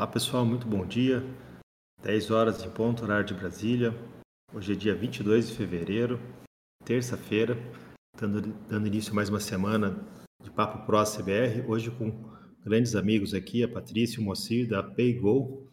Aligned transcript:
Olá 0.00 0.06
pessoal, 0.06 0.46
muito 0.46 0.66
bom 0.66 0.86
dia. 0.86 1.22
10 2.02 2.30
horas 2.30 2.64
em 2.64 2.70
ponto, 2.70 3.02
horário 3.02 3.26
de 3.26 3.34
Brasília. 3.34 3.94
Hoje 4.50 4.72
é 4.72 4.74
dia 4.74 4.94
22 4.94 5.50
de 5.50 5.54
fevereiro, 5.54 6.18
terça-feira, 6.86 7.54
dando, 8.18 8.40
dando 8.66 8.86
início 8.86 9.12
a 9.12 9.14
mais 9.14 9.28
uma 9.28 9.40
semana 9.40 10.02
de 10.42 10.50
Papo 10.50 10.86
Pro 10.86 11.04
CBR. 11.04 11.66
Hoje 11.68 11.90
com 11.90 12.10
grandes 12.64 12.96
amigos 12.96 13.34
aqui, 13.34 13.62
a 13.62 13.68
Patrícia 13.68 14.18
e 14.18 14.22
o 14.22 14.24
Moacir 14.24 14.66
da 14.66 14.82
PayGo. 14.82 15.68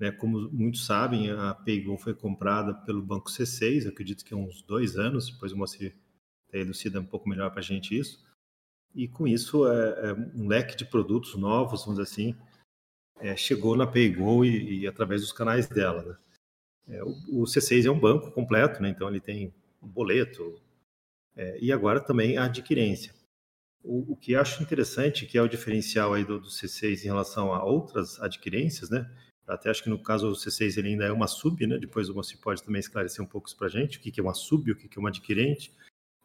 Né, 0.00 0.10
como 0.10 0.50
muitos 0.50 0.84
sabem, 0.84 1.30
a 1.30 1.54
PayGo 1.54 1.96
foi 1.96 2.12
comprada 2.12 2.74
pelo 2.74 3.00
Banco 3.00 3.30
C6, 3.30 3.86
acredito 3.86 4.24
que 4.24 4.34
há 4.34 4.36
uns 4.36 4.62
dois 4.62 4.96
anos, 4.96 5.30
depois 5.30 5.52
o 5.52 5.56
Moacir 5.56 5.94
elucida 6.52 6.98
um 6.98 7.06
pouco 7.06 7.28
melhor 7.28 7.52
para 7.52 7.60
a 7.60 7.62
gente 7.62 7.96
isso. 7.96 8.18
E 8.96 9.06
com 9.06 9.28
isso, 9.28 9.64
é, 9.68 10.10
é 10.10 10.12
um 10.34 10.48
leque 10.48 10.76
de 10.76 10.84
produtos 10.84 11.36
novos, 11.36 11.84
vamos 11.84 12.00
dizer 12.00 12.12
assim, 12.12 12.36
é, 13.20 13.36
chegou 13.36 13.76
na 13.76 13.86
PayGo 13.86 14.44
e, 14.44 14.80
e, 14.80 14.86
através 14.86 15.20
dos 15.20 15.32
canais 15.32 15.68
dela. 15.68 16.02
Né? 16.02 16.96
É, 16.96 17.04
o, 17.04 17.42
o, 17.42 17.44
C6 17.44 17.86
é 17.86 17.90
um 17.90 17.98
banco 17.98 18.30
completo, 18.32 18.82
né? 18.82 18.88
então 18.88 19.08
ele 19.08 19.20
tem 19.20 19.54
um 19.82 19.88
boleto 19.88 20.60
é, 21.36 21.58
e 21.60 21.72
agora 21.72 22.00
também 22.00 22.36
a 22.36 22.44
adquirência. 22.44 23.14
O, 23.82 24.12
o, 24.12 24.16
que 24.16 24.34
acho 24.34 24.62
interessante, 24.62 25.26
que 25.26 25.38
é 25.38 25.42
o 25.42 25.48
diferencial 25.48 26.12
aí 26.12 26.24
do, 26.24 26.38
do, 26.38 26.48
C6 26.48 27.02
em 27.02 27.06
relação 27.06 27.52
a 27.54 27.64
outras 27.64 28.20
adquirências, 28.20 28.90
né? 28.90 29.10
Até 29.46 29.70
acho 29.70 29.82
que 29.82 29.88
no 29.88 29.98
caso 29.98 30.28
do 30.28 30.36
C6 30.36 30.76
ele 30.76 30.90
ainda 30.90 31.04
é 31.04 31.12
uma 31.12 31.26
sub, 31.26 31.66
né? 31.66 31.78
Depois 31.78 32.08
Moacir 32.08 32.38
pode 32.40 32.62
também 32.62 32.78
esclarecer 32.78 33.24
um 33.24 33.26
pouco 33.26 33.48
isso 33.48 33.56
para 33.56 33.68
a 33.68 33.70
gente, 33.70 33.98
o 33.98 34.00
que, 34.00 34.10
que 34.10 34.20
é 34.20 34.22
uma 34.22 34.34
sub, 34.34 34.70
o 34.70 34.76
que, 34.76 34.86
que 34.86 34.98
é 34.98 35.00
uma 35.00 35.08
adquirente. 35.08 35.72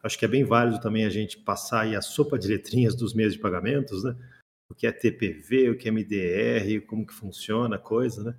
Acho 0.04 0.20
que 0.20 0.26
é 0.26 0.27
bem 0.27 0.43
válido 0.43 0.80
também 0.82 1.05
a 1.05 1.09
gente 1.09 1.38
passar 1.38 1.82
aí 1.82 1.96
a 1.96 2.02
sopa 2.02 2.38
de 2.38 2.48
letrinhas 2.48 2.93
dos 2.93 3.13
meios 3.13 3.34
de 3.34 3.40
pagamentos, 3.40 4.04
né? 4.04 4.16
O 4.70 4.76
que 4.76 4.88
é 4.88 4.92
TPV, 4.92 5.70
o 5.70 5.78
que 5.78 5.88
é 5.88 5.92
MDR, 5.92 6.86
como 6.88 7.05
que 7.05 7.14
funciona 7.14 7.76
a 7.76 7.80
coisa, 7.80 8.24
né? 8.24 8.36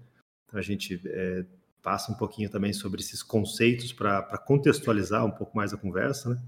Então 0.47 0.59
a 0.59 0.62
gente 0.62 1.01
é, 1.05 1.45
passa 1.83 2.10
um 2.10 2.16
pouquinho 2.16 2.51
também 2.51 2.73
sobre 2.73 3.01
esses 3.01 3.23
conceitos 3.23 3.93
para 3.93 4.38
contextualizar 4.38 5.24
um 5.24 5.30
pouco 5.30 5.57
mais 5.57 5.73
a 5.73 5.77
conversa, 5.77 6.30
né? 6.30 6.43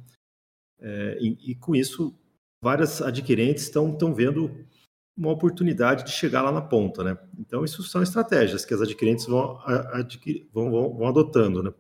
É, 0.81 1.19
e, 1.21 1.53
e, 1.53 1.55
com 1.55 1.75
isso, 1.75 2.15
várias 2.63 3.03
adquirentes 3.03 3.65
estão 3.65 4.15
vendo 4.15 4.65
uma 5.17 5.33
oportunidade 5.33 6.05
de 6.05 6.13
chegar 6.13 6.43
lá 6.43 6.53
na 6.53 6.63
ponta, 6.63 7.03
né? 7.03 7.19
Então 7.39 7.65
isso 7.65 7.83
são 7.83 8.03
estratégias 8.03 8.65
que 8.65 8.73
as 8.73 8.81
adquirentes 8.81 9.27
vão, 9.27 9.61
adquir, 9.93 10.49
vão, 10.53 10.71
vão, 10.71 10.97
vão 10.97 11.09
adotando, 11.09 11.63
né? 11.63 11.75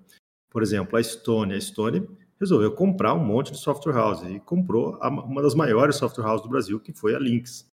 Por 0.51 0.63
exemplo, 0.63 0.97
a 0.97 1.01
Estônia. 1.01 1.55
A 1.55 1.59
Estônia 1.59 2.07
resolveu 2.41 2.75
comprar 2.75 3.15
um 3.15 3.25
monte 3.25 3.53
de 3.53 3.59
software 3.59 3.95
house 3.95 4.23
e 4.23 4.41
comprou 4.41 4.97
uma 4.99 5.43
das 5.43 5.55
maiores 5.55 5.97
software 5.97 6.27
houses 6.27 6.43
do 6.43 6.49
Brasil, 6.49 6.81
que 6.81 6.93
foi 6.93 7.15
a 7.15 7.19
Lynx. 7.19 7.69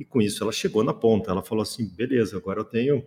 E 0.00 0.04
com 0.04 0.22
isso 0.22 0.42
ela 0.42 0.50
chegou 0.50 0.82
na 0.82 0.94
ponta. 0.94 1.30
Ela 1.30 1.42
falou 1.42 1.60
assim: 1.60 1.86
beleza, 1.86 2.38
agora 2.38 2.60
eu 2.60 2.64
tenho 2.64 3.06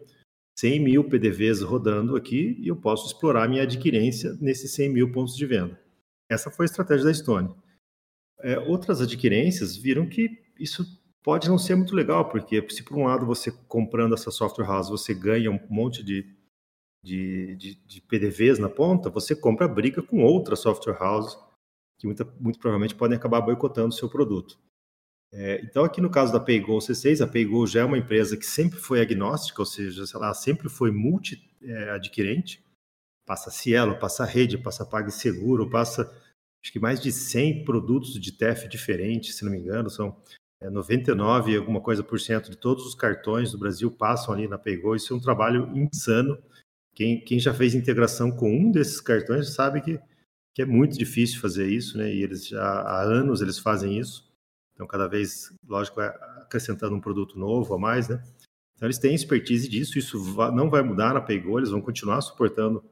100 0.60 0.80
mil 0.80 1.04
PDVs 1.04 1.62
rodando 1.62 2.16
aqui 2.16 2.56
e 2.60 2.68
eu 2.68 2.76
posso 2.76 3.08
explorar 3.08 3.50
minha 3.50 3.64
adquirência 3.64 4.38
nesses 4.40 4.72
100 4.76 4.90
mil 4.90 5.12
pontos 5.12 5.36
de 5.36 5.46
venda. 5.48 5.82
Essa 6.30 6.52
foi 6.52 6.66
a 6.66 6.68
estratégia 6.68 7.06
da 7.06 7.12
Estônia. 7.12 7.52
É, 8.40 8.60
outras 8.60 9.02
adquirências 9.02 9.76
viram 9.76 10.08
que 10.08 10.30
isso 10.60 10.86
pode 11.24 11.50
não 11.50 11.58
ser 11.58 11.76
muito 11.76 11.96
legal, 11.96 12.30
porque 12.30 12.64
se 12.70 12.84
por 12.84 12.96
um 12.96 13.06
lado 13.06 13.26
você 13.26 13.52
comprando 13.68 14.14
essa 14.14 14.30
software 14.30 14.68
house 14.68 14.90
você 14.90 15.14
ganha 15.14 15.50
um 15.50 15.60
monte 15.70 16.04
de, 16.04 16.28
de, 17.04 17.56
de, 17.56 17.76
de 17.76 18.02
PDVs 18.02 18.60
na 18.60 18.70
ponta, 18.70 19.10
você 19.10 19.36
compra 19.36 19.68
briga 19.68 20.04
com 20.04 20.24
outra 20.24 20.56
software 20.56 21.00
house 21.00 21.38
que 21.98 22.06
muito, 22.06 22.26
muito 22.40 22.60
provavelmente 22.60 22.94
podem 22.94 23.18
acabar 23.18 23.42
boicotando 23.42 23.90
o 23.90 23.98
seu 23.98 24.10
produto. 24.10 24.60
É, 25.36 25.60
então, 25.64 25.84
aqui 25.84 26.00
no 26.00 26.12
caso 26.12 26.32
da 26.32 26.40
PayGo 26.40 26.78
C6, 26.78 27.20
a 27.22 27.28
PayGo 27.28 27.66
já 27.66 27.82
é 27.82 27.84
uma 27.84 27.98
empresa 27.98 28.38
que 28.38 28.46
sempre 28.46 28.78
foi 28.78 29.02
agnóstica, 29.02 29.60
ou 29.60 29.66
seja, 29.66 30.04
ela 30.14 30.32
sempre 30.36 30.70
foi 30.70 30.92
multi-adquirente. 30.92 32.64
passa 33.26 33.50
Cielo, 33.50 33.98
passa 33.98 34.26
Rede, 34.26 34.60
passa 34.60 34.86
PagSeguro, 34.86 35.70
passa 35.70 36.04
acho 36.64 36.72
que 36.72 36.80
mais 36.80 37.02
de 37.02 37.12
100 37.12 37.66
produtos 37.66 38.20
de 38.20 38.32
TEF 38.32 38.68
diferentes, 38.68 39.36
se 39.36 39.44
não 39.44 39.52
me 39.52 39.58
engano, 39.58 39.90
são 39.90 40.16
é, 40.62 40.70
99 40.70 41.58
alguma 41.58 41.82
coisa 41.82 42.04
por 42.04 42.20
cento 42.20 42.52
de 42.52 42.58
todos 42.58 42.86
os 42.86 42.96
cartões 42.96 43.52
do 43.52 43.58
Brasil 43.58 43.92
passam 43.92 44.34
ali 44.34 44.48
na 44.48 44.58
PayGo. 44.58 44.96
Isso 44.96 45.14
é 45.14 45.18
um 45.18 45.20
trabalho 45.20 45.70
insano. 45.76 46.38
Quem, 46.94 47.20
quem 47.20 47.40
já 47.40 47.54
fez 47.54 47.74
integração 47.74 48.32
com 48.32 48.50
um 48.50 48.72
desses 48.72 49.02
cartões 49.02 49.54
sabe 49.54 49.82
que, 49.82 50.00
que 50.54 50.62
é 50.62 50.66
muito 50.66 50.98
difícil 50.98 51.42
fazer 51.42 51.68
isso, 51.68 51.98
né? 51.98 52.14
E 52.14 52.22
eles 52.22 52.48
já 52.48 52.64
há 52.64 53.02
anos 53.02 53.42
eles 53.42 53.58
fazem 53.58 54.00
isso. 54.00 54.32
Então, 54.74 54.88
cada 54.88 55.08
vez, 55.08 55.54
lógico, 55.68 56.02
é 56.02 56.08
acrescentando 56.42 56.96
um 56.96 57.02
produto 57.02 57.38
novo 57.38 57.74
a 57.74 57.80
mais, 57.80 58.08
né? 58.08 58.24
Então, 58.76 58.88
eles 58.88 58.98
têm 58.98 59.14
expertise 59.14 59.70
disso, 59.70 59.98
isso 60.00 60.18
não 60.52 60.70
vai 60.70 60.82
mudar 60.82 61.14
na 61.14 61.22
Paygo, 61.22 61.60
eles 61.60 61.70
vão 61.70 61.82
continuar 61.82 62.22
suportando 62.22 62.84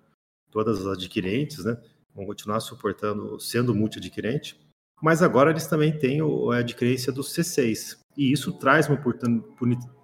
todas 0.52 0.80
as 0.80 0.98
adquirentes, 0.98 1.66
né? 1.66 1.78
Vão 2.14 2.26
continuar 2.26 2.60
suportando, 2.60 3.40
sendo 3.40 3.74
multi-adquirente, 3.74 4.60
mas 5.02 5.24
agora 5.24 5.50
eles 5.50 5.66
também 5.66 5.98
têm 5.98 6.20
a 6.22 6.58
adquirência 6.58 7.12
do 7.12 7.22
C6, 7.22 7.98
e 8.16 8.32
isso 8.32 8.54
traz 8.60 8.88
uma 8.88 9.02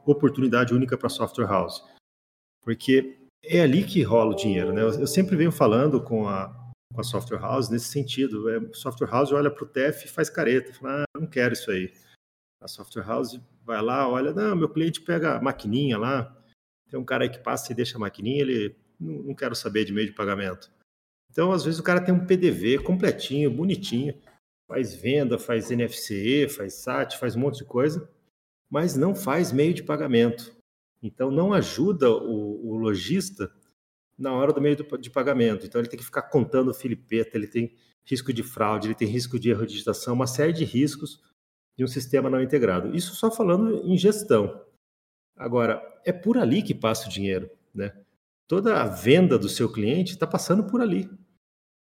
oportunidade 0.06 0.74
única 0.74 0.98
para 0.98 1.08
a 1.08 1.12
software 1.12 1.48
house, 1.48 1.84
porque 2.64 3.18
é 3.44 3.62
ali 3.62 3.84
que 3.84 4.02
rola 4.02 4.32
o 4.32 4.36
dinheiro, 4.36 4.74
né? 4.74 4.82
Eu 4.82 5.08
sempre 5.08 5.36
venho 5.36 5.52
falando 5.52 6.02
com 6.02 6.28
a, 6.28 6.67
com 6.94 7.02
a 7.02 7.03
software 7.03 7.40
house 7.40 7.70
nesse 7.70 7.88
sentido. 7.88 8.50
É, 8.50 8.59
software 8.74 9.09
house 9.09 9.31
olha 9.31 9.52
para 9.52 9.64
o 9.64 9.68
TEF 9.68 10.06
e 10.06 10.09
faz 10.09 10.30
careta, 10.30 10.74
fala, 10.74 11.03
ah, 11.03 11.20
não 11.20 11.28
quero 11.28 11.53
isso 11.53 11.70
aí. 11.72 11.94
A 12.62 12.68
software 12.68 13.06
house 13.06 13.40
vai 13.64 13.81
lá, 13.81 14.08
olha, 14.08 14.34
não, 14.34 14.56
meu 14.56 14.70
cliente 14.70 15.02
pega 15.02 15.36
a 15.36 15.42
maquininha 15.42 15.98
lá, 15.98 16.36
tem 16.90 17.00
um 17.00 17.06
cara 17.06 17.24
aí 17.24 17.30
que 17.30 17.40
passa 17.40 17.72
e 17.72 17.75
deixa 17.75 17.98
a 17.98 18.00
maquininha, 18.00 18.42
ele 18.42 18.75
não, 19.00 19.24
não 19.24 19.36
quero 19.36 19.56
saber 19.56 19.86
de 19.86 19.94
meio 19.94 20.08
de 20.08 20.14
pagamento. 20.14 20.72
Então, 21.30 21.52
às 21.52 21.64
vezes 21.64 21.80
o 21.80 21.84
cara 21.84 22.02
tem 22.02 22.14
um 22.14 22.25
PDV 22.25 22.80
completinho, 22.80 23.52
bonitinho, 23.52 24.19
faz 24.68 24.96
venda, 24.96 25.38
faz 25.38 25.69
NFC, 25.69 26.48
faz 26.50 26.74
SAT, 26.75 27.18
faz 27.18 27.36
um 27.36 27.40
monte 27.42 27.59
de 27.59 27.66
coisa, 27.66 28.09
mas 28.69 28.96
não 28.96 29.14
faz 29.14 29.52
meio 29.52 29.74
de 29.74 29.84
pagamento. 29.84 30.56
Então, 31.02 31.30
não 31.30 31.54
ajuda 31.54 32.09
o, 32.09 32.72
o 32.72 32.75
lojista 32.75 33.54
na 34.18 34.34
hora 34.34 34.52
do 34.52 34.60
meio 34.60 34.76
de 34.76 35.10
pagamento. 35.10 35.66
Então 35.66 35.80
ele 35.80 35.88
tem 35.88 36.00
que 36.00 36.06
ficar 36.06 36.24
contando 36.24 36.72
o 36.72 36.74
filipeta, 36.74 37.38
ele 37.38 37.48
tem 37.48 37.76
risco 38.04 38.34
de 38.34 38.42
fraude, 38.42 38.88
ele 38.88 38.96
tem 38.96 39.08
risco 39.08 39.38
de 39.38 39.50
erro 39.50 39.66
de 39.66 39.74
digitação, 39.74 40.14
uma 40.14 40.28
série 40.28 40.54
de 40.54 40.64
riscos 40.64 41.22
de 41.78 41.84
um 41.84 41.88
sistema 41.88 42.30
não 42.30 42.42
integrado. 42.42 42.96
Isso 42.96 43.14
só 43.16 43.30
falando 43.30 43.86
em 43.86 43.98
gestão. 43.98 44.66
Agora, 45.36 45.82
é 46.04 46.12
por 46.12 46.38
ali 46.38 46.64
que 46.64 46.74
passa 46.74 47.08
o 47.08 47.12
dinheiro, 47.12 47.50
né? 47.74 47.94
Toda 48.48 48.82
a 48.82 48.88
venda 48.88 49.38
do 49.38 49.50
seu 49.50 49.72
cliente 49.72 50.14
está 50.14 50.26
passando 50.26 50.64
por 50.64 50.82
ali. 50.82 51.08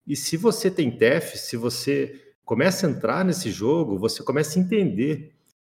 E 0.07 0.15
se 0.15 0.37
você 0.37 0.71
tem 0.71 0.95
TEF, 0.95 1.37
se 1.37 1.57
você 1.57 2.33
começa 2.45 2.87
a 2.87 2.89
entrar 2.89 3.25
nesse 3.25 3.51
jogo, 3.51 3.97
você 3.97 4.23
começa 4.23 4.57
a 4.57 4.61
entender 4.61 5.35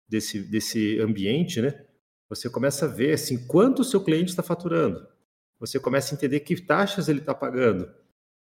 desse, 0.08 0.40
desse 0.42 1.00
ambiente, 1.00 1.60
né? 1.60 1.84
Você 2.28 2.48
começa 2.48 2.84
a 2.84 2.88
ver 2.88 3.14
assim, 3.14 3.46
quanto 3.46 3.80
o 3.80 3.84
seu 3.84 4.02
cliente 4.04 4.30
está 4.30 4.42
faturando 4.42 5.13
você 5.58 5.78
começa 5.78 6.14
a 6.14 6.16
entender 6.16 6.40
que 6.40 6.60
taxas 6.60 7.08
ele 7.08 7.20
está 7.20 7.34
pagando. 7.34 7.92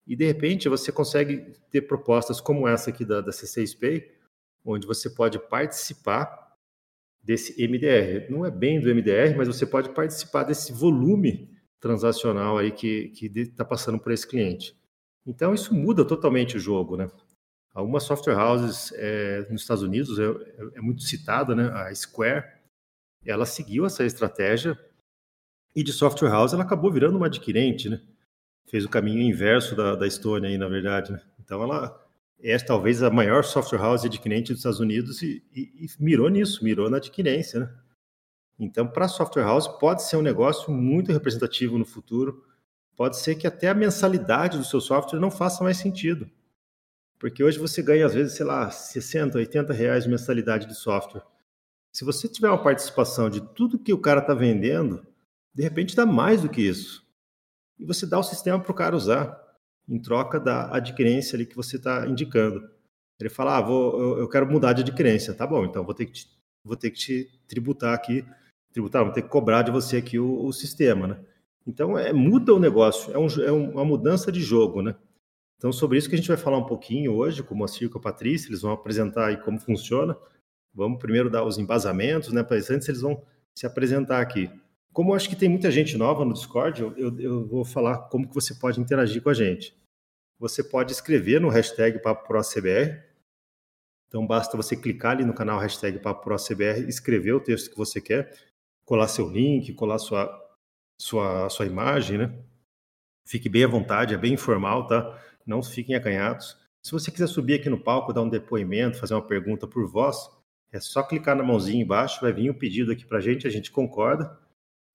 E, 0.07 0.15
de 0.15 0.25
repente, 0.25 0.69
você 0.69 0.91
consegue 0.91 1.53
ter 1.71 1.81
propostas 1.81 2.39
como 2.39 2.67
essa 2.67 2.89
aqui 2.89 3.03
da, 3.03 3.21
da 3.21 3.31
C6 3.31 3.79
Pay, 3.79 4.11
onde 4.63 4.85
você 4.85 5.09
pode 5.09 5.39
participar 5.39 6.55
desse 7.23 7.55
MDR. 7.67 8.29
Não 8.29 8.45
é 8.45 8.51
bem 8.51 8.79
do 8.79 8.93
MDR, 8.93 9.35
mas 9.35 9.47
você 9.47 9.65
pode 9.65 9.89
participar 9.89 10.43
desse 10.43 10.71
volume 10.71 11.49
transacional 11.79 12.57
aí 12.57 12.71
que 12.71 13.11
está 13.35 13.65
passando 13.65 13.99
por 13.99 14.11
esse 14.11 14.27
cliente. 14.27 14.77
Então, 15.25 15.53
isso 15.53 15.73
muda 15.73 16.05
totalmente 16.05 16.55
o 16.55 16.59
jogo, 16.59 16.95
né? 16.95 17.07
Algumas 17.73 18.03
software 18.03 18.37
houses 18.37 18.93
é, 18.95 19.45
nos 19.49 19.61
Estados 19.61 19.83
Unidos, 19.83 20.17
é, 20.19 20.23
é, 20.23 20.77
é 20.77 20.81
muito 20.81 21.01
citada, 21.01 21.55
né? 21.55 21.69
A 21.73 21.93
Square, 21.93 22.45
ela 23.25 23.45
seguiu 23.45 23.85
essa 23.85 24.05
estratégia 24.05 24.79
e 25.75 25.83
de 25.83 25.91
software 25.91 26.29
house, 26.29 26.53
ela 26.53 26.63
acabou 26.63 26.91
virando 26.91 27.17
uma 27.17 27.25
adquirente, 27.25 27.89
né? 27.89 28.01
Fez 28.67 28.85
o 28.85 28.89
caminho 28.89 29.21
inverso 29.21 29.75
da, 29.75 29.95
da 29.95 30.07
Estônia 30.07 30.49
aí, 30.49 30.57
na 30.57 30.67
verdade. 30.67 31.11
Né? 31.11 31.21
Então, 31.39 31.61
ela 31.61 32.01
é 32.41 32.57
talvez 32.57 33.03
a 33.03 33.09
maior 33.09 33.43
software 33.43 33.79
house 33.79 34.05
adquirente 34.05 34.51
dos 34.51 34.59
Estados 34.59 34.79
Unidos 34.79 35.21
e, 35.21 35.43
e, 35.53 35.85
e 35.85 35.87
mirou 35.99 36.29
nisso, 36.29 36.63
mirou 36.63 36.89
na 36.89 36.97
adquirência, 36.97 37.59
né? 37.59 37.69
Então, 38.57 38.87
para 38.87 39.07
software 39.07 39.43
house, 39.43 39.67
pode 39.67 40.03
ser 40.03 40.15
um 40.15 40.21
negócio 40.21 40.71
muito 40.71 41.11
representativo 41.11 41.77
no 41.77 41.85
futuro. 41.85 42.43
Pode 42.95 43.17
ser 43.17 43.35
que 43.35 43.45
até 43.45 43.67
a 43.67 43.73
mensalidade 43.73 44.57
do 44.57 44.63
seu 44.63 44.79
software 44.79 45.19
não 45.19 45.29
faça 45.29 45.61
mais 45.61 45.75
sentido. 45.75 46.29
Porque 47.19 47.43
hoje 47.43 47.59
você 47.59 47.81
ganha, 47.81 48.05
às 48.05 48.13
vezes, 48.13 48.33
sei 48.33 48.45
lá, 48.45 48.71
60, 48.71 49.37
80 49.37 49.73
reais 49.73 50.05
de 50.05 50.09
mensalidade 50.09 50.67
de 50.67 50.75
software. 50.75 51.23
Se 51.91 52.05
você 52.05 52.29
tiver 52.29 52.49
uma 52.49 52.61
participação 52.61 53.29
de 53.29 53.41
tudo 53.41 53.79
que 53.79 53.93
o 53.93 53.97
cara 53.97 54.21
está 54.21 54.33
vendendo, 54.33 55.05
de 55.55 55.63
repente 55.63 55.95
dá 55.95 56.05
mais 56.05 56.41
do 56.41 56.49
que 56.49 56.61
isso. 56.61 57.03
E 57.79 57.85
você 57.85 58.05
dá 58.05 58.19
o 58.19 58.23
sistema 58.23 58.59
para 58.59 58.71
o 58.71 58.75
cara 58.75 58.95
usar, 58.95 59.41
em 59.87 59.99
troca 59.99 60.39
da 60.39 60.75
adquirência 60.75 61.35
ali 61.35 61.45
que 61.45 61.55
você 61.55 61.77
está 61.77 62.05
indicando. 62.07 62.69
Ele 63.19 63.29
fala, 63.29 63.57
ah, 63.57 63.61
vou, 63.61 63.99
eu, 63.99 64.19
eu, 64.19 64.29
quero 64.29 64.45
mudar 64.51 64.73
de 64.73 64.81
adquirência. 64.81 65.33
Tá 65.33 65.47
bom, 65.47 65.65
então 65.65 65.85
vou 65.85 65.93
ter 65.93 66.05
que 66.05 66.11
te, 66.11 66.27
vou 66.63 66.75
ter 66.75 66.91
que 66.91 66.97
te 66.97 67.41
tributar 67.47 67.93
aqui 67.93 68.25
tributar, 68.75 69.01
vamos 69.03 69.15
ter 69.15 69.21
que 69.21 69.29
cobrar 69.29 69.61
de 69.61 69.71
você 69.71 69.97
aqui 69.97 70.19
o, 70.19 70.45
o 70.45 70.51
sistema, 70.51 71.07
né? 71.07 71.19
Então, 71.65 71.97
é, 71.97 72.11
muda 72.11 72.53
o 72.53 72.59
negócio, 72.59 73.11
é, 73.13 73.17
um, 73.17 73.27
é 73.41 73.51
uma 73.51 73.85
mudança 73.85 74.29
de 74.31 74.41
jogo, 74.41 74.81
né? 74.81 74.93
Então, 75.57 75.71
sobre 75.71 75.97
isso 75.97 76.09
que 76.09 76.15
a 76.15 76.17
gente 76.17 76.27
vai 76.27 76.35
falar 76.35 76.57
um 76.57 76.65
pouquinho 76.65 77.13
hoje, 77.13 77.41
com 77.41 77.55
o 77.55 77.57
Moacir 77.57 77.89
e 77.89 77.97
a 77.97 77.99
Patrícia, 77.99 78.49
eles 78.49 78.61
vão 78.61 78.73
apresentar 78.73 79.27
aí 79.27 79.37
como 79.37 79.57
funciona. 79.57 80.15
Vamos 80.73 80.99
primeiro 80.99 81.29
dar 81.29 81.45
os 81.45 81.57
embasamentos, 81.57 82.33
né? 82.33 82.45
Mas 82.47 82.69
antes 82.69 82.89
eles 82.89 82.99
vão 82.99 83.23
se 83.57 83.65
apresentar 83.65 84.19
aqui. 84.19 84.51
Como 84.95 85.13
acho 85.13 85.27
que 85.27 85.35
tem 85.35 85.49
muita 85.49 85.69
gente 85.69 85.97
nova 85.97 86.23
no 86.23 86.31
Discord, 86.31 86.81
eu, 86.81 87.19
eu, 87.19 87.45
vou 87.45 87.65
falar 87.65 88.07
como 88.07 88.29
que 88.29 88.33
você 88.33 88.55
pode 88.55 88.79
interagir 88.79 89.21
com 89.21 89.27
a 89.27 89.33
gente. 89.33 89.75
Você 90.39 90.63
pode 90.63 90.93
escrever 90.93 91.41
no 91.41 91.49
hashtag 91.49 91.99
PapoProCBR. 91.99 93.03
Então, 94.07 94.25
basta 94.25 94.55
você 94.55 94.73
clicar 94.73 95.11
ali 95.11 95.25
no 95.25 95.33
canal 95.33 95.59
hashtag 95.59 95.99
PapoProCBR, 95.99 96.87
escrever 96.87 97.33
o 97.33 97.41
texto 97.41 97.71
que 97.71 97.77
você 97.77 97.99
quer, 97.99 98.33
colar 98.85 99.09
seu 99.09 99.29
link, 99.29 99.73
colar 99.73 99.99
sua, 99.99 100.31
sua, 100.97 101.49
sua 101.49 101.65
imagem, 101.65 102.17
né? 102.17 102.33
Fique 103.27 103.49
bem 103.49 103.65
à 103.65 103.67
vontade, 103.67 104.13
é 104.13 104.17
bem 104.17 104.35
informal, 104.35 104.87
tá? 104.87 105.21
Não 105.45 105.61
fiquem 105.61 105.97
acanhados. 105.97 106.57
Se 106.81 106.93
você 106.93 107.11
quiser 107.11 107.27
subir 107.27 107.55
aqui 107.55 107.69
no 107.69 107.83
palco, 107.83 108.13
dar 108.13 108.21
um 108.21 108.29
depoimento, 108.29 108.97
fazer 108.97 109.13
uma 109.13 109.27
pergunta 109.27 109.67
por 109.67 109.85
voz, 109.91 110.29
é 110.71 110.79
só 110.79 111.03
clicar 111.03 111.35
na 111.35 111.43
mãozinha 111.43 111.83
embaixo, 111.83 112.21
vai 112.21 112.31
vir 112.31 112.49
um 112.49 112.57
pedido 112.57 112.93
aqui 112.93 113.03
para 113.03 113.17
a 113.17 113.21
gente, 113.21 113.45
a 113.45 113.49
gente 113.49 113.69
concorda. 113.69 114.44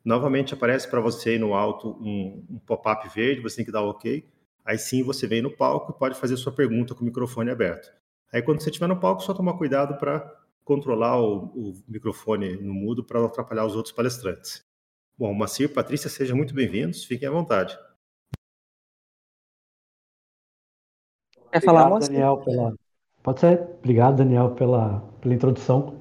Novamente 0.05 0.55
aparece 0.55 0.89
para 0.89 1.01
você 1.01 1.31
aí 1.31 1.39
no 1.39 1.55
alto 1.55 1.91
um, 2.01 2.45
um 2.51 2.59
pop-up 2.59 3.07
verde, 3.15 3.43
você 3.43 3.57
tem 3.57 3.65
que 3.65 3.73
dar 3.73 3.83
OK. 3.83 4.27
Aí 4.65 4.79
sim 4.79 5.03
você 5.03 5.27
vem 5.27 5.43
no 5.43 5.51
palco 5.51 5.93
e 5.93 5.99
pode 5.99 6.19
fazer 6.19 6.37
sua 6.37 6.53
pergunta 6.53 6.95
com 6.95 7.03
o 7.03 7.05
microfone 7.05 7.51
aberto. 7.51 7.93
Aí 8.33 8.41
quando 8.41 8.61
você 8.61 8.71
estiver 8.71 8.87
no 8.87 8.99
palco, 8.99 9.23
só 9.23 9.35
tomar 9.35 9.55
cuidado 9.55 9.99
para 9.99 10.41
controlar 10.65 11.21
o, 11.21 11.47
o, 11.47 11.83
microfone 11.89 12.57
no 12.57 12.73
mudo 12.73 13.05
para 13.05 13.19
não 13.19 13.27
atrapalhar 13.27 13.67
os 13.67 13.75
outros 13.75 13.95
palestrantes. 13.95 14.65
Bom, 15.19 15.35
Macir, 15.35 15.73
Patrícia, 15.73 16.09
sejam 16.09 16.37
muito 16.37 16.55
bem-vindos, 16.55 17.05
fiquem 17.05 17.29
à 17.29 17.31
vontade. 17.31 17.77
Quer 21.53 21.63
falar, 21.63 21.87
Obrigado, 21.87 22.09
Daniel, 22.09 22.37
pela... 22.39 22.75
Pode 23.23 23.41
ser. 23.41 23.61
Obrigado, 23.81 24.17
Daniel, 24.17 24.51
pela, 24.53 25.01
pela 25.21 25.35
introdução. 25.35 26.01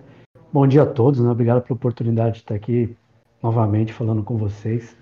Bom 0.54 0.66
dia 0.68 0.84
a 0.84 0.86
todos, 0.86 1.20
né? 1.20 1.30
Obrigado 1.30 1.64
pela 1.64 1.76
oportunidade 1.76 2.36
de 2.36 2.42
estar 2.42 2.56
aqui 2.56 2.96
novamente 3.42 3.94
falando 3.94 4.24
com 4.24 4.38
vocês. 4.38 4.98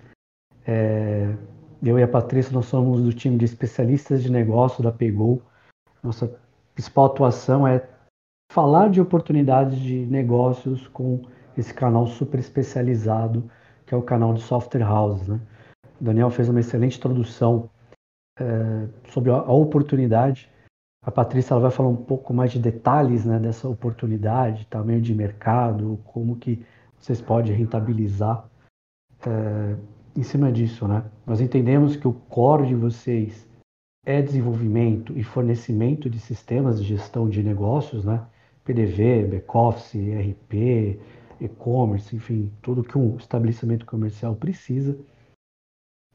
É... 0.66 1.34
Eu 1.82 1.98
e 1.98 2.02
a 2.02 2.08
Patrícia, 2.08 2.52
nós 2.52 2.66
somos 2.66 3.02
do 3.02 3.12
time 3.12 3.36
de 3.36 3.44
especialistas 3.44 4.22
de 4.22 4.32
negócio 4.32 4.82
da 4.82 4.90
Pegou. 4.90 5.40
Nossa 6.02 6.36
principal 6.74 7.06
atuação 7.06 7.66
é 7.66 7.88
falar 8.52 8.90
de 8.90 9.00
oportunidades 9.00 9.78
de 9.78 10.04
negócios 10.06 10.88
com 10.88 11.22
esse 11.56 11.72
canal 11.72 12.06
super 12.06 12.40
especializado 12.40 13.48
que 13.88 13.94
é 13.94 13.96
o 13.96 14.02
canal 14.02 14.34
de 14.34 14.42
Software 14.42 14.82
House. 14.82 15.26
Né? 15.26 15.40
O 15.98 16.04
Daniel 16.04 16.30
fez 16.30 16.48
uma 16.48 16.60
excelente 16.60 16.98
introdução 16.98 17.70
é, 18.38 18.86
sobre 19.10 19.30
a, 19.30 19.40
oportunidade. 19.50 20.50
A 21.02 21.10
Patrícia 21.10 21.54
ela 21.54 21.62
vai 21.62 21.70
falar 21.70 21.88
um 21.88 21.96
pouco 21.96 22.34
mais 22.34 22.52
de 22.52 22.58
detalhes 22.58 23.24
né, 23.24 23.38
dessa 23.38 23.66
oportunidade, 23.66 24.66
tamanho 24.66 25.00
de 25.00 25.14
mercado, 25.14 25.98
como 26.04 26.36
que 26.36 26.64
vocês 27.00 27.20
podem 27.20 27.54
rentabilizar 27.54 28.48
é, 29.26 29.76
em 30.16 30.22
cima 30.22 30.50
disso. 30.50 30.86
Né? 30.86 31.04
Nós 31.26 31.40
entendemos 31.40 31.96
que 31.96 32.08
o 32.08 32.12
core 32.12 32.68
de 32.68 32.74
vocês 32.74 33.46
é 34.04 34.22
desenvolvimento 34.22 35.16
e 35.16 35.22
fornecimento 35.22 36.08
de 36.08 36.18
sistemas 36.18 36.80
de 36.80 36.88
gestão 36.88 37.28
de 37.28 37.42
negócios, 37.42 38.04
né? 38.04 38.26
PDV, 38.64 39.26
back-office, 39.26 39.94
ERP, 39.94 40.98
e-commerce, 41.40 42.14
enfim, 42.14 42.52
tudo 42.62 42.82
que 42.82 42.98
um 42.98 43.16
estabelecimento 43.16 43.86
comercial 43.86 44.34
precisa. 44.34 44.98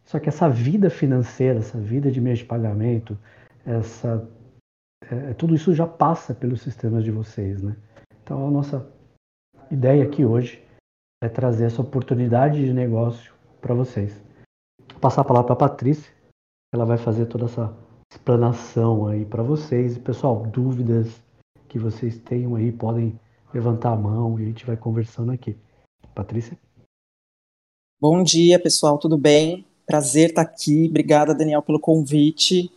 Só 0.04 0.20
que 0.20 0.30
essa 0.30 0.50
vida 0.50 0.90
financeira, 0.90 1.60
essa 1.60 1.80
vida 1.80 2.12
de 2.12 2.20
meio 2.20 2.36
de 2.36 2.46
pagamento, 2.46 3.18
essa, 3.66 4.28
é, 5.10 5.32
é, 5.32 5.34
tudo 5.34 5.56
isso 5.56 5.74
já 5.74 5.88
passa 5.88 6.34
pelos 6.34 6.62
sistemas 6.62 7.04
de 7.04 7.12
vocês, 7.12 7.62
né? 7.62 7.76
Então 8.22 8.48
a 8.48 8.52
nossa 8.52 8.92
ideia 9.72 10.04
aqui 10.04 10.26
hoje 10.26 10.64
é 11.24 11.30
trazer 11.30 11.66
essa 11.66 11.82
oportunidade 11.82 12.66
de 12.66 12.74
negócio 12.74 13.34
para 13.62 13.74
vocês. 13.74 14.22
Vou 14.92 15.00
passar 15.00 15.22
a 15.22 15.24
palavra 15.24 15.56
para 15.56 15.66
a 15.66 15.70
Patrícia, 15.70 16.12
ela 16.74 16.84
vai 16.84 16.98
fazer 16.98 17.28
toda 17.28 17.46
essa 17.46 17.74
explanação 18.12 19.08
aí 19.08 19.24
para 19.24 19.42
vocês. 19.42 19.96
E, 19.96 20.00
pessoal, 20.02 20.46
dúvidas 20.46 21.24
que 21.70 21.80
vocês 21.80 22.20
tenham 22.20 22.56
aí 22.56 22.74
podem 22.74 23.18
levantar 23.54 23.94
a 23.94 23.96
mão 23.96 24.38
e 24.38 24.44
a 24.44 24.46
gente 24.48 24.66
vai 24.66 24.76
conversando 24.76 25.32
aqui. 25.32 25.56
Patrícia? 26.14 26.58
Bom 28.02 28.22
dia, 28.22 28.62
pessoal, 28.62 28.98
tudo 28.98 29.18
bem? 29.18 29.66
Prazer 29.86 30.30
estar 30.30 30.42
aqui. 30.42 30.88
Obrigada, 30.90 31.34
Daniel, 31.34 31.62
pelo 31.62 31.80
convite. 31.80 32.70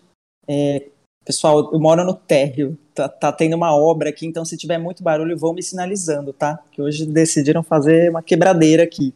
É, 0.46 0.88
pessoal, 1.24 1.72
eu 1.72 1.80
moro 1.80 2.04
no 2.04 2.14
térreo, 2.14 2.78
tá, 2.96 3.08
tá, 3.08 3.30
tendo 3.30 3.54
uma 3.54 3.76
obra 3.76 4.08
aqui, 4.08 4.26
então 4.26 4.44
se 4.44 4.56
tiver 4.56 4.78
muito 4.78 5.02
barulho, 5.02 5.36
vão 5.36 5.52
me 5.52 5.62
sinalizando, 5.62 6.32
tá? 6.32 6.58
Que 6.72 6.80
hoje 6.80 7.04
decidiram 7.04 7.62
fazer 7.62 8.10
uma 8.10 8.22
quebradeira 8.22 8.82
aqui. 8.82 9.14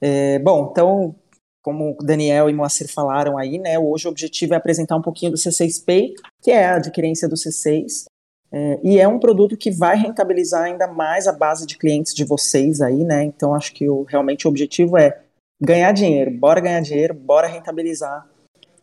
É, 0.00 0.38
bom, 0.40 0.68
então, 0.70 1.14
como 1.62 1.96
Daniel 2.02 2.50
e 2.50 2.52
Moacir 2.52 2.92
falaram 2.92 3.38
aí, 3.38 3.58
né, 3.58 3.78
hoje 3.78 4.06
o 4.06 4.10
objetivo 4.10 4.54
é 4.54 4.56
apresentar 4.56 4.96
um 4.96 5.02
pouquinho 5.02 5.32
do 5.32 5.38
C6 5.38 5.84
Pay, 5.84 6.14
que 6.42 6.50
é 6.50 6.66
a 6.66 6.76
adquirência 6.76 7.28
do 7.28 7.36
C6, 7.36 8.06
é, 8.50 8.80
e 8.82 8.98
é 8.98 9.06
um 9.06 9.18
produto 9.18 9.56
que 9.56 9.70
vai 9.70 9.96
rentabilizar 9.96 10.64
ainda 10.64 10.86
mais 10.86 11.26
a 11.26 11.32
base 11.32 11.66
de 11.66 11.76
clientes 11.76 12.14
de 12.14 12.24
vocês 12.24 12.80
aí, 12.80 13.04
né? 13.04 13.22
Então 13.24 13.54
acho 13.54 13.72
que 13.72 13.88
o, 13.88 14.02
realmente 14.02 14.46
o 14.46 14.50
objetivo 14.50 14.96
é 14.96 15.20
ganhar 15.60 15.92
dinheiro, 15.92 16.30
bora 16.30 16.60
ganhar 16.60 16.80
dinheiro, 16.80 17.14
bora 17.14 17.46
rentabilizar 17.46 18.26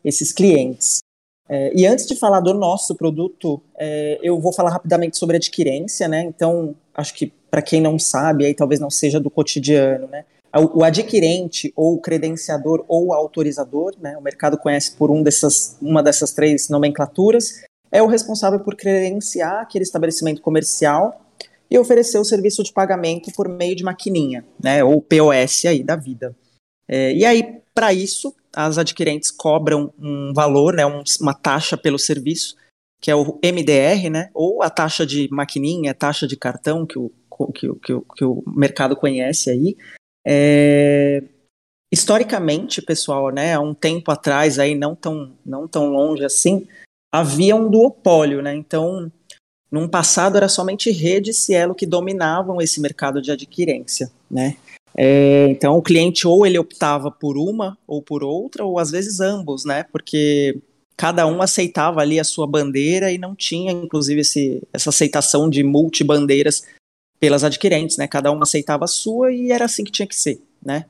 esses 0.03 0.31
clientes. 0.31 0.99
É, 1.47 1.71
e 1.75 1.85
antes 1.85 2.07
de 2.07 2.15
falar 2.15 2.39
do 2.39 2.53
nosso 2.53 2.95
produto, 2.95 3.61
é, 3.77 4.19
eu 4.21 4.39
vou 4.39 4.51
falar 4.51 4.71
rapidamente 4.71 5.17
sobre 5.17 5.37
adquirência, 5.37 6.07
né? 6.07 6.23
Então 6.23 6.75
acho 6.93 7.13
que 7.13 7.31
para 7.51 7.61
quem 7.61 7.79
não 7.79 7.99
sabe, 7.99 8.45
aí 8.45 8.53
talvez 8.53 8.79
não 8.79 8.89
seja 8.89 9.19
do 9.19 9.29
cotidiano, 9.29 10.07
né? 10.07 10.25
O, 10.73 10.85
adquirente 10.85 11.73
ou 11.75 11.99
credenciador 11.99 12.85
ou 12.87 13.13
autorizador, 13.13 13.93
né? 13.99 14.17
O 14.17 14.21
mercado 14.21 14.57
conhece 14.57 14.95
por 14.95 15.11
um 15.11 15.21
dessas, 15.21 15.77
uma 15.81 16.01
dessas 16.01 16.31
três 16.31 16.69
nomenclaturas 16.69 17.65
é 17.91 18.01
o 18.01 18.07
responsável 18.07 18.59
por 18.59 18.75
credenciar 18.75 19.61
aquele 19.61 19.83
estabelecimento 19.83 20.41
comercial 20.41 21.21
e 21.69 21.77
oferecer 21.77 22.17
o 22.17 22.25
serviço 22.25 22.63
de 22.63 22.71
pagamento 22.71 23.31
por 23.33 23.47
meio 23.47 23.75
de 23.75 23.83
maquininha, 23.83 24.45
né, 24.61 24.83
ou 24.83 25.01
POS 25.01 25.65
aí 25.65 25.83
da 25.83 25.95
vida. 25.95 26.35
É, 26.87 27.13
e 27.13 27.25
aí, 27.25 27.61
para 27.75 27.93
isso, 27.93 28.33
as 28.53 28.77
adquirentes 28.77 29.29
cobram 29.29 29.93
um 29.99 30.31
valor, 30.33 30.73
né, 30.73 30.85
um, 30.85 31.03
uma 31.19 31.33
taxa 31.33 31.75
pelo 31.75 31.99
serviço, 31.99 32.55
que 33.01 33.11
é 33.11 33.15
o 33.15 33.37
MDR, 33.43 34.09
né, 34.09 34.29
ou 34.33 34.63
a 34.63 34.69
taxa 34.69 35.05
de 35.05 35.27
maquininha, 35.29 35.91
a 35.91 35.93
taxa 35.93 36.25
de 36.25 36.37
cartão 36.37 36.85
que 36.85 36.97
o, 36.97 37.11
que, 37.53 37.67
que, 37.75 37.93
que 38.15 38.25
o 38.25 38.41
mercado 38.47 38.95
conhece 38.95 39.49
aí. 39.49 39.75
É, 40.25 41.21
historicamente, 41.91 42.81
pessoal, 42.81 43.29
né, 43.29 43.53
há 43.53 43.59
um 43.59 43.73
tempo 43.73 44.09
atrás, 44.09 44.57
aí 44.57 44.73
não 44.73 44.95
tão, 44.95 45.33
não 45.45 45.67
tão 45.67 45.89
longe 45.89 46.23
assim, 46.23 46.65
havia 47.11 47.55
um 47.55 47.69
duopólio, 47.69 48.41
né? 48.41 48.55
Então, 48.55 49.11
num 49.71 49.87
passado 49.87 50.37
era 50.37 50.49
somente 50.49 50.91
rede 50.91 51.31
e 51.31 51.33
Cielo 51.33 51.75
que 51.75 51.85
dominavam 51.85 52.61
esse 52.61 52.79
mercado 52.79 53.21
de 53.21 53.31
adquirência, 53.31 54.11
né? 54.29 54.57
É, 54.97 55.47
então 55.49 55.77
o 55.77 55.81
cliente 55.81 56.25
ou 56.25 56.45
ele 56.45 56.57
optava 56.57 57.11
por 57.11 57.37
uma 57.37 57.77
ou 57.85 58.01
por 58.01 58.23
outra, 58.23 58.63
ou 58.63 58.79
às 58.79 58.91
vezes 58.91 59.19
ambos, 59.19 59.65
né? 59.65 59.83
Porque 59.91 60.57
cada 60.95 61.27
um 61.27 61.41
aceitava 61.41 61.99
ali 61.99 62.19
a 62.19 62.23
sua 62.23 62.47
bandeira 62.47 63.11
e 63.11 63.17
não 63.17 63.35
tinha, 63.35 63.71
inclusive, 63.71 64.21
esse, 64.21 64.63
essa 64.71 64.89
aceitação 64.89 65.49
de 65.49 65.63
multibandeiras 65.63 66.63
pelas 67.19 67.43
adquirentes, 67.43 67.97
né? 67.97 68.07
Cada 68.07 68.31
um 68.31 68.41
aceitava 68.41 68.85
a 68.85 68.87
sua 68.87 69.33
e 69.33 69.51
era 69.51 69.65
assim 69.65 69.83
que 69.83 69.91
tinha 69.91 70.07
que 70.07 70.15
ser, 70.15 70.41
né? 70.63 70.85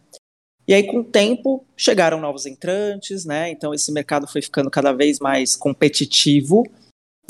E 0.67 0.74
aí, 0.74 0.83
com 0.83 1.00
o 1.00 1.03
tempo, 1.03 1.63
chegaram 1.77 2.19
novos 2.19 2.45
entrantes, 2.45 3.24
né? 3.24 3.51
Então, 3.51 3.74
esse 3.74 3.91
mercado 3.91 4.27
foi 4.27 4.41
ficando 4.41 4.69
cada 4.69 4.91
vez 4.91 5.19
mais 5.19 5.55
competitivo. 5.55 6.63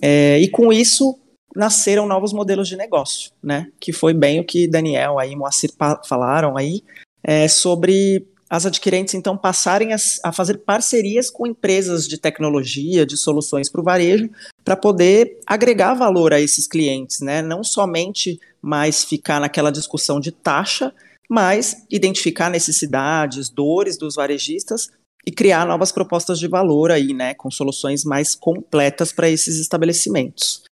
É, 0.01 0.39
e 0.39 0.47
com 0.49 0.71
isso, 0.71 1.17
nasceram 1.55 2.07
novos 2.07 2.33
modelos 2.33 2.67
de 2.67 2.75
negócio, 2.75 3.31
né? 3.41 3.67
Que 3.79 3.93
foi 3.93 4.13
bem 4.13 4.39
o 4.39 4.45
que 4.45 4.67
Daniel 4.67 5.17
e 5.21 5.35
Moacir 5.35 5.71
falaram 6.07 6.57
aí, 6.57 6.83
é, 7.23 7.47
sobre 7.47 8.27
as 8.47 8.65
adquirentes, 8.65 9.15
então, 9.15 9.35
passarem 9.35 9.91
a, 9.93 9.97
a, 10.23 10.31
fazer 10.31 10.59
parcerias 10.59 11.31
com 11.31 11.47
empresas 11.47 12.07
de 12.07 12.17
tecnologia, 12.17 13.05
de 13.05 13.17
soluções 13.17 13.69
para 13.69 13.81
o 13.81 13.83
varejo, 13.83 14.29
para 14.63 14.75
poder 14.75 15.39
agregar 15.47 15.95
valor 15.95 16.31
a 16.31 16.39
esses 16.39 16.67
clientes, 16.67 17.21
né? 17.21 17.41
Não 17.41 17.63
somente 17.63 18.39
mais 18.61 19.03
ficar 19.03 19.39
naquela 19.39 19.71
discussão 19.71 20.19
de 20.19 20.31
taxa, 20.31 20.93
mas 21.29 21.85
identificar 21.89 22.49
necessidades, 22.49 23.49
dores 23.49 23.97
dos 23.97 24.15
varejistas 24.15 24.89
e 25.25 25.31
criar 25.31 25.65
novas 25.65 25.91
propostas 25.91 26.37
de 26.37 26.47
valor 26.47 26.91
aí, 26.91 27.13
né, 27.13 27.33
com 27.33 27.49
soluções 27.49 28.03
mais 28.03 28.35
completas 28.35 29.11
para 29.11 29.27
esses 29.27 29.59
estabelecimentos. 29.59 30.63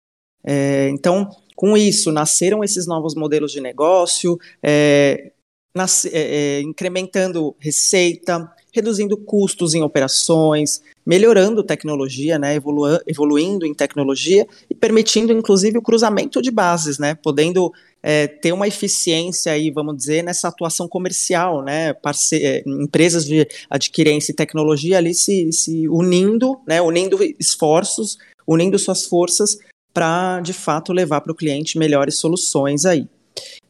É, 0.44 0.88
então, 0.88 1.28
com 1.54 1.76
isso, 1.76 2.10
nasceram 2.10 2.64
esses 2.64 2.86
novos 2.86 3.14
modelos 3.14 3.52
de 3.52 3.60
negócio, 3.60 4.38
é, 4.62 5.32
é, 5.74 6.10
é, 6.12 6.60
incrementando 6.60 7.56
receita, 7.58 8.50
reduzindo 8.74 9.16
custos 9.16 9.72
em 9.74 9.82
operações, 9.82 10.82
melhorando 11.04 11.62
tecnologia, 11.62 12.38
né, 12.38 12.56
evolu 12.56 12.84
evoluindo 13.06 13.64
em 13.64 13.72
tecnologia 13.72 14.46
e 14.68 14.74
permitindo, 14.74 15.32
inclusive, 15.32 15.78
o 15.78 15.82
cruzamento 15.82 16.42
de 16.42 16.50
bases, 16.50 16.98
né, 16.98 17.14
podendo 17.14 17.72
é, 18.02 18.26
ter 18.26 18.52
uma 18.52 18.68
eficiência 18.68 19.52
aí, 19.52 19.70
vamos 19.70 19.96
dizer, 19.96 20.22
nessa 20.22 20.48
atuação 20.48 20.88
comercial, 20.88 21.62
né, 21.62 21.94
é, 22.34 22.62
empresas 22.66 23.24
de 23.24 23.46
adquirência 23.70 24.32
e 24.32 24.36
tecnologia 24.36 24.98
ali 24.98 25.14
se, 25.14 25.50
se 25.52 25.88
unindo, 25.88 26.60
né, 26.66 26.82
unindo 26.82 27.18
esforços, 27.38 28.18
unindo 28.46 28.78
suas 28.78 29.06
forças 29.06 29.56
para, 29.92 30.40
de 30.40 30.52
fato, 30.52 30.92
levar 30.92 31.20
para 31.20 31.32
o 31.32 31.36
cliente 31.36 31.78
melhores 31.78 32.16
soluções 32.16 32.84
aí. 32.84 33.08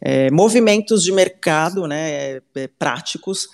É, 0.00 0.30
movimentos 0.30 1.02
de 1.02 1.12
mercado, 1.12 1.86
né, 1.86 2.40
é, 2.56 2.68
práticos, 2.78 3.48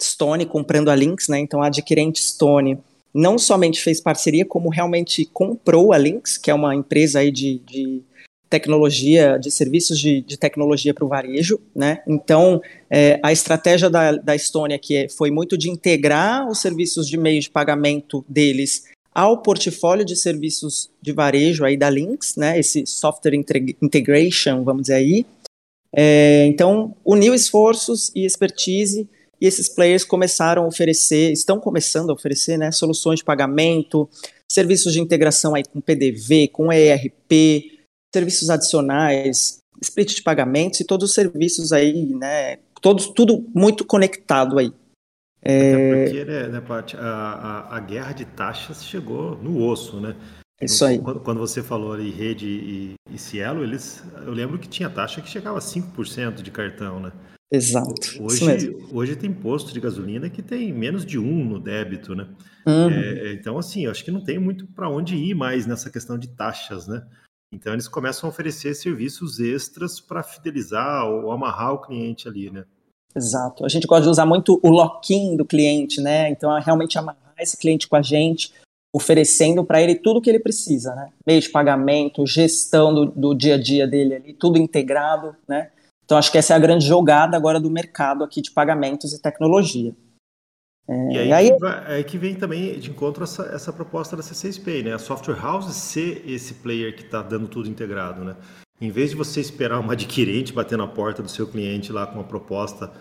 Stone 0.00 0.46
comprando 0.46 0.90
a 0.90 0.94
Lynx, 0.94 1.28
né? 1.28 1.38
Então 1.38 1.62
a 1.62 1.66
adquirente 1.66 2.22
Stone 2.22 2.78
não 3.12 3.38
somente 3.38 3.80
fez 3.80 4.00
parceria, 4.00 4.44
como 4.44 4.70
realmente 4.70 5.24
comprou 5.24 5.92
a 5.92 5.98
Lynx, 5.98 6.38
que 6.38 6.50
é 6.50 6.54
uma 6.54 6.74
empresa 6.74 7.18
aí 7.18 7.30
de, 7.30 7.58
de 7.58 8.02
tecnologia, 8.48 9.38
de 9.38 9.50
serviços 9.50 9.98
de, 9.98 10.20
de 10.20 10.36
tecnologia 10.36 10.94
para 10.94 11.04
o 11.04 11.08
varejo, 11.08 11.58
né? 11.74 12.02
Então 12.06 12.60
é, 12.90 13.18
a 13.22 13.32
estratégia 13.32 13.90
da, 13.90 14.12
da 14.12 14.36
Stone 14.36 14.74
aqui 14.74 14.96
é, 14.96 15.08
foi 15.08 15.30
muito 15.30 15.58
de 15.58 15.70
integrar 15.70 16.48
os 16.48 16.60
serviços 16.60 17.08
de 17.08 17.16
meio 17.16 17.40
de 17.40 17.50
pagamento 17.50 18.24
deles 18.28 18.84
ao 19.14 19.42
portfólio 19.42 20.04
de 20.04 20.16
serviços 20.16 20.90
de 21.00 21.12
varejo 21.12 21.64
aí 21.64 21.76
da 21.76 21.90
Lynx, 21.90 22.36
né? 22.36 22.58
Esse 22.58 22.86
software 22.86 23.34
integration, 23.34 24.64
vamos 24.64 24.82
dizer 24.82 24.94
aí. 24.94 25.26
É, 25.94 26.46
então 26.46 26.96
uniu 27.04 27.34
esforços 27.34 28.10
e 28.14 28.24
expertise 28.24 29.06
e 29.38 29.46
esses 29.46 29.68
players 29.68 30.04
começaram 30.04 30.64
a 30.64 30.66
oferecer, 30.66 31.32
estão 31.32 31.58
começando 31.58 32.10
a 32.10 32.14
oferecer, 32.14 32.56
né, 32.56 32.70
soluções 32.70 33.18
de 33.18 33.24
pagamento, 33.24 34.08
serviços 34.48 34.92
de 34.92 35.00
integração 35.00 35.54
aí 35.54 35.64
com 35.64 35.80
PDV, 35.80 36.48
com 36.48 36.72
ERP, 36.72 37.82
serviços 38.14 38.48
adicionais, 38.48 39.58
split 39.82 40.14
de 40.14 40.22
pagamentos 40.22 40.78
e 40.78 40.84
todos 40.84 41.10
os 41.10 41.14
serviços 41.14 41.72
aí, 41.72 42.06
né, 42.06 42.58
todos, 42.80 43.08
tudo 43.08 43.44
muito 43.52 43.84
conectado 43.84 44.58
aí. 44.58 44.72
É... 45.42 45.72
Até 45.72 46.04
porque, 46.04 46.24
né, 46.24 46.48
né 46.48 46.60
Paty, 46.60 46.96
a, 46.96 47.00
a, 47.00 47.76
a, 47.76 47.80
guerra 47.80 48.12
de 48.12 48.24
taxas 48.24 48.84
chegou 48.84 49.36
no 49.42 49.66
osso, 49.66 50.00
né? 50.00 50.14
Isso 50.60 50.84
aí. 50.84 50.98
Quando, 51.00 51.20
quando 51.20 51.40
você 51.40 51.62
falou 51.62 51.92
ali 51.92 52.10
rede 52.10 52.46
e, 52.46 52.94
e 53.10 53.18
Cielo, 53.18 53.64
eles, 53.64 54.04
eu 54.24 54.32
lembro 54.32 54.58
que 54.58 54.68
tinha 54.68 54.88
taxa 54.88 55.20
que 55.20 55.28
chegava 55.28 55.58
a 55.58 55.60
5% 55.60 56.42
de 56.42 56.50
cartão, 56.52 57.00
né? 57.00 57.12
Exato. 57.52 58.22
Hoje, 58.22 58.74
hoje 58.90 59.16
tem 59.16 59.30
posto 59.30 59.74
de 59.74 59.80
gasolina 59.80 60.30
que 60.30 60.40
tem 60.40 60.72
menos 60.72 61.04
de 61.04 61.18
um 61.18 61.44
no 61.44 61.58
débito, 61.58 62.14
né? 62.14 62.26
Uhum. 62.66 62.90
É, 62.90 63.32
então, 63.34 63.58
assim, 63.58 63.84
eu 63.84 63.90
acho 63.90 64.04
que 64.04 64.10
não 64.10 64.22
tem 64.22 64.38
muito 64.38 64.66
para 64.68 64.88
onde 64.88 65.16
ir 65.16 65.34
mais 65.34 65.66
nessa 65.66 65.90
questão 65.90 66.16
de 66.16 66.28
taxas, 66.28 66.86
né? 66.86 67.04
Então, 67.52 67.74
eles 67.74 67.88
começam 67.88 68.26
a 68.26 68.32
oferecer 68.32 68.74
serviços 68.74 69.38
extras 69.38 70.00
para 70.00 70.22
fidelizar 70.22 71.06
ou 71.06 71.30
amarrar 71.30 71.74
o 71.74 71.80
cliente 71.82 72.26
ali, 72.26 72.50
né? 72.50 72.64
Exato. 73.14 73.64
A 73.64 73.68
gente 73.68 73.86
gosta 73.86 74.04
de 74.04 74.10
usar 74.10 74.26
muito 74.26 74.58
o 74.62 74.68
lock-in 74.68 75.36
do 75.36 75.44
cliente, 75.44 76.00
né? 76.00 76.30
Então, 76.30 76.56
é 76.56 76.60
realmente 76.60 76.98
amarrar 76.98 77.34
esse 77.38 77.56
cliente 77.56 77.86
com 77.86 77.96
a 77.96 78.02
gente, 78.02 78.52
oferecendo 78.94 79.64
para 79.64 79.82
ele 79.82 79.94
tudo 79.94 80.18
o 80.18 80.22
que 80.22 80.30
ele 80.30 80.38
precisa, 80.38 80.94
né? 80.94 81.10
Meio 81.26 81.40
de 81.40 81.48
pagamento, 81.48 82.26
gestão 82.26 82.94
do, 82.94 83.06
do 83.06 83.34
dia 83.34 83.54
a 83.54 83.60
dia 83.60 83.86
dele 83.86 84.14
ali, 84.14 84.32
tudo 84.32 84.58
integrado, 84.58 85.36
né? 85.46 85.70
Então, 86.04 86.18
acho 86.18 86.30
que 86.30 86.38
essa 86.38 86.52
é 86.52 86.56
a 86.56 86.60
grande 86.60 86.86
jogada 86.86 87.36
agora 87.36 87.60
do 87.60 87.70
mercado 87.70 88.24
aqui 88.24 88.42
de 88.42 88.50
pagamentos 88.50 89.12
e 89.12 89.22
tecnologia. 89.22 89.94
É, 90.88 91.12
e 91.12 91.18
aí, 91.18 91.32
aí... 91.32 91.56
Que 91.56 91.64
aí, 91.64 92.04
que 92.04 92.18
vem 92.18 92.34
também 92.34 92.78
de 92.78 92.90
encontro 92.90 93.24
essa, 93.24 93.44
essa 93.44 93.72
proposta 93.72 94.16
da 94.16 94.22
C6 94.22 94.62
Pay, 94.62 94.82
né? 94.82 94.94
A 94.94 94.98
Software 94.98 95.40
House 95.40 95.74
ser 95.74 96.28
esse 96.28 96.54
player 96.54 96.94
que 96.94 97.02
está 97.02 97.22
dando 97.22 97.48
tudo 97.48 97.68
integrado, 97.68 98.24
né? 98.24 98.36
Em 98.82 98.90
vez 98.90 99.10
de 99.10 99.16
você 99.16 99.40
esperar 99.40 99.78
uma 99.78 99.92
adquirente 99.94 100.52
bater 100.52 100.76
na 100.76 100.88
porta 100.88 101.22
do 101.22 101.30
seu 101.30 101.46
cliente 101.46 101.92
lá 101.92 102.04
com 102.04 102.14
uma 102.14 102.24
proposta 102.24 102.92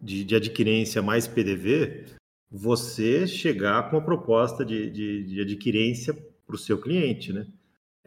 de, 0.00 0.24
de 0.24 0.34
adquirência 0.34 1.02
mais 1.02 1.28
PDV, 1.28 2.06
você 2.50 3.26
chegar 3.26 3.90
com 3.90 3.96
uma 3.96 4.04
proposta 4.04 4.64
de, 4.64 4.90
de, 4.90 5.24
de 5.24 5.40
adquirência 5.42 6.14
para 6.46 6.56
o 6.56 6.58
seu 6.58 6.80
cliente, 6.80 7.30
né? 7.30 7.46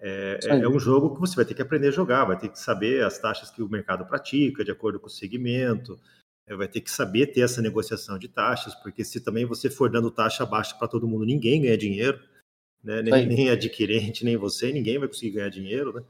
É, 0.03 0.39
é, 0.47 0.67
um 0.67 0.79
jogo 0.79 1.13
que 1.13 1.19
você 1.19 1.35
vai 1.35 1.45
ter 1.45 1.53
que 1.53 1.61
aprender 1.61 1.89
a 1.89 1.91
jogar, 1.91 2.25
vai 2.25 2.35
ter 2.35 2.49
que 2.49 2.57
saber 2.57 3.05
as 3.05 3.19
taxas 3.19 3.51
que 3.51 3.61
o 3.61 3.69
mercado 3.69 4.03
pratica, 4.03 4.65
de 4.65 4.71
acordo 4.71 4.99
com 4.99 5.05
o 5.05 5.11
segmento, 5.11 5.99
é, 6.47 6.55
vai 6.55 6.67
ter 6.67 6.81
que 6.81 6.89
saber 6.89 7.27
ter 7.27 7.41
essa 7.41 7.61
negociação 7.61 8.17
de 8.17 8.27
taxas, 8.27 8.73
porque 8.73 9.03
se 9.03 9.21
também 9.21 9.45
você 9.45 9.69
for 9.69 9.91
dando 9.91 10.09
taxa 10.09 10.43
baixa 10.43 10.73
para 10.73 10.87
todo 10.87 11.07
mundo, 11.07 11.23
ninguém 11.23 11.61
ganha 11.61 11.77
dinheiro, 11.77 12.19
né? 12.83 13.03
nem, 13.03 13.27
nem, 13.27 13.49
adquirente, 13.51 14.25
nem 14.25 14.35
você, 14.35 14.71
ninguém 14.71 14.97
vai 14.97 15.07
conseguir 15.07 15.33
ganhar 15.33 15.49
dinheiro. 15.49 15.93
Né? 15.93 16.01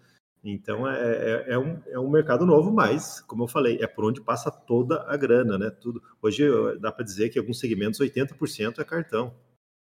Então 0.44 0.90
é, 0.90 0.98
é, 1.00 1.54
é, 1.54 1.58
um, 1.58 1.80
é 1.88 2.00
um 2.00 2.10
mercado 2.10 2.46
novo, 2.46 2.72
mas, 2.72 3.22
como 3.22 3.44
eu 3.44 3.48
falei, 3.48 3.78
é 3.82 3.88
por 3.88 4.06
onde 4.06 4.22
passa 4.22 4.50
toda 4.50 5.04
a 5.08 5.16
grana. 5.16 5.58
Né? 5.58 5.70
Tudo. 5.70 6.02
Hoje 6.22 6.44
dá 6.80 6.92
para 6.92 7.06
dizer 7.06 7.30
que 7.30 7.38
alguns 7.38 7.60
segmentos 7.60 8.00
80% 8.00 8.80
é 8.80 8.84
cartão. 8.84 9.34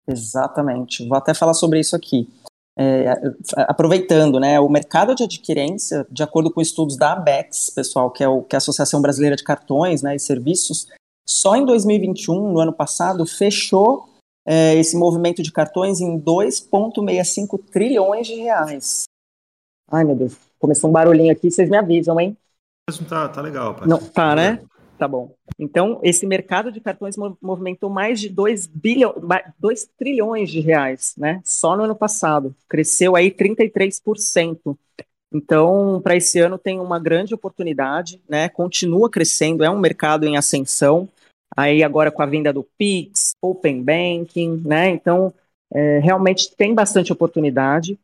Exatamente. 0.08 1.08
Vou 1.08 1.18
até 1.18 1.34
falar 1.34 1.54
sobre 1.54 1.80
isso 1.80 1.96
aqui 1.96 2.28
é, 2.82 3.14
aproveitando, 3.68 4.40
né, 4.40 4.58
o 4.58 4.70
mercado 4.70 5.14
de 5.14 5.24
adquirência, 5.24 6.08
de 6.10 6.24
acordo 6.24 6.50
com 6.50 6.62
estudos 6.62 6.96
da 6.96 7.12
ABEX, 7.12 7.70
pessoal, 7.70 8.10
que 8.10 8.24
é, 8.24 8.28
o, 8.30 8.42
que 8.42 8.56
é 8.56 8.58
a 8.58 8.60
Associação 8.60 9.02
Brasileira 9.02 9.36
de 9.36 9.44
Cartões 9.44 10.02
né, 10.02 10.16
e 10.16 10.20
Serviços, 10.20 10.88
só 11.28 11.58
em 11.58 11.66
2021, 11.66 12.54
no 12.54 12.60
ano 12.60 12.72
passado, 12.72 13.26
fechou 13.26 14.08
é, 14.48 14.76
esse 14.76 14.96
movimento 14.96 15.44
de 15.44 15.52
cartões 15.52 16.00
em 16.00 16.18
2,65 16.18 17.60
trilhões 17.70 18.26
de 18.26 18.36
reais. 18.36 19.04
Ai, 19.92 20.04
meu 20.04 20.16
Deus, 20.16 20.38
começou 20.60 20.90
um 20.90 20.94
barulhinho 20.94 21.32
aqui, 21.32 21.50
vocês 21.50 21.70
me 21.70 21.78
avisam, 21.78 22.20
hein? 22.20 22.38
Tá, 23.08 23.28
tá 23.30 23.42
legal, 23.42 23.76
pai. 23.76 23.88
Não, 23.88 23.98
tá, 23.98 24.36
né? 24.36 24.60
Tá 24.98 25.08
bom. 25.08 25.34
Então, 25.58 26.00
esse 26.04 26.26
mercado 26.28 26.72
de 26.72 26.82
cartões 26.82 27.16
movimentou 27.42 27.90
mais 27.90 28.20
de 28.20 28.28
2, 28.28 28.68
bilhão, 28.68 29.16
2 29.58 29.88
trilhões 29.98 30.50
de 30.52 30.60
reais, 30.60 31.14
né? 31.18 31.42
Só 31.44 31.78
no 31.78 31.84
ano 31.84 31.96
passado. 31.96 32.54
Cresceu 32.68 33.16
aí 33.16 33.32
33%. 33.32 34.78
Então, 35.32 36.02
para 36.04 36.16
esse 36.16 36.40
ano 36.40 36.58
tem 36.58 36.80
uma 36.80 37.00
grande 37.00 37.34
oportunidade, 37.34 38.22
né? 38.28 38.50
Continua 38.50 39.10
crescendo, 39.10 39.64
é 39.64 39.70
um 39.70 39.80
mercado 39.80 40.26
em 40.26 40.38
ascensão. 40.38 41.08
Aí 41.56 41.84
agora 41.84 42.12
com 42.12 42.22
a 42.22 42.26
vinda 42.26 42.52
do 42.52 42.64
Pix, 42.78 43.36
Open 43.42 43.82
Banking, 43.82 44.62
né? 44.66 44.90
Então, 44.90 45.34
é, 45.72 46.00
realmente 46.00 46.56
tem 46.56 46.74
bastante 46.74 47.14
oportunidade. 47.14 47.98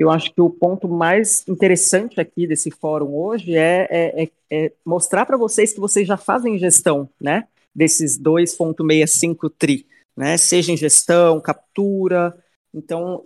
Eu 0.00 0.10
acho 0.10 0.32
que 0.32 0.40
o 0.40 0.48
ponto 0.48 0.88
mais 0.88 1.44
interessante 1.46 2.18
aqui 2.18 2.46
desse 2.46 2.70
fórum 2.70 3.14
hoje 3.14 3.54
é, 3.54 3.86
é, 3.90 4.22
é, 4.22 4.30
é 4.50 4.72
mostrar 4.82 5.26
para 5.26 5.36
vocês 5.36 5.74
que 5.74 5.78
vocês 5.78 6.08
já 6.08 6.16
fazem 6.16 6.58
gestão, 6.58 7.06
né? 7.20 7.44
Desses 7.74 8.18
2,65 8.18 9.52
tri, 9.58 9.84
né? 10.16 10.38
Seja 10.38 10.72
em 10.72 10.76
gestão, 10.76 11.38
captura. 11.38 12.34
Então, 12.74 13.20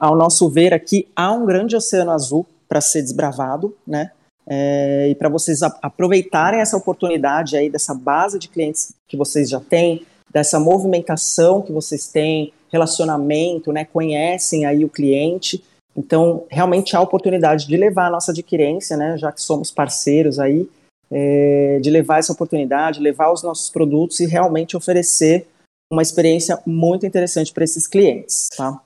ao 0.00 0.16
nosso 0.16 0.48
ver 0.48 0.72
aqui, 0.72 1.06
há 1.14 1.32
um 1.32 1.44
grande 1.44 1.76
oceano 1.76 2.12
azul 2.12 2.46
para 2.66 2.80
ser 2.80 3.02
desbravado, 3.02 3.76
né? 3.86 4.10
É, 4.48 5.08
e 5.10 5.14
para 5.14 5.28
vocês 5.28 5.62
aproveitarem 5.62 6.60
essa 6.60 6.78
oportunidade 6.78 7.58
aí 7.58 7.68
dessa 7.68 7.94
base 7.94 8.38
de 8.38 8.48
clientes 8.48 8.94
que 9.06 9.18
vocês 9.18 9.50
já 9.50 9.60
têm, 9.60 10.06
dessa 10.32 10.58
movimentação 10.58 11.60
que 11.60 11.72
vocês 11.72 12.06
têm, 12.06 12.54
relacionamento, 12.72 13.70
né? 13.70 13.84
Conhecem 13.84 14.64
aí 14.64 14.82
o 14.82 14.88
cliente 14.88 15.62
então, 15.96 16.46
realmente 16.50 16.94
há 16.94 17.00
oportunidade 17.00 17.66
de 17.66 17.76
levar 17.76 18.06
a 18.06 18.10
nossa 18.10 18.32
adquirência, 18.32 18.96
né, 18.96 19.18
já 19.18 19.32
que 19.32 19.42
somos 19.42 19.70
parceiros 19.70 20.38
aí, 20.38 20.68
é, 21.10 21.80
de 21.80 21.90
levar 21.90 22.18
essa 22.18 22.32
oportunidade, 22.32 23.00
levar 23.00 23.32
os 23.32 23.42
nossos 23.42 23.68
produtos 23.68 24.20
e 24.20 24.26
realmente 24.26 24.76
oferecer 24.76 25.46
uma 25.92 26.02
experiência 26.02 26.60
muito 26.64 27.04
interessante 27.04 27.52
para 27.52 27.64
esses 27.64 27.86
clientes, 27.86 28.48
tá? 28.56 28.80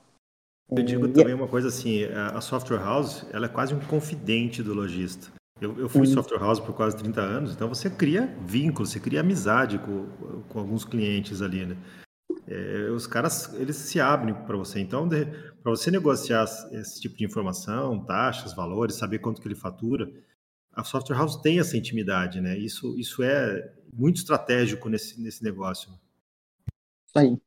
Eu 0.71 0.81
digo 0.81 1.07
também 1.09 1.35
uma 1.35 1.47
coisa 1.47 1.67
assim, 1.67 2.05
a 2.05 2.41
software 2.41 2.79
house, 2.79 3.23
ela 3.31 3.45
é 3.45 3.49
quase 3.49 3.75
um 3.75 3.79
confidente 3.79 4.63
do 4.63 4.73
lojista. 4.73 5.31
Eu, 5.61 5.79
eu 5.79 5.87
fui 5.87 6.01
uhum. 6.01 6.13
software 6.13 6.39
house 6.39 6.59
por 6.59 6.73
quase 6.73 6.97
30 6.97 7.21
anos, 7.21 7.51
então 7.53 7.69
você 7.69 7.89
cria 7.89 8.35
vínculo, 8.41 8.85
você 8.85 8.99
cria 8.99 9.21
amizade 9.21 9.77
com, 9.77 10.07
com 10.49 10.59
alguns 10.59 10.83
clientes 10.83 11.41
ali, 11.41 11.65
né? 11.65 11.77
É, 12.47 12.89
os 12.91 13.07
caras 13.07 13.53
eles 13.55 13.75
se 13.75 13.99
abrem 13.99 14.33
para 14.33 14.55
você. 14.55 14.79
Então, 14.79 15.09
para 15.09 15.71
você 15.71 15.89
negociar 15.89 16.43
esse 16.71 17.01
tipo 17.01 17.17
de 17.17 17.25
informação, 17.25 18.03
taxas, 18.05 18.53
valores, 18.53 18.95
saber 18.95 19.19
quanto 19.19 19.41
que 19.41 19.47
ele 19.47 19.55
fatura, 19.55 20.11
a 20.71 20.83
software 20.83 21.17
house 21.17 21.37
tem 21.37 21.59
essa 21.59 21.77
intimidade, 21.77 22.41
né? 22.41 22.57
Isso, 22.57 22.97
isso 22.99 23.23
é 23.23 23.73
muito 23.93 24.17
estratégico 24.17 24.89
nesse, 24.89 25.19
nesse 25.19 25.43
negócio. 25.43 25.89
Isso 27.07 27.17
aí. 27.17 27.37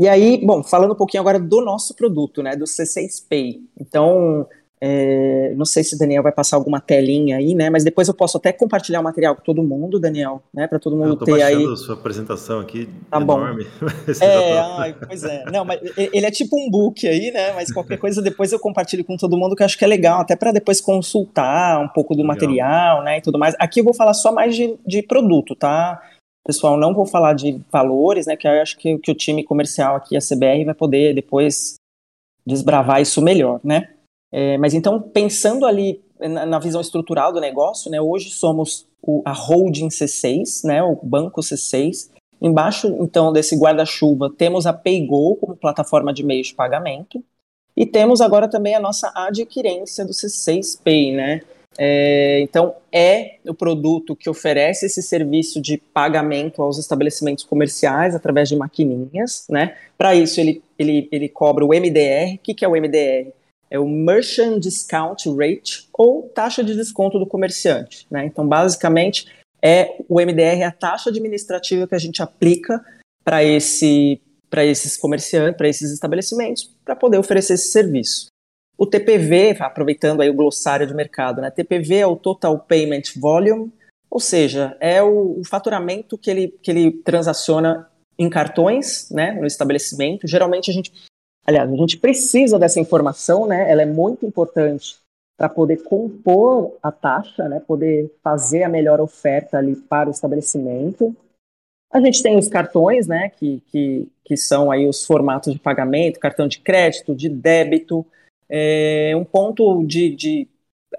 E 0.00 0.08
aí, 0.08 0.44
bom, 0.44 0.62
falando 0.64 0.92
um 0.92 0.96
pouquinho 0.96 1.20
agora 1.20 1.38
do 1.38 1.60
nosso 1.60 1.94
produto, 1.94 2.42
né, 2.42 2.56
do 2.56 2.64
C6 2.64 3.28
Pay. 3.28 3.62
Então, 3.78 4.48
É, 4.80 5.54
não 5.56 5.64
sei 5.64 5.82
se 5.82 5.94
o 5.94 5.98
Daniel 5.98 6.22
vai 6.22 6.32
passar 6.32 6.56
alguma 6.56 6.80
telinha 6.80 7.36
aí, 7.36 7.54
né? 7.54 7.70
Mas 7.70 7.84
depois 7.84 8.08
eu 8.08 8.14
posso 8.14 8.36
até 8.36 8.52
compartilhar 8.52 9.00
o 9.00 9.04
material 9.04 9.34
com 9.34 9.42
todo 9.42 9.62
mundo, 9.62 9.98
Daniel, 9.98 10.42
né? 10.52 10.66
Para 10.66 10.78
todo 10.78 10.96
mundo 10.96 11.16
ter 11.24 11.42
aí. 11.42 11.64
a 11.64 11.76
sua 11.76 11.94
apresentação 11.94 12.60
aqui 12.60 12.88
tá 13.10 13.20
enorme. 13.20 13.66
Bom. 13.80 14.24
é, 14.24 14.58
ai, 14.58 14.96
pois 15.06 15.24
é. 15.24 15.44
Não, 15.50 15.64
mas 15.64 15.80
ele 15.96 16.26
é 16.26 16.30
tipo 16.30 16.56
um 16.58 16.70
book 16.70 17.06
aí, 17.06 17.30
né? 17.30 17.52
Mas 17.52 17.72
qualquer 17.72 17.98
coisa 17.98 18.20
depois 18.20 18.52
eu 18.52 18.58
compartilho 18.58 19.04
com 19.04 19.16
todo 19.16 19.36
mundo 19.36 19.56
que 19.56 19.62
eu 19.62 19.64
acho 19.64 19.78
que 19.78 19.84
é 19.84 19.88
legal, 19.88 20.20
até 20.20 20.36
para 20.36 20.52
depois 20.52 20.80
consultar 20.80 21.80
um 21.80 21.88
pouco 21.88 22.14
do 22.14 22.22
legal. 22.22 22.34
material, 22.34 23.04
né? 23.04 23.18
E 23.18 23.22
tudo 23.22 23.38
mais. 23.38 23.54
Aqui 23.58 23.80
eu 23.80 23.84
vou 23.84 23.94
falar 23.94 24.14
só 24.14 24.32
mais 24.32 24.54
de, 24.54 24.76
de 24.86 25.02
produto, 25.02 25.54
tá? 25.54 26.02
Pessoal, 26.46 26.76
não 26.76 26.92
vou 26.92 27.06
falar 27.06 27.32
de 27.32 27.58
valores, 27.72 28.26
né? 28.26 28.36
Que 28.36 28.46
eu 28.46 28.60
acho 28.60 28.76
que, 28.76 28.98
que 28.98 29.10
o 29.10 29.14
time 29.14 29.42
comercial 29.42 29.96
aqui, 29.96 30.14
a 30.14 30.20
CBR, 30.20 30.64
vai 30.66 30.74
poder 30.74 31.14
depois 31.14 31.76
desbravar 32.46 33.00
isso 33.00 33.22
melhor, 33.22 33.60
né? 33.64 33.88
É, 34.36 34.58
mas 34.58 34.74
então, 34.74 35.00
pensando 35.00 35.64
ali 35.64 36.02
na, 36.18 36.44
na, 36.44 36.58
visão 36.58 36.80
estrutural 36.80 37.32
do 37.32 37.40
negócio, 37.40 37.88
né, 37.88 38.00
hoje 38.00 38.30
somos 38.30 38.84
o, 39.00 39.22
a 39.24 39.30
holding 39.30 39.86
C6, 39.90 40.64
né, 40.64 40.82
o 40.82 40.98
banco 41.00 41.40
C6. 41.40 42.10
Embaixo, 42.42 42.88
então, 42.98 43.32
desse 43.32 43.56
guarda-chuva, 43.56 44.28
temos 44.36 44.66
a 44.66 44.72
PayGo 44.72 45.36
como 45.36 45.54
plataforma 45.54 46.12
de 46.12 46.24
meios 46.24 46.48
de 46.48 46.54
pagamento. 46.54 47.22
E 47.76 47.86
temos 47.86 48.20
agora 48.20 48.48
também 48.48 48.74
a 48.74 48.80
nossa 48.80 49.12
adquirência 49.14 50.04
do 50.04 50.10
C6 50.10 50.80
Pay, 50.82 51.12
né? 51.12 51.40
É, 51.78 52.40
então, 52.40 52.74
é 52.92 53.36
o 53.46 53.54
produto 53.54 54.16
que 54.16 54.28
oferece 54.28 54.86
esse 54.86 55.00
serviço 55.00 55.60
de 55.60 55.78
pagamento 55.78 56.60
aos 56.60 56.76
estabelecimentos 56.76 57.44
comerciais 57.44 58.16
através 58.16 58.48
de 58.48 58.56
maquininhas, 58.56 59.46
né? 59.48 59.76
Para 59.96 60.12
isso, 60.16 60.40
ele, 60.40 60.60
ele, 60.76 61.08
ele 61.12 61.28
cobra 61.28 61.64
o 61.64 61.68
MDR. 61.68 62.34
O 62.34 62.38
que, 62.38 62.52
que 62.52 62.64
é 62.64 62.68
o 62.68 62.72
MDR? 62.72 63.32
É 63.74 63.78
o 63.78 63.88
Merchant 63.88 64.60
Discount 64.60 65.24
Rate, 65.36 65.88
ou 65.92 66.28
taxa 66.28 66.62
de 66.62 66.76
desconto 66.76 67.18
do 67.18 67.26
comerciante. 67.26 68.06
Né? 68.08 68.24
Então, 68.24 68.46
basicamente, 68.46 69.26
é 69.60 69.96
o 70.08 70.20
MDR 70.20 70.62
a 70.64 70.70
taxa 70.70 71.10
administrativa 71.10 71.88
que 71.88 71.94
a 71.96 71.98
gente 71.98 72.22
aplica 72.22 72.80
para 73.24 73.42
esse, 73.42 74.22
esses 74.58 74.96
comerciantes, 74.96 75.56
para 75.56 75.68
esses 75.68 75.90
estabelecimentos, 75.90 76.72
para 76.84 76.94
poder 76.94 77.18
oferecer 77.18 77.54
esse 77.54 77.72
serviço. 77.72 78.26
O 78.78 78.86
TPV, 78.86 79.56
aproveitando 79.58 80.20
aí 80.20 80.30
o 80.30 80.34
glossário 80.34 80.86
de 80.86 80.94
mercado, 80.94 81.40
né? 81.40 81.50
TPV 81.50 81.96
é 81.96 82.06
o 82.06 82.14
Total 82.14 82.56
Payment 82.56 83.02
Volume, 83.16 83.72
ou 84.08 84.20
seja, 84.20 84.76
é 84.78 85.02
o, 85.02 85.40
o 85.40 85.44
faturamento 85.44 86.16
que 86.16 86.30
ele, 86.30 86.54
que 86.62 86.70
ele 86.70 86.92
transaciona 86.92 87.90
em 88.16 88.30
cartões, 88.30 89.10
né, 89.10 89.32
no 89.32 89.46
estabelecimento. 89.46 90.28
Geralmente 90.28 90.70
a 90.70 90.74
gente 90.74 90.92
Aliás, 91.46 91.70
a 91.70 91.76
gente 91.76 91.98
precisa 91.98 92.58
dessa 92.58 92.80
informação, 92.80 93.46
né? 93.46 93.70
Ela 93.70 93.82
é 93.82 93.86
muito 93.86 94.24
importante 94.24 94.96
para 95.36 95.48
poder 95.48 95.82
compor 95.82 96.76
a 96.82 96.90
taxa, 96.90 97.48
né? 97.48 97.60
Poder 97.60 98.10
fazer 98.22 98.62
a 98.62 98.68
melhor 98.68 99.00
oferta 99.00 99.58
ali 99.58 99.76
para 99.76 100.08
o 100.08 100.12
estabelecimento. 100.12 101.14
A 101.92 102.00
gente 102.00 102.22
tem 102.22 102.38
os 102.38 102.48
cartões, 102.48 103.06
né? 103.06 103.28
Que, 103.28 103.62
que, 103.66 104.08
que 104.24 104.36
são 104.36 104.70
aí 104.70 104.86
os 104.88 105.04
formatos 105.04 105.52
de 105.52 105.58
pagamento, 105.58 106.20
cartão 106.20 106.48
de 106.48 106.60
crédito, 106.60 107.14
de 107.14 107.28
débito. 107.28 108.06
É, 108.48 109.12
um 109.16 109.24
ponto 109.24 109.84
de, 109.84 110.14
de 110.14 110.48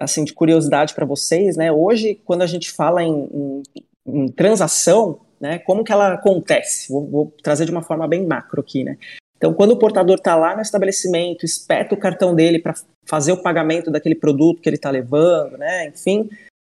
assim 0.00 0.24
de 0.24 0.32
curiosidade 0.32 0.94
para 0.94 1.06
vocês, 1.06 1.56
né? 1.56 1.72
Hoje, 1.72 2.14
quando 2.24 2.42
a 2.42 2.46
gente 2.46 2.70
fala 2.70 3.02
em, 3.02 3.28
em, 3.32 3.62
em 4.06 4.28
transação, 4.28 5.20
né? 5.40 5.58
Como 5.58 5.84
que 5.84 5.92
ela 5.92 6.14
acontece? 6.14 6.92
Vou, 6.92 7.06
vou, 7.06 7.34
trazer 7.42 7.64
de 7.64 7.70
uma 7.70 7.82
forma 7.82 8.06
bem 8.06 8.26
macro 8.26 8.60
aqui, 8.60 8.84
né? 8.84 8.96
Então, 9.36 9.52
quando 9.52 9.72
o 9.72 9.78
portador 9.78 10.16
está 10.16 10.34
lá 10.34 10.54
no 10.54 10.62
estabelecimento, 10.62 11.44
espeta 11.44 11.94
o 11.94 11.98
cartão 11.98 12.34
dele 12.34 12.58
para 12.58 12.74
fazer 13.04 13.32
o 13.32 13.42
pagamento 13.42 13.90
daquele 13.90 14.14
produto 14.14 14.60
que 14.60 14.68
ele 14.68 14.76
está 14.76 14.90
levando, 14.90 15.58
né? 15.58 15.88
Enfim, 15.88 16.28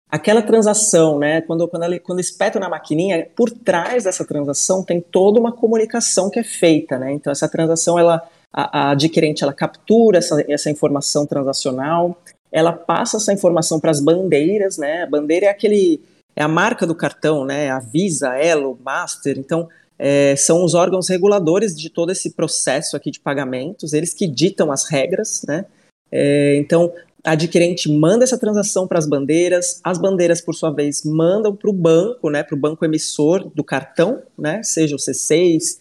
aquela 0.09 0.41
transação, 0.41 1.19
né? 1.19 1.41
Quando, 1.41 1.67
quando, 1.67 1.83
ele, 1.83 1.99
quando 1.99 2.19
espeta 2.19 2.59
na 2.59 2.69
maquininha, 2.69 3.27
por 3.35 3.51
trás 3.51 4.05
dessa 4.05 4.25
transação 4.25 4.83
tem 4.83 4.99
toda 4.99 5.39
uma 5.39 5.51
comunicação 5.51 6.29
que 6.29 6.39
é 6.39 6.43
feita, 6.43 6.97
né? 6.97 7.11
Então, 7.11 7.31
essa 7.31 7.47
transação, 7.47 7.97
ela, 7.99 8.27
a, 8.51 8.87
a 8.87 8.91
adquirente, 8.91 9.43
ela 9.43 9.53
captura 9.53 10.17
essa, 10.17 10.43
essa 10.51 10.71
informação 10.71 11.25
transacional, 11.25 12.17
ela 12.51 12.73
passa 12.73 13.17
essa 13.17 13.31
informação 13.31 13.79
para 13.79 13.91
as 13.91 13.99
bandeiras, 13.99 14.77
né? 14.77 15.03
A 15.03 15.07
bandeira 15.07 15.45
é 15.45 15.49
aquele 15.49 16.01
é 16.35 16.43
a 16.43 16.47
marca 16.47 16.85
do 16.85 16.93
cartão, 16.93 17.43
né? 17.43 17.71
A 17.71 17.79
Visa, 17.79 18.37
Elo, 18.37 18.77
Master. 18.85 19.39
Então, 19.39 19.67
é, 19.99 20.35
são 20.35 20.63
os 20.63 20.73
órgãos 20.73 21.09
reguladores 21.09 21.75
de 21.75 21.89
todo 21.89 22.11
esse 22.11 22.31
processo 22.31 22.95
aqui 22.95 23.09
de 23.11 23.19
pagamentos, 23.19 23.93
eles 23.93 24.13
que 24.13 24.27
ditam 24.27 24.71
as 24.71 24.89
regras, 24.89 25.43
né? 25.47 25.65
É, 26.11 26.55
então, 26.57 26.93
adquirente 27.23 27.91
manda 27.91 28.23
essa 28.23 28.37
transação 28.37 28.87
para 28.87 28.99
as 28.99 29.07
bandeiras, 29.07 29.81
as 29.83 29.97
bandeiras, 29.97 30.39
por 30.39 30.55
sua 30.55 30.71
vez, 30.71 31.03
mandam 31.03 31.55
para 31.55 31.69
o 31.69 31.73
banco, 31.73 32.29
né, 32.29 32.43
para 32.43 32.55
o 32.55 32.59
banco 32.59 32.85
emissor 32.85 33.49
do 33.53 33.63
cartão, 33.63 34.23
né, 34.37 34.61
seja 34.63 34.95
o 34.95 34.99
C6, 34.99 35.79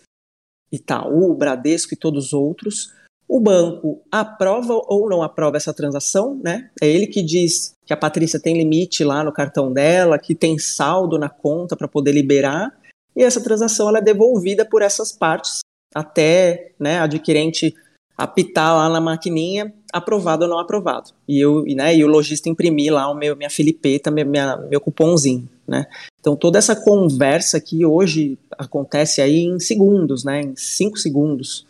Itaú, 0.72 1.32
Bradesco 1.34 1.94
e 1.94 1.96
todos 1.96 2.26
os 2.26 2.32
outros. 2.32 2.92
O 3.28 3.40
banco 3.40 4.02
aprova 4.10 4.72
ou 4.72 5.08
não 5.08 5.22
aprova 5.22 5.56
essa 5.56 5.74
transação, 5.74 6.40
né? 6.44 6.70
É 6.80 6.88
ele 6.88 7.08
que 7.08 7.22
diz 7.22 7.74
que 7.84 7.92
a 7.92 7.96
Patrícia 7.96 8.38
tem 8.38 8.56
limite 8.56 9.02
lá 9.02 9.24
no 9.24 9.32
cartão 9.32 9.72
dela, 9.72 10.16
que 10.16 10.32
tem 10.32 10.58
saldo 10.58 11.18
na 11.18 11.28
conta 11.28 11.76
para 11.76 11.88
poder 11.88 12.12
liberar 12.12 12.72
e 13.16 13.22
essa 13.22 13.40
transação 13.40 13.88
ela 13.88 13.98
é 13.98 14.02
devolvida 14.02 14.64
por 14.64 14.82
essas 14.82 15.10
partes 15.10 15.60
até 15.94 16.72
né, 16.78 17.00
adquirente 17.00 17.74
apitar 18.16 18.74
lá 18.74 18.88
na 18.88 19.00
maquininha, 19.00 19.72
aprovado 19.92 20.44
ou 20.44 20.50
não 20.50 20.58
aprovado. 20.58 21.10
E 21.28 21.38
eu, 21.38 21.64
né, 21.64 21.94
e 21.96 22.04
o 22.04 22.08
lojista 22.08 22.48
imprimir 22.48 22.92
lá 22.92 23.10
o 23.10 23.14
meu, 23.14 23.36
minha 23.36 23.50
filipeta, 23.50 24.10
minha, 24.10 24.56
meu 24.56 24.80
cupomzinho, 24.80 25.48
né? 25.66 25.86
Então 26.20 26.34
toda 26.34 26.58
essa 26.58 26.74
conversa 26.74 27.60
que 27.60 27.84
hoje 27.84 28.38
acontece 28.58 29.20
aí 29.20 29.40
em 29.40 29.58
segundos, 29.58 30.24
né, 30.24 30.40
em 30.40 30.56
cinco 30.56 30.98
segundos, 30.98 31.66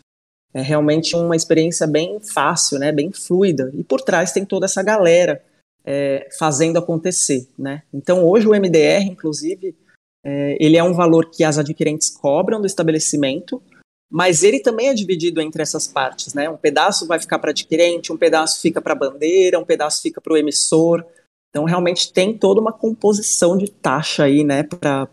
é 0.53 0.61
realmente 0.61 1.15
uma 1.15 1.35
experiência 1.35 1.85
bem 1.85 2.19
fácil, 2.19 2.79
né, 2.79 2.91
bem 2.91 3.11
fluida. 3.11 3.71
E 3.73 3.83
por 3.83 4.01
trás 4.01 4.31
tem 4.31 4.45
toda 4.45 4.65
essa 4.65 4.81
galera 4.81 5.43
é, 5.85 6.27
fazendo 6.37 6.77
acontecer, 6.77 7.47
né? 7.57 7.83
Então 7.93 8.25
hoje 8.25 8.47
o 8.47 8.51
MDR, 8.51 9.03
inclusive, 9.03 9.75
é, 10.25 10.57
ele 10.59 10.77
é 10.77 10.83
um 10.83 10.93
valor 10.93 11.29
que 11.29 11.43
as 11.43 11.57
adquirentes 11.57 12.09
cobram 12.09 12.59
do 12.59 12.67
estabelecimento, 12.67 13.61
mas 14.09 14.43
ele 14.43 14.59
também 14.59 14.87
é 14.87 14.93
dividido 14.93 15.41
entre 15.41 15.61
essas 15.61 15.87
partes, 15.87 16.33
né? 16.33 16.49
Um 16.49 16.57
pedaço 16.57 17.05
vai 17.05 17.19
ficar 17.19 17.39
para 17.39 17.51
adquirente, 17.51 18.11
um 18.11 18.17
pedaço 18.17 18.61
fica 18.61 18.81
para 18.81 18.93
a 18.93 18.95
bandeira, 18.95 19.59
um 19.59 19.65
pedaço 19.65 20.01
fica 20.01 20.21
para 20.21 20.33
o 20.33 20.37
emissor. 20.37 21.05
Então, 21.49 21.65
realmente 21.65 22.13
tem 22.13 22.37
toda 22.37 22.61
uma 22.61 22.71
composição 22.71 23.57
de 23.57 23.69
taxa 23.69 24.23
aí, 24.23 24.43
né, 24.43 24.63
para 24.63 25.09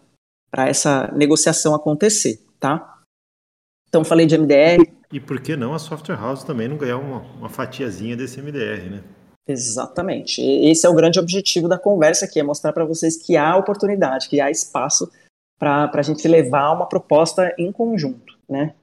essa 0.52 1.10
negociação 1.12 1.74
acontecer, 1.74 2.40
tá? 2.60 3.02
Então, 3.88 4.04
falei 4.04 4.26
de 4.26 4.36
MDR. 4.36 4.84
E 5.12 5.20
por 5.20 5.40
que 5.40 5.56
não 5.56 5.74
a 5.74 5.78
software 5.78 6.16
house 6.16 6.42
também 6.42 6.68
não 6.68 6.76
ganhar 6.76 6.98
uma, 6.98 7.20
uma 7.20 7.48
fatiazinha 7.48 8.16
desse 8.16 8.42
MDR, 8.42 8.90
né? 8.90 9.04
Exatamente. 9.46 10.40
Esse 10.40 10.86
é 10.86 10.88
o 10.88 10.94
grande 10.94 11.18
objetivo 11.18 11.68
da 11.68 11.78
conversa 11.78 12.24
aqui, 12.24 12.40
é 12.40 12.42
mostrar 12.42 12.72
para 12.72 12.84
vocês 12.84 13.16
que 13.16 13.36
há 13.36 13.56
oportunidade, 13.56 14.28
que 14.28 14.40
há 14.40 14.50
espaço 14.50 15.10
para 15.58 15.90
a 15.92 16.02
gente 16.02 16.26
levar 16.26 16.72
uma 16.72 16.86
proposta 16.86 17.54
em 17.58 17.70
conjunto, 17.70 18.38
né? 18.48 18.74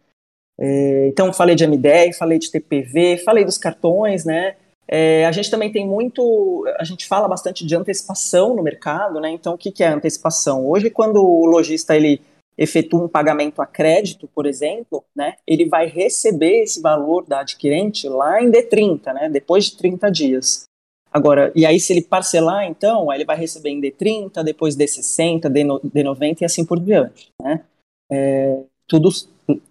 É, 0.59 1.07
então, 1.07 1.33
falei 1.33 1.55
de 1.55 1.65
MDR, 1.65 2.13
falei 2.17 2.37
de 2.37 2.51
TPV, 2.51 3.17
falei 3.17 3.43
dos 3.43 3.57
cartões, 3.57 4.25
né? 4.25 4.55
É, 4.87 5.25
a 5.25 5.31
gente 5.31 5.49
também 5.49 5.71
tem 5.71 5.87
muito, 5.87 6.65
a 6.77 6.83
gente 6.83 7.07
fala 7.07 7.27
bastante 7.27 7.65
de 7.65 7.75
antecipação 7.75 8.55
no 8.55 8.61
mercado, 8.61 9.19
né? 9.19 9.31
Então, 9.31 9.53
o 9.53 9.57
que, 9.57 9.71
que 9.71 9.83
é 9.83 9.87
antecipação? 9.87 10.67
Hoje, 10.67 10.89
quando 10.89 11.23
o 11.23 11.45
lojista 11.45 11.95
ele 11.95 12.21
efetua 12.61 13.03
um 13.03 13.07
pagamento 13.07 13.59
a 13.59 13.65
crédito, 13.65 14.29
por 14.35 14.45
exemplo, 14.45 15.03
né, 15.15 15.35
ele 15.47 15.65
vai 15.65 15.87
receber 15.87 16.61
esse 16.61 16.79
valor 16.79 17.25
da 17.25 17.39
adquirente 17.39 18.07
lá 18.07 18.39
em 18.39 18.51
D30, 18.51 19.13
né, 19.13 19.29
depois 19.29 19.65
de 19.65 19.77
30 19.77 20.11
dias. 20.11 20.65
Agora, 21.11 21.51
e 21.55 21.65
aí 21.65 21.79
se 21.79 21.91
ele 21.91 22.03
parcelar, 22.03 22.65
então, 22.65 23.11
ele 23.11 23.25
vai 23.25 23.35
receber 23.35 23.71
em 23.71 23.81
D30, 23.81 24.43
depois 24.43 24.77
D60, 24.77 25.41
D90 25.83 26.41
e 26.41 26.45
assim 26.45 26.63
por 26.63 26.79
diante, 26.79 27.29
né. 27.41 27.63
É, 28.11 28.59
tudo 28.87 29.09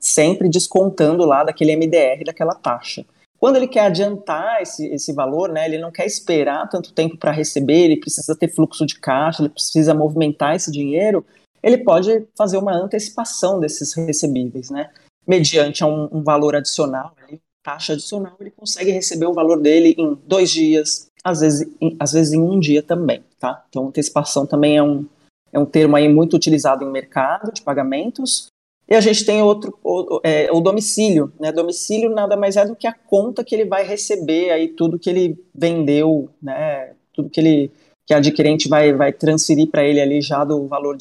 sempre 0.01 0.49
descontando 0.49 1.25
lá 1.25 1.45
daquele 1.45 1.77
MDR, 1.77 2.25
daquela 2.25 2.55
taxa. 2.55 3.05
Quando 3.39 3.57
ele 3.57 3.69
quer 3.69 3.87
adiantar 3.87 4.61
esse, 4.61 4.87
esse 4.89 5.13
valor, 5.13 5.49
né, 5.51 5.65
ele 5.65 5.79
não 5.79 5.93
quer 5.93 6.07
esperar 6.07 6.69
tanto 6.69 6.93
tempo 6.93 7.17
para 7.17 7.31
receber, 7.31 7.85
ele 7.85 8.01
precisa 8.01 8.35
ter 8.35 8.49
fluxo 8.49 8.85
de 8.85 8.99
caixa, 8.99 9.43
ele 9.43 9.49
precisa 9.49 9.95
movimentar 9.95 10.57
esse 10.57 10.73
dinheiro, 10.73 11.25
ele 11.63 11.79
pode 11.79 12.27
fazer 12.37 12.59
uma 12.59 12.75
antecipação 12.75 13.61
desses 13.61 13.95
recebíveis, 13.95 14.71
né? 14.71 14.91
Mediante 15.27 15.85
um, 15.85 16.09
um 16.11 16.23
valor 16.23 16.57
adicional, 16.57 17.15
taxa 17.63 17.93
adicional, 17.93 18.37
ele 18.41 18.51
consegue 18.51 18.91
receber 18.91 19.27
o 19.27 19.35
valor 19.35 19.61
dele 19.61 19.95
em 19.99 20.17
dois 20.27 20.51
dias, 20.51 21.07
às 21.23 21.41
vezes, 21.41 21.69
em, 21.81 21.97
às 21.99 22.13
vezes 22.13 22.33
em 22.33 22.41
um 22.41 22.59
dia 22.59 22.83
também, 22.83 23.23
tá? 23.39 23.65
Então, 23.69 23.89
antecipação 23.89 24.47
também 24.47 24.77
é 24.77 24.83
um, 24.83 25.07
é 25.53 25.59
um 25.59 25.67
termo 25.67 25.97
aí 25.97 26.09
muito 26.09 26.35
utilizado 26.35 26.85
em 26.85 26.91
mercado 26.91 27.53
de 27.53 27.63
pagamentos. 27.63 28.47
E 28.89 28.95
a 28.95 29.01
gente 29.01 29.25
tem 29.25 29.41
outro, 29.43 29.79
o, 29.85 30.21
é, 30.25 30.51
o 30.51 30.61
domicílio, 30.61 31.33
né? 31.39 31.53
Domicílio 31.53 32.11
nada 32.11 32.37
mais 32.37 32.57
é 32.57 32.67
do 32.67 32.75
que 32.75 32.87
a 32.87 32.93
conta 32.93 33.45
que 33.45 33.55
ele 33.55 33.65
vai 33.65 33.85
receber 33.87 34.51
aí 34.51 34.69
tudo 34.69 34.99
que 34.99 35.11
ele 35.11 35.39
vendeu, 35.55 36.29
né? 36.43 36.95
Tudo 37.13 37.31
que 37.31 37.41
ele 37.41 37.71
que 38.07 38.15
a 38.15 38.17
adquirente 38.17 38.69
vai, 38.69 38.93
vai 38.93 39.13
transferir 39.13 39.69
para 39.71 39.85
ele 39.85 40.01
ali 40.01 40.21
já 40.21 40.43
do 40.43 40.67
valor 40.67 40.97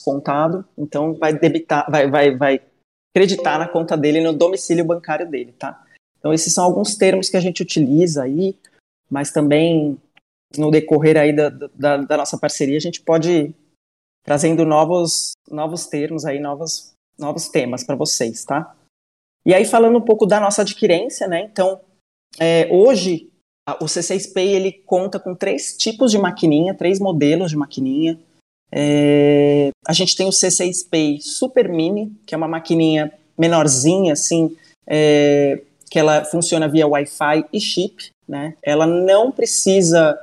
descontado, 0.00 0.64
então 0.78 1.14
vai 1.14 1.38
debitar, 1.38 1.90
vai, 1.90 2.10
vai, 2.10 2.34
vai 2.34 2.60
acreditar 3.14 3.58
na 3.58 3.68
conta 3.68 3.96
dele 3.96 4.22
no 4.22 4.32
domicílio 4.32 4.84
bancário 4.84 5.30
dele, 5.30 5.52
tá? 5.52 5.84
Então 6.18 6.32
esses 6.32 6.52
são 6.52 6.64
alguns 6.64 6.96
termos 6.96 7.28
que 7.28 7.36
a 7.36 7.40
gente 7.40 7.62
utiliza 7.62 8.22
aí, 8.22 8.58
mas 9.10 9.30
também 9.30 9.98
no 10.56 10.70
decorrer 10.70 11.18
aí 11.18 11.34
da, 11.34 11.50
da, 11.50 11.96
da 11.98 12.16
nossa 12.16 12.38
parceria 12.38 12.76
a 12.76 12.80
gente 12.80 13.02
pode 13.02 13.30
ir 13.30 13.54
trazendo 14.24 14.64
novos, 14.64 15.32
novos 15.50 15.86
termos 15.86 16.24
aí, 16.24 16.40
novos, 16.40 16.92
novos 17.18 17.48
temas 17.48 17.84
para 17.84 17.94
vocês, 17.94 18.44
tá? 18.44 18.74
E 19.44 19.54
aí 19.54 19.64
falando 19.64 19.98
um 19.98 20.04
pouco 20.04 20.26
da 20.26 20.40
nossa 20.40 20.62
adquirência, 20.62 21.28
né? 21.28 21.42
Então 21.42 21.80
é, 22.38 22.68
hoje 22.70 23.30
o 23.80 23.84
C6Pay 23.84 24.48
ele 24.48 24.72
conta 24.72 25.20
com 25.20 25.34
três 25.34 25.76
tipos 25.76 26.10
de 26.10 26.18
maquininha, 26.18 26.74
três 26.74 26.98
modelos 26.98 27.50
de 27.50 27.56
maquininha. 27.56 28.18
É, 28.72 29.70
a 29.86 29.92
gente 29.92 30.16
tem 30.16 30.26
o 30.26 30.30
C6Pay 30.30 31.20
Super 31.20 31.68
Mini, 31.68 32.12
que 32.26 32.34
é 32.34 32.38
uma 32.38 32.48
maquininha 32.48 33.12
menorzinha, 33.36 34.12
assim, 34.12 34.56
é, 34.86 35.60
que 35.90 35.98
ela 35.98 36.24
funciona 36.24 36.68
via 36.68 36.86
Wi-Fi 36.86 37.46
e 37.52 37.60
chip, 37.60 38.10
né? 38.28 38.54
Ela 38.62 38.86
não 38.86 39.32
precisa 39.32 40.18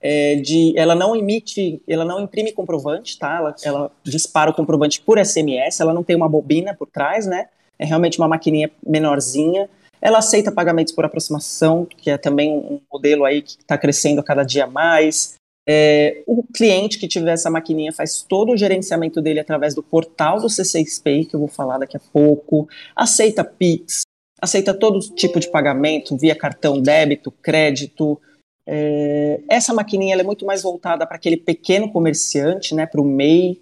é, 0.00 0.36
de, 0.36 0.72
ela 0.76 0.94
não 0.94 1.14
emite, 1.14 1.82
ela 1.86 2.04
não 2.04 2.20
imprime 2.20 2.52
comprovante, 2.52 3.18
tá? 3.18 3.36
Ela, 3.36 3.54
ela 3.62 3.92
dispara 4.02 4.50
o 4.50 4.54
comprovante 4.54 5.00
por 5.00 5.18
SMS, 5.18 5.80
ela 5.80 5.92
não 5.92 6.02
tem 6.02 6.16
uma 6.16 6.28
bobina 6.28 6.74
por 6.74 6.88
trás, 6.88 7.26
né? 7.26 7.48
É 7.78 7.84
realmente 7.84 8.18
uma 8.18 8.28
maquininha 8.28 8.70
menorzinha. 8.86 9.68
Ela 10.00 10.18
aceita 10.18 10.50
pagamentos 10.50 10.94
por 10.94 11.04
aproximação, 11.04 11.84
que 11.84 12.10
é 12.10 12.16
também 12.16 12.50
um 12.50 12.80
modelo 12.90 13.24
aí 13.24 13.42
que 13.42 13.58
está 13.58 13.76
crescendo 13.76 14.20
a 14.20 14.24
cada 14.24 14.42
dia 14.42 14.66
mais. 14.66 15.34
É, 15.72 16.24
o 16.26 16.42
cliente 16.42 16.98
que 16.98 17.06
tiver 17.06 17.30
essa 17.30 17.48
maquininha 17.48 17.92
faz 17.92 18.22
todo 18.22 18.50
o 18.50 18.56
gerenciamento 18.56 19.22
dele 19.22 19.38
através 19.38 19.72
do 19.72 19.84
portal 19.84 20.40
do 20.40 20.48
C6Pay, 20.48 21.28
que 21.28 21.36
eu 21.36 21.38
vou 21.38 21.48
falar 21.48 21.78
daqui 21.78 21.96
a 21.96 22.00
pouco. 22.12 22.68
Aceita 22.96 23.44
Pix, 23.44 24.02
aceita 24.42 24.74
todo 24.74 24.98
tipo 24.98 25.38
de 25.38 25.48
pagamento 25.48 26.16
via 26.16 26.34
cartão 26.34 26.82
débito, 26.82 27.30
crédito. 27.30 28.20
É, 28.66 29.42
essa 29.48 29.72
maquininha 29.72 30.16
é 30.16 30.22
muito 30.24 30.44
mais 30.44 30.60
voltada 30.60 31.06
para 31.06 31.14
aquele 31.14 31.36
pequeno 31.36 31.88
comerciante, 31.92 32.74
né, 32.74 32.84
para 32.84 33.00
o 33.00 33.04
MEI, 33.04 33.60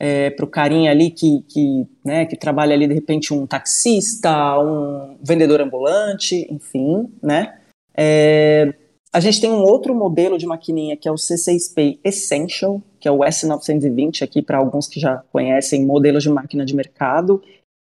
é, 0.00 0.30
para 0.30 0.44
o 0.44 0.48
carinha 0.48 0.90
ali 0.90 1.12
que, 1.12 1.42
que, 1.42 1.86
né, 2.04 2.26
que 2.26 2.36
trabalha 2.36 2.74
ali 2.74 2.88
de 2.88 2.94
repente 2.94 3.32
um 3.32 3.46
taxista, 3.46 4.58
um 4.58 5.16
vendedor 5.22 5.60
ambulante, 5.60 6.44
enfim, 6.50 7.08
né? 7.22 7.56
É, 7.96 8.74
a 9.16 9.20
gente 9.20 9.40
tem 9.40 9.50
um 9.50 9.62
outro 9.62 9.94
modelo 9.94 10.36
de 10.36 10.44
maquininha 10.44 10.94
que 10.94 11.08
é 11.08 11.10
o 11.10 11.14
C6Pay 11.14 12.00
Essential, 12.04 12.82
que 13.00 13.08
é 13.08 13.10
o 13.10 13.20
S920 13.20 14.20
aqui 14.20 14.42
para 14.42 14.58
alguns 14.58 14.86
que 14.86 15.00
já 15.00 15.24
conhecem 15.32 15.86
modelos 15.86 16.22
de 16.22 16.28
máquina 16.28 16.66
de 16.66 16.76
mercado. 16.76 17.42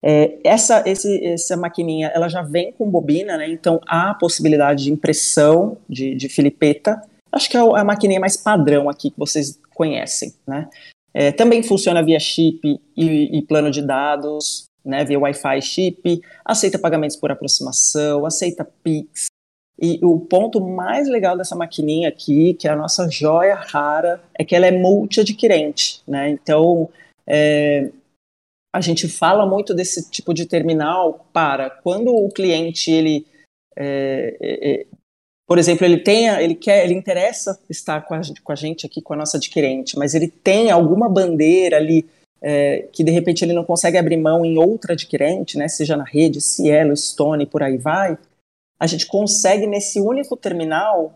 É, 0.04 0.38
essa, 0.44 0.84
esse, 0.86 1.26
essa 1.26 1.58
maquininha 1.58 2.12
ela 2.14 2.30
já 2.30 2.44
vem 2.44 2.72
com 2.74 2.88
bobina, 2.92 3.38
né? 3.38 3.50
Então 3.50 3.82
há 3.88 4.12
a 4.12 4.14
possibilidade 4.14 4.84
de 4.84 4.94
impressão 4.94 5.80
de, 5.90 6.14
de 6.14 6.30
filipeta. 6.30 7.02
Acho 7.32 7.50
que 7.50 7.58
é 7.58 7.60
a 7.60 7.84
maquininha 7.84 8.20
mais 8.20 8.38
padrão 8.38 8.88
aqui 8.88 9.10
que 9.10 9.18
vocês 9.18 9.60
conhecem, 9.74 10.32
né? 10.48 10.70
É, 11.12 11.32
também 11.32 11.64
funciona 11.64 12.04
via 12.04 12.20
chip 12.20 12.80
e, 12.96 13.36
e 13.36 13.42
plano 13.42 13.72
de 13.72 13.82
dados, 13.82 14.66
né, 14.86 15.04
via 15.04 15.18
Wi-Fi 15.18 15.62
chip, 15.62 16.22
aceita 16.44 16.78
pagamentos 16.78 17.16
por 17.16 17.32
aproximação, 17.32 18.28
aceita 18.28 18.68
Pix, 18.84 19.26
e 19.80 20.00
o 20.02 20.20
ponto 20.20 20.62
mais 20.62 21.08
legal 21.10 21.38
dessa 21.38 21.56
maquininha 21.56 22.10
aqui, 22.10 22.54
que 22.54 22.68
é 22.68 22.72
a 22.72 22.76
nossa 22.76 23.10
joia 23.10 23.56
rara, 23.56 24.22
é 24.34 24.44
que 24.44 24.56
ela 24.56 24.66
é 24.66 24.72
multi-adquirente, 24.72 26.02
né? 26.08 26.30
Então, 26.30 26.90
é, 27.28 27.90
a 28.74 28.82
gente 28.82 29.08
fala 29.08 29.46
muito 29.46 29.74
desse 29.74 30.10
tipo 30.10 30.34
de 30.34 30.46
terminal 30.46 31.26
para 31.34 31.70
quando 31.70 32.16
o 32.16 32.30
cliente 32.30 32.92
ele 32.92 33.26
é, 33.76 34.38
é, 34.42 34.72
é 34.72 34.86
por 35.48 35.60
exemplo, 35.60 35.86
ele 35.86 36.00
tenha, 36.00 36.42
ele 36.42 36.56
quer, 36.56 36.84
ele 36.84 36.96
interessa 36.96 37.60
estar 37.70 38.02
com 38.02 38.16
a, 38.16 38.22
com 38.44 38.52
a 38.52 38.56
gente 38.56 38.86
aqui, 38.86 39.02
com 39.02 39.14
a 39.14 39.18
nossa 39.18 39.38
adquirente, 39.38 39.98
mas 39.98 40.16
ele 40.16 40.28
tem 40.28 40.72
alguma 40.72 41.08
bandeira 41.08 41.78
ali 41.78 42.06
é, 42.42 42.88
que 42.92 43.04
de 43.04 43.12
repente 43.12 43.46
ele 43.46 43.54
não 43.54 43.64
consegue 43.64 43.98
abrir 43.98 44.18
mão 44.18 44.44
em 44.44 44.58
outra 44.58 44.94
adquirente, 44.94 45.58
né, 45.58 45.68
seja 45.68 45.96
na 45.96 46.04
rede, 46.04 46.42
Cielo, 46.42 46.98
Stone, 46.98 47.46
por 47.46 47.62
aí 47.62 47.78
vai, 47.78 48.18
a 48.80 48.88
gente 48.88 49.06
consegue 49.08 49.66
nesse 49.68 50.00
único 50.00 50.36
terminal 50.36 51.14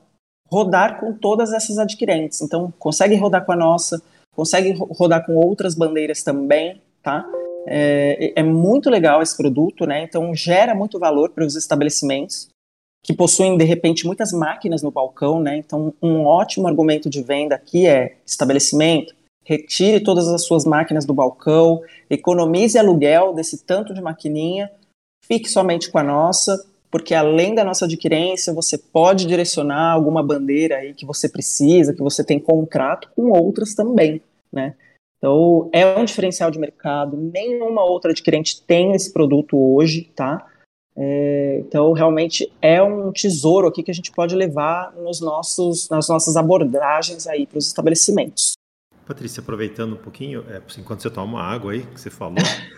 rodar 0.50 1.00
com 1.00 1.14
todas 1.14 1.54
essas 1.54 1.78
adquirentes. 1.78 2.42
Então, 2.42 2.74
consegue 2.80 3.16
rodar 3.16 3.46
com 3.46 3.52
a 3.52 3.56
nossa, 3.56 4.02
consegue 4.36 4.74
rodar 4.74 5.26
com 5.26 5.36
outras 5.36 5.76
bandeiras 5.76 6.24
também, 6.24 6.82
tá? 7.04 7.26
É, 7.68 8.34
é 8.40 8.44
muito 8.44 8.90
legal 8.90 9.22
esse 9.22 9.36
produto, 9.38 9.86
né? 9.86 10.04
Então, 10.04 10.34
gera 10.34 10.74
muito 10.74 10.98
valor 10.98 11.30
para 11.30 11.46
os 11.46 11.56
estabelecimentos 11.56 12.50
que 13.04 13.14
possuem 13.14 13.58
de 13.58 13.64
repente 13.64 14.06
muitas 14.06 14.32
máquinas 14.32 14.82
no 14.82 14.92
balcão, 14.92 15.40
né? 15.40 15.58
Então, 15.58 15.94
um 16.02 16.26
ótimo 16.26 16.68
argumento 16.68 17.10
de 17.10 17.22
venda 17.22 17.56
aqui 17.56 17.88
é 17.88 18.18
estabelecimento, 18.26 19.14
retire 19.46 20.02
todas 20.02 20.28
as 20.28 20.44
suas 20.44 20.66
máquinas 20.66 21.06
do 21.06 21.14
balcão, 21.14 21.82
economize 22.10 22.78
aluguel 22.78 23.34
desse 23.34 23.64
tanto 23.64 23.94
de 23.94 24.02
maquininha, 24.02 24.70
fique 25.26 25.50
somente 25.50 25.90
com 25.92 25.98
a 25.98 26.04
nossa, 26.04 26.66
porque 26.92 27.14
além 27.14 27.54
da 27.54 27.64
nossa 27.64 27.86
adquirência, 27.86 28.54
você 28.54 28.78
pode 28.78 29.26
direcionar 29.28 29.92
alguma 29.92 30.24
bandeira 30.24 30.78
aí 30.78 30.94
que 30.94 31.06
você 31.06 31.30
precisa, 31.30 31.94
que 31.94 32.02
você 32.02 32.24
tem 32.24 32.40
contrato 32.40 33.10
com 33.16 33.32
outras 33.32 33.76
também, 33.76 34.22
né? 34.52 34.76
Então, 35.18 35.70
é 35.74 35.86
um 35.98 36.06
diferencial 36.06 36.50
de 36.50 36.58
mercado, 36.58 37.18
nenhuma 37.18 37.84
outra 37.84 38.12
adquirente 38.12 38.62
tem 38.64 38.94
esse 38.94 39.12
produto 39.12 39.58
hoje, 39.58 40.10
tá? 40.16 40.48
É, 40.96 41.60
então, 41.60 41.92
realmente 41.92 42.52
é 42.62 42.82
um 42.82 43.12
tesouro 43.12 43.68
aqui 43.68 43.84
que 43.84 43.92
a 43.92 43.94
gente 43.94 44.12
pode 44.12 44.36
levar 44.36 44.94
nos 44.96 45.22
nossos, 45.22 45.90
nas 45.90 46.08
nossas 46.08 46.36
abordagens 46.36 47.28
aí 47.28 47.46
para 47.46 47.58
os 47.58 47.68
estabelecimentos. 47.68 48.54
Patrícia, 49.10 49.42
aproveitando 49.42 49.94
um 49.94 49.98
pouquinho, 49.98 50.46
é, 50.48 50.62
enquanto 50.78 51.02
você 51.02 51.10
toma 51.10 51.42
água 51.42 51.72
aí, 51.72 51.82
que 51.82 52.00
você 52.00 52.12
falou, 52.12 52.38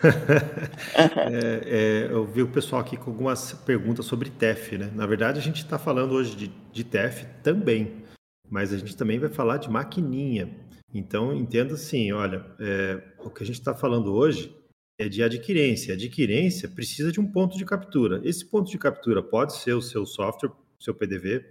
é, 1.30 2.06
é, 2.08 2.08
eu 2.10 2.24
vi 2.24 2.40
o 2.40 2.48
pessoal 2.48 2.80
aqui 2.80 2.96
com 2.96 3.10
algumas 3.10 3.52
perguntas 3.52 4.06
sobre 4.06 4.30
TEF, 4.30 4.78
né? 4.78 4.90
Na 4.94 5.04
verdade, 5.04 5.38
a 5.38 5.42
gente 5.42 5.58
está 5.58 5.78
falando 5.78 6.12
hoje 6.12 6.34
de, 6.34 6.50
de 6.72 6.84
TEF 6.84 7.26
também, 7.42 8.02
mas 8.48 8.72
a 8.72 8.78
gente 8.78 8.96
também 8.96 9.18
vai 9.18 9.28
falar 9.28 9.58
de 9.58 9.68
maquininha. 9.68 10.48
Então, 10.94 11.34
entenda 11.34 11.74
assim, 11.74 12.12
olha, 12.12 12.46
é, 12.58 13.02
o 13.18 13.28
que 13.28 13.42
a 13.42 13.46
gente 13.46 13.58
está 13.58 13.74
falando 13.74 14.14
hoje 14.14 14.56
é 14.98 15.10
de 15.10 15.22
adquirência. 15.22 15.92
Adquirência 15.92 16.66
precisa 16.66 17.12
de 17.12 17.20
um 17.20 17.30
ponto 17.30 17.58
de 17.58 17.66
captura. 17.66 18.22
Esse 18.24 18.42
ponto 18.42 18.70
de 18.70 18.78
captura 18.78 19.22
pode 19.22 19.54
ser 19.58 19.74
o 19.74 19.82
seu 19.82 20.06
software, 20.06 20.48
o 20.48 20.82
seu 20.82 20.94
PDV, 20.94 21.44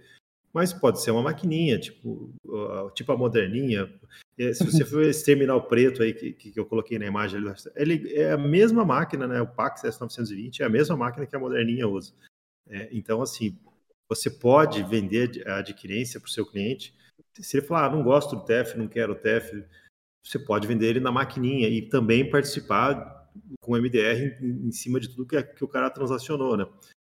mas 0.52 0.72
pode 0.72 1.02
ser 1.02 1.10
uma 1.10 1.22
maquininha, 1.22 1.78
tipo, 1.78 2.30
tipo 2.94 3.12
a 3.12 3.16
moderninha. 3.16 3.90
É, 4.38 4.52
se 4.52 4.64
você 4.64 4.84
for 4.84 5.02
esse 5.02 5.24
terminal 5.24 5.66
preto 5.66 6.02
aí 6.02 6.12
que, 6.12 6.32
que 6.32 6.58
eu 6.58 6.66
coloquei 6.66 6.98
na 6.98 7.06
imagem, 7.06 7.40
ele 7.74 8.12
é 8.14 8.32
a 8.32 8.38
mesma 8.38 8.84
máquina, 8.84 9.26
né? 9.26 9.40
O 9.40 9.46
Pax 9.46 9.82
S920 9.82 10.60
é 10.60 10.64
a 10.64 10.68
mesma 10.68 10.96
máquina 10.96 11.26
que 11.26 11.34
a 11.34 11.40
moderninha 11.40 11.88
usa. 11.88 12.12
É, 12.68 12.88
então, 12.92 13.22
assim, 13.22 13.58
você 14.08 14.30
pode 14.30 14.82
vender 14.82 15.42
a 15.46 15.58
adquirência 15.58 16.20
para 16.20 16.28
o 16.28 16.30
seu 16.30 16.44
cliente. 16.44 16.94
Se 17.34 17.56
ele 17.56 17.66
falar, 17.66 17.86
ah, 17.86 17.90
não 17.90 18.02
gosto 18.02 18.36
do 18.36 18.44
TEF, 18.44 18.76
não 18.76 18.86
quero 18.86 19.12
o 19.12 19.16
TEF, 19.16 19.64
você 20.22 20.38
pode 20.38 20.66
vender 20.66 20.88
ele 20.88 21.00
na 21.00 21.10
maquininha 21.10 21.68
e 21.68 21.82
também 21.82 22.28
participar 22.28 23.22
com 23.60 23.76
MDR 23.76 24.38
em, 24.40 24.68
em 24.68 24.72
cima 24.72 25.00
de 25.00 25.08
tudo 25.08 25.26
que, 25.26 25.42
que, 25.42 25.64
o 25.64 25.68
cara 25.68 25.90
transacionou, 25.90 26.56
né? 26.56 26.66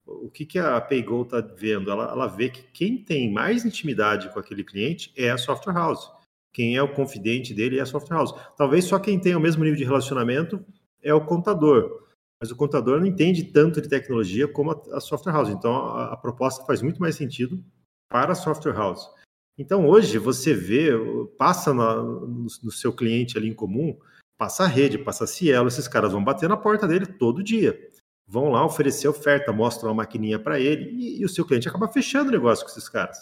O 0.07 0.29
que, 0.31 0.45
que 0.45 0.59
a 0.59 0.81
PayGo 0.81 1.23
está 1.23 1.41
vendo? 1.41 1.91
Ela, 1.91 2.11
ela 2.11 2.27
vê 2.27 2.49
que 2.49 2.63
quem 2.73 2.99
tem 2.99 3.33
mais 3.33 3.65
intimidade 3.65 4.33
com 4.33 4.39
aquele 4.39 4.65
cliente 4.65 5.13
é 5.17 5.31
a 5.31 5.39
software 5.39 5.75
house. 5.75 6.11
Quem 6.53 6.77
é 6.77 6.83
o 6.83 6.93
confidente 6.93 7.55
dele 7.55 7.79
é 7.79 7.83
a 7.83 7.87
software 7.87 8.17
house. 8.17 8.35
Talvez 8.57 8.85
só 8.85 8.99
quem 8.99 9.19
tem 9.19 9.35
o 9.35 9.41
mesmo 9.41 9.65
nível 9.65 9.79
de 9.79 9.85
relacionamento 9.85 10.65
é 11.03 11.15
o 11.15 11.25
contador. 11.25 12.07
Mas 12.41 12.51
o 12.51 12.57
contador 12.57 12.99
não 12.99 13.07
entende 13.07 13.45
tanto 13.45 13.81
de 13.81 13.89
tecnologia 13.89 14.49
como 14.49 14.73
a, 14.73 14.97
a 14.97 15.01
software 15.01 15.33
house. 15.33 15.49
Então 15.49 15.75
a, 15.75 16.13
a 16.13 16.17
proposta 16.17 16.65
faz 16.65 16.83
muito 16.83 17.01
mais 17.01 17.15
sentido 17.15 17.63
para 18.11 18.33
a 18.33 18.37
software 18.37 18.75
house. 18.75 19.09
Então 19.57 19.87
hoje 19.87 20.19
você 20.19 20.53
vê, 20.53 20.91
passa 21.39 21.73
no, 21.73 22.49
no 22.63 22.71
seu 22.71 22.93
cliente 22.93 23.39
ali 23.39 23.49
em 23.49 23.55
comum, 23.55 23.97
passa 24.37 24.65
a 24.65 24.67
rede, 24.67 24.99
passa 24.99 25.25
a 25.25 25.27
Cielo, 25.27 25.69
esses 25.69 25.87
caras 25.87 26.13
vão 26.13 26.23
bater 26.23 26.49
na 26.49 26.57
porta 26.57 26.87
dele 26.89 27.07
todo 27.07 27.43
dia. 27.43 27.92
Vão 28.33 28.49
lá 28.49 28.65
oferecer 28.65 29.07
oferta, 29.09 29.53
mostram 29.53 29.91
uma 29.91 29.97
maquininha 29.97 30.39
para 30.39 30.59
ele 30.59 30.91
e, 30.91 31.21
e, 31.21 31.25
o 31.25 31.29
seu 31.29 31.45
cliente 31.45 31.69
acaba 31.69 31.87
fechando 31.87 32.31
o 32.31 32.33
negócio 32.33 32.65
com 32.65 32.71
esses 32.71 32.89
caras. 32.89 33.19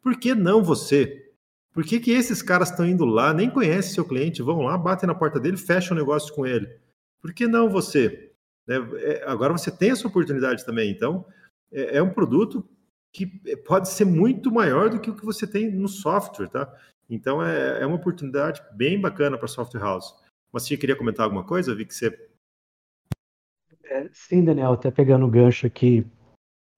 Por 0.00 0.18
que 0.18 0.34
não 0.34 0.64
você? 0.64 1.30
Por 1.74 1.84
que, 1.84 2.00
que 2.00 2.10
esses 2.10 2.40
caras 2.40 2.70
estão 2.70 2.86
indo 2.86 3.04
lá, 3.04 3.34
nem 3.34 3.50
conhecem 3.50 3.92
seu 3.92 4.04
cliente, 4.04 4.40
vão 4.40 4.62
lá, 4.62 4.78
batem 4.78 5.06
na 5.06 5.14
porta 5.14 5.38
dele, 5.38 5.58
fecham 5.58 5.94
o 5.94 6.00
negócio 6.00 6.34
com 6.34 6.46
ele? 6.46 6.66
por 7.26 7.34
que 7.34 7.48
não 7.48 7.68
você? 7.68 8.32
Né? 8.66 8.76
É, 9.00 9.24
agora 9.26 9.52
você 9.52 9.70
tem 9.70 9.90
essa 9.90 10.06
oportunidade 10.06 10.64
também. 10.64 10.90
Então, 10.90 11.26
é, 11.72 11.98
é, 11.98 12.02
um 12.02 12.10
produto 12.10 12.66
que 13.12 13.26
pode 13.66 13.88
ser 13.88 14.04
muito 14.04 14.50
maior 14.50 14.88
do 14.88 15.00
que 15.00 15.10
o 15.10 15.16
que 15.16 15.24
você 15.24 15.46
tem 15.46 15.70
no 15.70 15.88
software, 15.88 16.48
tá? 16.48 16.72
Então, 17.10 17.42
é, 17.44 17.82
é 17.82 17.86
uma 17.86 17.96
oportunidade 17.96 18.62
bem 18.72 19.00
bacana 19.00 19.36
para 19.36 19.48
Software 19.48 19.80
House. 19.80 20.14
Mas 20.52 20.62
você 20.62 20.76
queria 20.76 20.96
comentar 20.96 21.24
alguma 21.24 21.44
coisa? 21.44 21.74
Vi 21.74 21.84
que 21.84 21.94
você... 21.94 22.16
É, 23.88 24.08
sim, 24.12 24.44
Daniel, 24.44 24.72
até 24.72 24.90
pegando 24.90 25.26
o 25.26 25.30
gancho 25.30 25.66
aqui, 25.66 26.06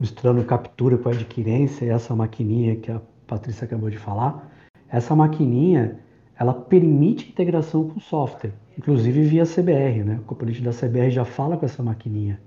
misturando 0.01 0.45
captura 0.45 0.99
com 0.99 1.09
adquirência 1.09 1.91
essa 1.91 2.15
maquininha 2.15 2.77
que 2.77 2.91
a 2.91 3.01
Patrícia 3.27 3.65
acabou 3.65 3.91
de 3.91 3.99
falar, 3.99 4.51
essa 4.89 5.15
maquininha 5.15 5.99
ela 6.39 6.55
permite 6.55 7.31
integração 7.31 7.89
com 7.89 7.99
o 7.99 8.01
software, 8.01 8.53
inclusive 8.77 9.25
via 9.25 9.45
CBR, 9.45 10.05
né? 10.05 10.19
O 10.21 10.25
componente 10.25 10.63
da 10.63 10.71
CBR 10.71 11.11
já 11.11 11.25
fala 11.25 11.57
com 11.57 11.67
essa 11.67 11.83
maquininha. 11.83 12.41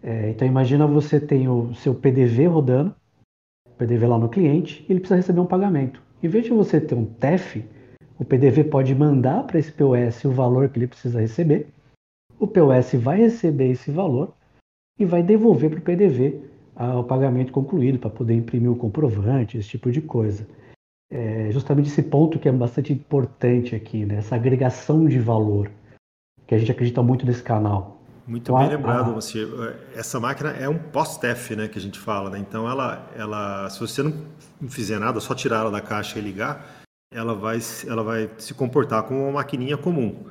É, 0.00 0.30
então 0.30 0.46
imagina 0.46 0.86
você 0.86 1.18
tem 1.18 1.48
o 1.48 1.74
seu 1.74 1.94
PDV 1.94 2.46
rodando, 2.46 2.94
PDV 3.76 4.06
lá 4.06 4.18
no 4.18 4.28
cliente, 4.28 4.84
e 4.88 4.92
ele 4.92 5.00
precisa 5.00 5.16
receber 5.16 5.40
um 5.40 5.46
pagamento. 5.46 6.00
Em 6.22 6.28
vez 6.28 6.44
de 6.44 6.50
você 6.50 6.80
ter 6.80 6.94
um 6.94 7.04
TEF, 7.04 7.64
o 8.18 8.24
PDV 8.24 8.64
pode 8.64 8.94
mandar 8.94 9.44
para 9.44 9.58
esse 9.58 9.72
POS 9.72 10.24
o 10.24 10.30
valor 10.30 10.68
que 10.68 10.78
ele 10.78 10.86
precisa 10.86 11.20
receber. 11.20 11.68
O 12.38 12.46
POS 12.46 12.94
vai 12.94 13.18
receber 13.18 13.70
esse 13.70 13.90
valor 13.90 14.34
e 14.98 15.04
vai 15.04 15.22
devolver 15.22 15.70
para 15.70 15.78
o 15.78 15.82
PDV 15.82 16.40
ah, 16.76 16.98
o 16.98 17.04
pagamento 17.04 17.52
concluído 17.52 17.98
para 17.98 18.10
poder 18.10 18.34
imprimir 18.34 18.70
o 18.70 18.76
comprovante, 18.76 19.58
esse 19.58 19.68
tipo 19.68 19.90
de 19.90 20.00
coisa 20.00 20.46
é 21.10 21.50
justamente 21.50 21.88
esse 21.88 22.02
ponto 22.02 22.38
que 22.38 22.48
é 22.48 22.52
bastante 22.52 22.92
importante 22.92 23.74
aqui, 23.74 24.04
né? 24.04 24.16
essa 24.16 24.34
agregação 24.34 25.06
de 25.06 25.18
valor, 25.18 25.70
que 26.46 26.54
a 26.54 26.58
gente 26.58 26.70
acredita 26.70 27.02
muito 27.02 27.24
nesse 27.24 27.42
canal. 27.42 27.96
Muito 28.26 28.42
então, 28.42 28.58
bem 28.58 28.66
a, 28.66 28.70
lembrado, 28.70 29.10
a... 29.10 29.14
você. 29.14 29.48
Essa 29.94 30.20
máquina 30.20 30.50
é 30.50 30.68
um 30.68 30.78
post-TEF, 30.78 31.56
né, 31.56 31.66
que 31.66 31.78
a 31.78 31.80
gente 31.80 31.98
fala, 31.98 32.28
né? 32.28 32.38
Então 32.38 32.68
ela, 32.68 33.10
ela, 33.16 33.70
se 33.70 33.80
você 33.80 34.02
não 34.02 34.12
fizer 34.68 34.98
nada, 34.98 35.18
só 35.18 35.34
tirar 35.34 35.60
ela 35.60 35.70
da 35.70 35.80
caixa 35.80 36.18
e 36.18 36.22
ligar, 36.22 36.84
ela 37.10 37.34
vai, 37.34 37.58
ela 37.86 38.02
vai 38.02 38.30
se 38.36 38.52
comportar 38.52 39.04
como 39.04 39.22
uma 39.22 39.32
maquininha 39.32 39.78
comum. 39.78 40.26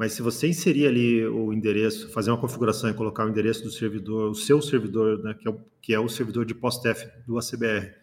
Mas 0.00 0.14
se 0.14 0.22
você 0.22 0.48
inserir 0.48 0.86
ali 0.86 1.26
o 1.26 1.52
endereço, 1.52 2.08
fazer 2.08 2.30
uma 2.30 2.40
configuração 2.40 2.88
e 2.88 2.94
colocar 2.94 3.26
o 3.26 3.28
endereço 3.28 3.62
do 3.62 3.70
servidor, 3.70 4.30
o 4.30 4.34
seu 4.34 4.62
servidor, 4.62 5.22
né, 5.22 5.34
que, 5.34 5.46
é 5.46 5.50
o, 5.50 5.60
que 5.78 5.92
é 5.92 6.00
o 6.00 6.08
servidor 6.08 6.46
de 6.46 6.54
post-TEF 6.54 7.06
do 7.26 7.36
ACBR, 7.36 7.94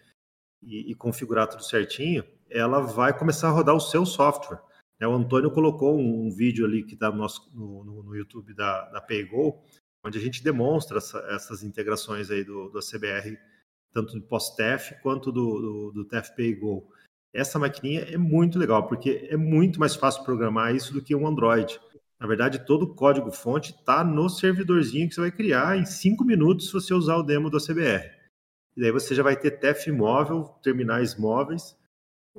e, 0.62 0.92
e 0.92 0.94
configurar 0.94 1.48
tudo 1.48 1.64
certinho, 1.64 2.22
ela 2.48 2.78
vai 2.78 3.18
começar 3.18 3.48
a 3.48 3.50
rodar 3.50 3.74
o 3.74 3.80
seu 3.80 4.06
software. 4.06 4.60
É, 5.00 5.08
o 5.08 5.12
Antônio 5.12 5.50
colocou 5.50 5.98
um, 5.98 6.28
um 6.28 6.30
vídeo 6.30 6.64
ali 6.64 6.84
que 6.84 6.94
está 6.94 7.10
no, 7.10 7.26
no, 7.52 8.02
no, 8.04 8.14
YouTube 8.14 8.54
da, 8.54 8.88
da 8.90 9.00
PayGo, 9.00 9.60
onde 10.06 10.18
a 10.18 10.20
gente 10.20 10.44
demonstra 10.44 10.98
essa, 10.98 11.18
essas 11.30 11.64
integrações 11.64 12.30
aí 12.30 12.44
do, 12.44 12.68
do 12.68 12.78
CBR, 12.78 13.36
tanto 13.92 14.14
do 14.14 14.22
PostTef 14.22 14.94
quanto 15.02 15.32
do, 15.32 15.90
do, 15.90 16.04
do 16.04 16.08
PayGo. 16.36 16.86
Essa 17.32 17.58
maquininha 17.58 18.00
é 18.02 18.16
muito 18.16 18.58
legal, 18.58 18.86
porque 18.86 19.28
é 19.30 19.36
muito 19.36 19.78
mais 19.78 19.94
fácil 19.94 20.24
programar 20.24 20.74
isso 20.74 20.92
do 20.92 21.02
que 21.02 21.14
um 21.14 21.26
Android. 21.26 21.78
Na 22.18 22.26
verdade, 22.26 22.64
todo 22.64 22.82
o 22.82 22.94
código-fonte 22.94 23.72
está 23.72 24.02
no 24.02 24.28
servidorzinho 24.28 25.08
que 25.08 25.14
você 25.14 25.20
vai 25.20 25.30
criar 25.30 25.78
em 25.78 25.84
cinco 25.84 26.24
minutos 26.24 26.66
se 26.66 26.72
você 26.72 26.92
usar 26.92 27.16
o 27.16 27.22
demo 27.22 27.48
do 27.48 27.64
CBR. 27.64 28.10
E 28.76 28.80
daí 28.80 28.90
você 28.90 29.14
já 29.14 29.22
vai 29.22 29.36
ter 29.36 29.52
TEF 29.52 29.90
móvel, 29.92 30.44
terminais 30.62 31.16
móveis, 31.16 31.76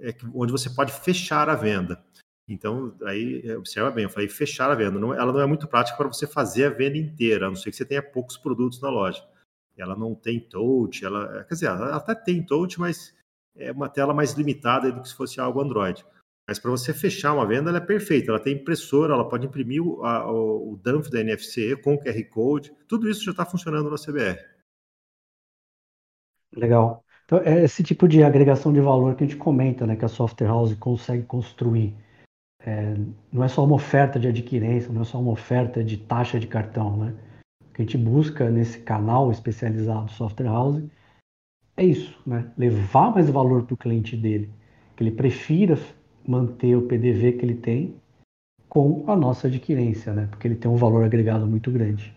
é, 0.02 0.14
onde 0.34 0.52
você 0.52 0.70
pode 0.70 0.92
fechar 0.92 1.50
a 1.50 1.56
venda. 1.56 2.04
Então, 2.48 2.96
aí, 3.04 3.42
é, 3.46 3.58
observa 3.58 3.92
bem, 3.92 4.06
eu 4.06 4.10
falei 4.10 4.28
fechar 4.28 4.72
a 4.72 4.76
venda. 4.76 5.00
Não, 5.00 5.14
ela 5.14 5.32
não 5.32 5.40
é 5.40 5.46
muito 5.46 5.68
prática 5.68 5.98
para 5.98 6.08
você 6.08 6.26
fazer 6.26 6.66
a 6.66 6.70
venda 6.70 6.98
inteira, 6.98 7.46
a 7.46 7.50
não 7.50 7.56
ser 7.56 7.70
que 7.70 7.78
você 7.78 7.86
tenha 7.86 8.02
poucos 8.02 8.38
produtos 8.38 8.82
na 8.82 8.90
loja. 8.90 9.24
Ela 9.78 9.96
não 9.96 10.14
tem 10.14 10.40
touch, 10.40 11.06
ela, 11.06 11.44
quer 11.46 11.54
dizer, 11.54 11.68
ela 11.68 11.96
até 11.96 12.14
tem 12.14 12.44
touch, 12.44 12.80
mas 12.80 13.16
é 13.60 13.72
uma 13.72 13.90
tela 13.90 14.14
mais 14.14 14.34
limitada 14.34 14.92
do 14.92 15.02
que 15.02 15.10
se 15.10 15.16
fosse 15.16 15.40
algo 15.40 15.62
Android. 15.62 16.04
Mas 16.48 16.58
para 16.58 16.72
você 16.72 16.94
fechar 16.94 17.34
uma 17.34 17.46
venda, 17.46 17.70
ela 17.70 17.78
é 17.78 17.82
perfeita. 17.82 18.32
Ela 18.32 18.40
tem 18.40 18.56
impressora, 18.56 19.14
ela 19.14 19.28
pode 19.28 19.46
imprimir 19.46 19.86
o, 19.86 20.04
a, 20.04 20.32
o, 20.32 20.80
dump 20.82 21.08
da 21.10 21.20
NFC 21.20 21.76
com 21.76 21.94
o 21.94 22.00
QR 22.00 22.24
Code. 22.30 22.74
Tudo 22.88 23.08
isso 23.08 23.24
já 23.24 23.32
está 23.32 23.46
funcionando 23.46 23.90
na 23.90 23.98
CBR. 23.98 24.40
Legal. 26.56 27.04
Então, 27.26 27.40
é 27.46 27.64
esse 27.64 27.84
tipo 27.84 28.08
de 28.08 28.24
agregação 28.24 28.74
de 28.74 28.82
valor 28.82 29.14
que 29.14 29.24
a 29.24 29.28
gente 29.28 29.38
comenta, 29.38 29.86
né, 29.86 29.96
que 29.96 30.04
a 30.04 30.08
software 30.08 30.48
house 30.48 30.74
consegue 30.74 31.24
construir. 31.24 31.96
É, 32.62 32.96
não 33.32 33.44
é 33.44 33.48
só 33.48 33.64
uma 33.64 33.76
oferta 33.76 34.20
de 34.20 34.28
adquirência, 34.28 34.92
não 34.92 35.04
é 35.04 35.06
só 35.06 35.20
uma 35.20 35.32
oferta 35.32 35.84
de 35.84 35.98
taxa 35.98 36.40
de 36.40 36.48
cartão, 36.48 36.98
né? 36.98 37.16
O 37.62 37.74
que 37.74 37.84
a 37.84 37.86
gente 37.86 37.98
busca 37.98 38.50
nesse 38.50 38.80
canal 38.80 39.30
especializado 39.30 40.12
software 40.12 40.48
house 40.48 40.84
é 41.80 41.86
isso, 41.86 42.18
né? 42.26 42.52
Levar 42.58 43.12
mais 43.12 43.30
valor 43.30 43.64
para 43.64 43.74
o 43.74 43.78
cliente 43.78 44.16
dele, 44.16 44.50
que 44.96 45.04
ele 45.04 45.12
prefira 45.12 45.78
manter 46.28 46.76
o 46.76 46.84
PDV 46.84 47.34
que 47.34 47.46
ele 47.46 47.56
tem 47.56 47.96
com 48.68 49.04
a 49.08 49.16
nossa 49.16 49.48
adquirência, 49.48 50.14
né? 50.14 50.28
Porque 50.30 50.48
ele 50.48 50.56
tem 50.56 50.70
um 50.70 50.76
valor 50.76 51.04
agregado 51.04 51.48
muito 51.48 51.72
grande 51.72 52.14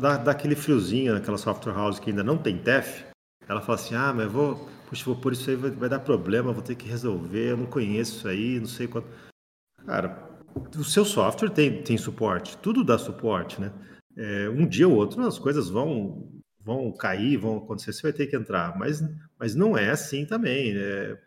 dá, 0.00 0.16
dá 0.16 0.32
aquele 0.32 0.56
friozinho 0.56 1.14
naquela 1.14 1.38
software 1.38 1.74
house 1.74 1.98
que 1.98 2.10
ainda 2.10 2.24
não 2.24 2.36
tem 2.36 2.58
TEF. 2.58 3.04
Ela 3.48 3.60
fala 3.60 3.78
assim: 3.78 3.94
ah, 3.94 4.12
mas 4.12 4.24
eu 4.24 4.30
vou, 4.30 4.68
puxa, 4.88 5.04
vou 5.04 5.16
por 5.16 5.32
isso 5.32 5.48
aí, 5.48 5.56
vai, 5.56 5.70
vai 5.70 5.88
dar 5.88 6.00
problema, 6.00 6.52
vou 6.52 6.62
ter 6.62 6.74
que 6.74 6.88
resolver, 6.88 7.50
eu 7.50 7.56
não 7.56 7.66
conheço 7.66 8.16
isso 8.16 8.28
aí, 8.28 8.58
não 8.58 8.66
sei 8.66 8.88
quanto. 8.88 9.08
Cara, 9.86 10.30
o 10.76 10.84
seu 10.84 11.04
software 11.04 11.50
tem, 11.50 11.82
tem 11.82 11.96
suporte, 11.96 12.56
tudo 12.58 12.84
dá 12.84 12.98
suporte, 12.98 13.60
né? 13.60 13.72
É, 14.16 14.48
um 14.48 14.66
dia 14.66 14.86
ou 14.86 14.94
outro 14.94 15.22
as 15.26 15.38
coisas 15.38 15.70
vão 15.70 16.41
vão 16.64 16.92
cair, 16.92 17.36
vão 17.36 17.58
acontecer, 17.58 17.92
você 17.92 18.02
vai 18.02 18.12
ter 18.12 18.26
que 18.26 18.36
entrar, 18.36 18.78
mas, 18.78 19.02
mas 19.38 19.54
não 19.54 19.76
é 19.76 19.90
assim 19.90 20.24
também. 20.24 20.74
Né? 20.74 21.18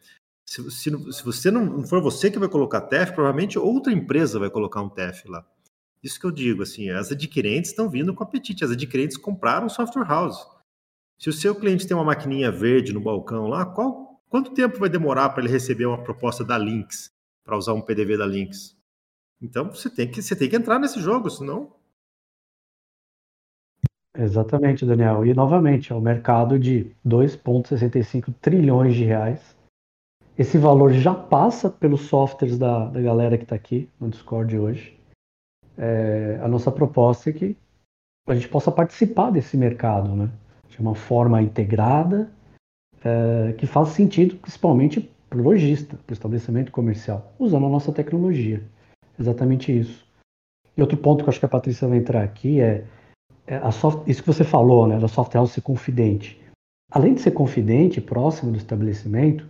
Se, 0.45 0.71
se, 0.71 1.13
se 1.13 1.23
você 1.23 1.51
não, 1.51 1.65
não 1.65 1.83
for 1.83 2.01
você 2.01 2.29
que 2.31 2.39
vai 2.39 2.47
colocar 2.47 2.81
TEF, 2.81 3.13
provavelmente 3.13 3.57
outra 3.59 3.91
empresa 3.91 4.39
vai 4.39 4.49
colocar 4.49 4.81
um 4.81 4.89
TEF 4.89 5.27
lá. 5.27 5.45
Isso 6.05 6.19
que 6.19 6.25
eu 6.25 6.31
digo, 6.31 6.61
assim, 6.61 6.91
as 6.91 7.11
adquirentes 7.11 7.71
estão 7.71 7.89
vindo 7.89 8.13
com 8.13 8.23
apetite. 8.23 8.63
As 8.63 8.69
adquirentes 8.69 9.17
compraram 9.17 9.67
software 9.67 10.07
house. 10.07 10.45
Se 11.17 11.29
o 11.29 11.33
seu 11.33 11.55
cliente 11.55 11.87
tem 11.87 11.97
uma 11.97 12.03
maquininha 12.03 12.51
verde 12.51 12.93
no 12.93 13.01
balcão 13.01 13.47
lá, 13.47 13.65
qual, 13.65 14.21
quanto 14.29 14.53
tempo 14.53 14.77
vai 14.77 14.87
demorar 14.87 15.29
para 15.29 15.43
ele 15.43 15.51
receber 15.51 15.87
uma 15.87 16.03
proposta 16.03 16.43
da 16.43 16.57
Lynx, 16.57 17.11
para 17.43 17.57
usar 17.57 17.73
um 17.73 17.81
PDV 17.81 18.17
da 18.17 18.25
Lynx? 18.25 18.77
Então 19.41 19.71
você 19.71 19.89
tem 19.89 20.09
que, 20.09 20.21
você 20.21 20.35
tem 20.35 20.47
que 20.47 20.55
entrar 20.55 20.77
nesse 20.77 20.99
jogo, 20.99 21.27
senão. 21.29 21.73
Exatamente, 24.17 24.85
Daniel. 24.85 25.25
E 25.25 25.33
novamente, 25.33 25.91
é 25.91 25.95
o 25.95 26.01
mercado 26.01 26.57
de 26.57 26.91
2,65 27.05 28.33
trilhões 28.41 28.95
de 28.95 29.03
reais. 29.03 29.55
Esse 30.37 30.57
valor 30.57 30.91
já 30.93 31.13
passa 31.13 31.69
pelos 31.69 32.01
softwares 32.01 32.57
da, 32.57 32.85
da 32.85 33.01
galera 33.01 33.37
que 33.37 33.43
está 33.43 33.55
aqui 33.55 33.89
no 33.99 34.09
Discord 34.09 34.57
hoje 34.57 34.95
é, 35.77 36.39
a 36.41 36.47
nossa 36.47 36.71
proposta 36.71 37.29
é 37.29 37.33
que 37.33 37.57
a 38.27 38.33
gente 38.33 38.47
possa 38.47 38.71
participar 38.71 39.31
desse 39.31 39.55
mercado, 39.57 40.15
né? 40.15 40.29
De 40.69 40.79
uma 40.79 40.95
forma 40.95 41.41
integrada, 41.41 42.31
é, 43.03 43.53
que 43.53 43.67
faça 43.67 43.91
sentido, 43.91 44.35
principalmente 44.37 45.01
para 45.29 45.39
o 45.39 45.43
lojista, 45.43 45.97
para 46.05 46.11
o 46.11 46.13
estabelecimento 46.13 46.71
comercial, 46.71 47.33
usando 47.37 47.65
a 47.65 47.69
nossa 47.69 47.91
tecnologia. 47.91 48.63
Exatamente 49.19 49.77
isso. 49.77 50.05
E 50.75 50.81
outro 50.81 50.97
ponto 50.97 51.23
que 51.23 51.29
eu 51.29 51.29
acho 51.29 51.39
que 51.39 51.45
a 51.45 51.49
Patrícia 51.49 51.87
vai 51.87 51.99
entrar 51.99 52.23
aqui 52.23 52.59
é, 52.59 52.83
soft, 53.71 54.07
isso 54.07 54.21
que 54.21 54.27
você 54.27 54.43
falou, 54.43 54.87
né, 54.87 54.99
da 54.99 55.07
software 55.07 55.39
house 55.39 55.51
ser 55.51 55.61
confidente. 55.61 56.39
Além 56.91 57.13
de 57.13 57.21
ser 57.21 57.31
confidente, 57.31 58.01
próximo 58.01 58.51
do 58.51 58.57
estabelecimento, 58.57 59.47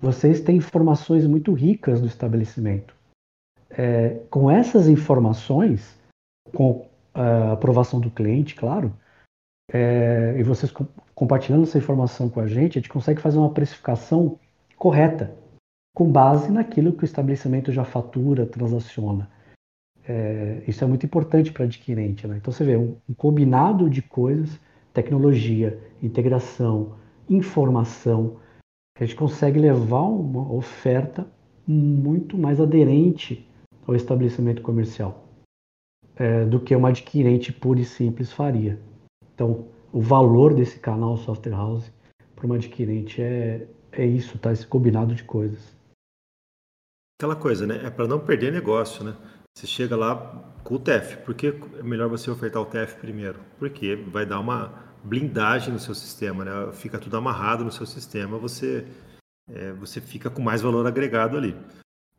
vocês 0.00 0.40
têm 0.40 0.56
informações 0.56 1.26
muito 1.26 1.52
ricas 1.52 2.00
do 2.00 2.06
estabelecimento 2.06 2.98
é, 3.70 4.20
com 4.30 4.50
essas 4.50 4.88
informações, 4.88 5.96
com 6.54 6.88
a 7.14 7.52
aprovação 7.52 8.00
do 8.00 8.10
cliente, 8.10 8.54
claro, 8.54 8.92
é, 9.72 10.34
e 10.38 10.42
vocês 10.42 10.72
com, 10.72 10.86
compartilhando 11.14 11.64
essa 11.64 11.78
informação 11.78 12.28
com 12.28 12.40
a 12.40 12.46
gente, 12.46 12.78
a 12.78 12.80
gente 12.80 12.88
consegue 12.88 13.20
fazer 13.20 13.38
uma 13.38 13.52
precificação 13.52 14.38
correta, 14.76 15.34
com 15.94 16.10
base 16.10 16.50
naquilo 16.50 16.92
que 16.92 17.02
o 17.02 17.04
estabelecimento 17.04 17.72
já 17.72 17.84
fatura, 17.84 18.46
transaciona. 18.46 19.28
É, 20.08 20.62
isso 20.66 20.82
é 20.82 20.86
muito 20.86 21.04
importante 21.04 21.52
para 21.52 21.64
adquirente. 21.64 22.26
Né? 22.26 22.38
Então 22.38 22.50
você 22.50 22.64
vê 22.64 22.76
um, 22.76 22.96
um 23.08 23.12
combinado 23.14 23.90
de 23.90 24.00
coisas, 24.00 24.58
tecnologia, 24.94 25.78
integração, 26.02 26.96
informação, 27.28 28.38
que 28.96 29.04
a 29.04 29.06
gente 29.06 29.16
consegue 29.16 29.60
levar 29.60 30.02
uma 30.02 30.50
oferta 30.50 31.26
muito 31.66 32.38
mais 32.38 32.58
aderente 32.58 33.46
ao 33.86 33.94
estabelecimento 33.94 34.62
comercial 34.62 35.28
é, 36.16 36.44
do 36.44 36.58
que 36.58 36.74
uma 36.74 36.88
adquirente 36.88 37.52
pura 37.52 37.80
e 37.80 37.84
simples 37.84 38.32
faria. 38.32 38.80
Então, 39.34 39.68
o 39.92 40.00
valor 40.00 40.52
desse 40.52 40.78
canal 40.78 41.16
Software 41.16 41.52
House 41.52 41.92
para 42.34 42.46
uma 42.46 42.56
adquirente 42.56 43.22
é, 43.22 43.66
é 43.92 44.04
isso, 44.04 44.38
tá? 44.38 44.52
Esse 44.52 44.66
combinado 44.66 45.14
de 45.14 45.24
coisas. 45.24 45.76
Aquela 47.20 47.36
coisa, 47.36 47.66
né? 47.66 47.84
É 47.84 47.90
para 47.90 48.06
não 48.08 48.18
perder 48.18 48.52
negócio, 48.52 49.04
né? 49.04 49.16
Você 49.58 49.66
chega 49.66 49.96
lá 49.96 50.14
com 50.62 50.76
o 50.76 50.78
TEF. 50.78 51.16
Por 51.24 51.34
que 51.34 51.48
é 51.48 51.82
melhor 51.82 52.08
você 52.08 52.30
ofertar 52.30 52.62
o 52.62 52.66
TEF 52.66 52.94
primeiro? 53.00 53.40
Porque 53.58 53.96
vai 53.96 54.24
dar 54.24 54.38
uma 54.38 54.68
blindagem 55.02 55.72
no 55.72 55.80
seu 55.80 55.96
sistema, 55.96 56.44
né? 56.44 56.72
Fica 56.72 56.96
tudo 56.96 57.16
amarrado 57.16 57.64
no 57.64 57.72
seu 57.72 57.84
sistema, 57.84 58.38
você 58.38 58.86
é, 59.50 59.72
você 59.72 60.00
fica 60.00 60.30
com 60.30 60.40
mais 60.40 60.62
valor 60.62 60.86
agregado 60.86 61.36
ali. 61.36 61.56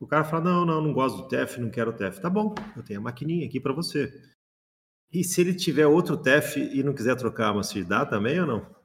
O 0.01 0.05
cara 0.05 0.25
fala: 0.25 0.43
não, 0.43 0.65
não, 0.65 0.81
não 0.81 0.91
gosto 0.91 1.21
do 1.21 1.27
TEF, 1.29 1.61
não 1.61 1.69
quero 1.69 1.91
o 1.91 1.93
TEF. 1.93 2.19
Tá 2.19 2.29
bom, 2.29 2.53
eu 2.75 2.83
tenho 2.83 2.99
a 2.99 3.03
maquininha 3.03 3.47
aqui 3.47 3.57
para 3.57 3.71
você. 3.71 4.11
E 5.09 5.23
se 5.23 5.39
ele 5.39 5.53
tiver 5.55 5.87
outro 5.87 6.17
TEF 6.17 6.57
e 6.59 6.83
não 6.83 6.93
quiser 6.93 7.15
trocar, 7.15 7.53
mas 7.53 7.67
se 7.67 7.85
dá 7.85 8.05
também 8.05 8.37
ou 8.41 8.47
não? 8.47 8.75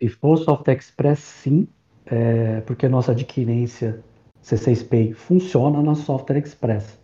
Se 0.00 0.08
for 0.08 0.36
Soft 0.36 0.66
Express, 0.66 1.20
sim, 1.20 1.68
é, 2.06 2.60
porque 2.62 2.86
a 2.86 2.88
nossa 2.88 3.12
adquirência 3.12 4.02
C6Pay 4.42 5.14
funciona 5.14 5.82
na 5.82 5.94
Software 5.94 6.38
Express 6.38 6.98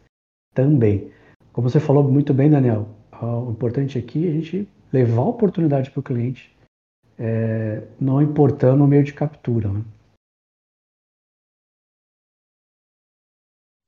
também. 0.54 1.12
Como 1.52 1.68
você 1.68 1.80
falou 1.80 2.04
muito 2.04 2.34
bem, 2.34 2.50
Daniel, 2.50 2.88
o 3.20 3.50
importante 3.50 3.98
aqui 3.98 4.26
é 4.26 4.30
a 4.30 4.32
gente 4.34 4.68
levar 4.92 5.22
a 5.22 5.28
oportunidade 5.28 5.90
para 5.90 6.00
o 6.00 6.02
cliente, 6.02 6.56
é, 7.18 7.86
não 8.00 8.22
importando 8.22 8.84
o 8.84 8.86
meio 8.86 9.04
de 9.04 9.12
captura. 9.12 9.68
Né? 9.68 9.84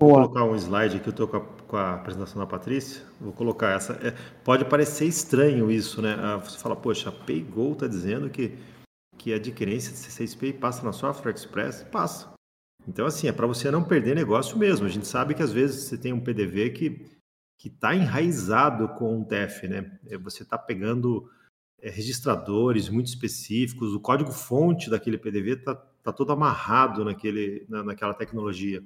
Vou 0.01 0.15
colocar 0.15 0.45
um 0.45 0.57
slide 0.57 0.97
aqui, 0.97 1.09
eu 1.09 1.11
estou 1.11 1.29
com, 1.29 1.41
com, 1.41 1.77
a 1.77 1.95
apresentação 1.95 2.41
da 2.41 2.47
Patrícia. 2.47 3.05
Vou 3.21 3.33
colocar 3.33 3.73
essa. 3.73 3.93
É, 3.95 4.13
pode 4.43 4.65
parecer 4.65 5.05
estranho 5.05 5.71
isso, 5.71 6.01
né? 6.01 6.17
Ah, 6.19 6.39
você 6.39 6.59
fala, 6.59 6.75
poxa, 6.75 7.11
a 7.11 7.13
PayGo 7.13 7.73
está 7.73 7.87
dizendo 7.87 8.31
que, 8.31 8.57
que 9.19 9.33
a 9.33 9.37
adquirência 9.37 9.93
de 9.93 9.99
C6Pay 9.99 10.59
passa 10.59 10.83
na 10.83 10.93
Software 10.93 11.35
Express? 11.35 11.85
Passa. 11.85 12.40
Então, 12.89 13.07
assim, 13.07 13.29
é 13.29 13.33
para 13.33 13.47
você 13.47 13.71
não 13.71 13.85
perder 13.85 14.15
negócio 14.15 14.59
mesmo. 14.59 14.87
A 14.87 14.91
gente 14.91 15.07
sabe 15.07 15.35
que 15.35 15.43
às 15.43 15.53
vezes 15.53 15.85
você 15.85 15.99
tem 15.99 16.13
um 16.13 16.21
PDV 16.21 16.71
que 16.71 17.21
que 17.61 17.69
está 17.69 17.95
enraizado 17.95 18.89
com 18.95 19.21
o 19.21 19.25
TEF, 19.27 19.69
né? 19.69 19.99
É, 20.09 20.17
você 20.17 20.43
está 20.43 20.57
pegando 20.57 21.31
é, 21.79 21.91
registradores 21.91 22.89
muito 22.89 23.09
específicos, 23.09 23.93
o 23.93 24.01
código-fonte 24.01 24.89
daquele 24.89 25.19
PDV 25.19 25.53
está 25.53 25.75
tá 25.75 26.11
todo 26.11 26.33
amarrado 26.33 27.05
naquele, 27.05 27.67
na, 27.69 27.85
naquela 27.85 28.15
tecnologia. 28.15 28.83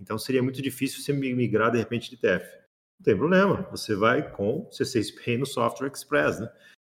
Então 0.00 0.16
seria 0.18 0.42
muito 0.42 0.62
difícil 0.62 1.02
você 1.02 1.12
migrar 1.12 1.70
de 1.70 1.76
repente 1.76 2.08
de 2.08 2.16
TF. 2.16 2.46
Não 2.98 3.04
tem 3.04 3.14
problema, 3.14 3.68
você 3.70 3.94
vai 3.94 4.30
com 4.30 4.66
C6Pay 4.70 5.36
no 5.36 5.44
Software 5.44 5.92
Express, 5.92 6.40
né? 6.40 6.50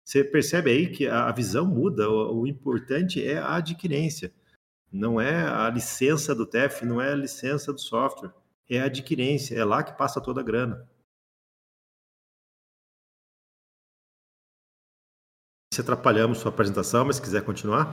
Você 0.06 0.24
percebe 0.24 0.70
aí 0.70 0.92
que 0.92 1.08
a 1.08 1.32
visão 1.32 1.66
muda, 1.66 2.08
o, 2.08 2.42
o 2.42 2.48
importante 2.48 3.26
é 3.26 3.40
a 3.40 3.56
adquirência, 3.56 4.32
não 4.92 5.20
é 5.20 5.48
a 5.48 5.70
licença 5.70 6.34
do 6.34 6.46
TF, 6.46 6.86
não 6.86 7.02
é 7.02 7.12
a 7.12 7.16
licença 7.16 7.74
do 7.74 7.80
software, 7.80 8.34
é 8.70 8.80
a 8.80 8.86
adquirência, 8.86 9.56
é 9.56 9.64
lá 9.64 9.84
que 9.84 9.98
passa 9.98 10.22
toda 10.22 10.42
a 10.42 10.44
grana. 10.44 10.88
Se 15.74 15.82
atrapalhamos 15.82 16.38
sua 16.38 16.52
apresentação, 16.52 17.06
mas 17.06 17.18
se 17.18 17.22
quiser 17.22 17.44
continuar. 17.44 17.88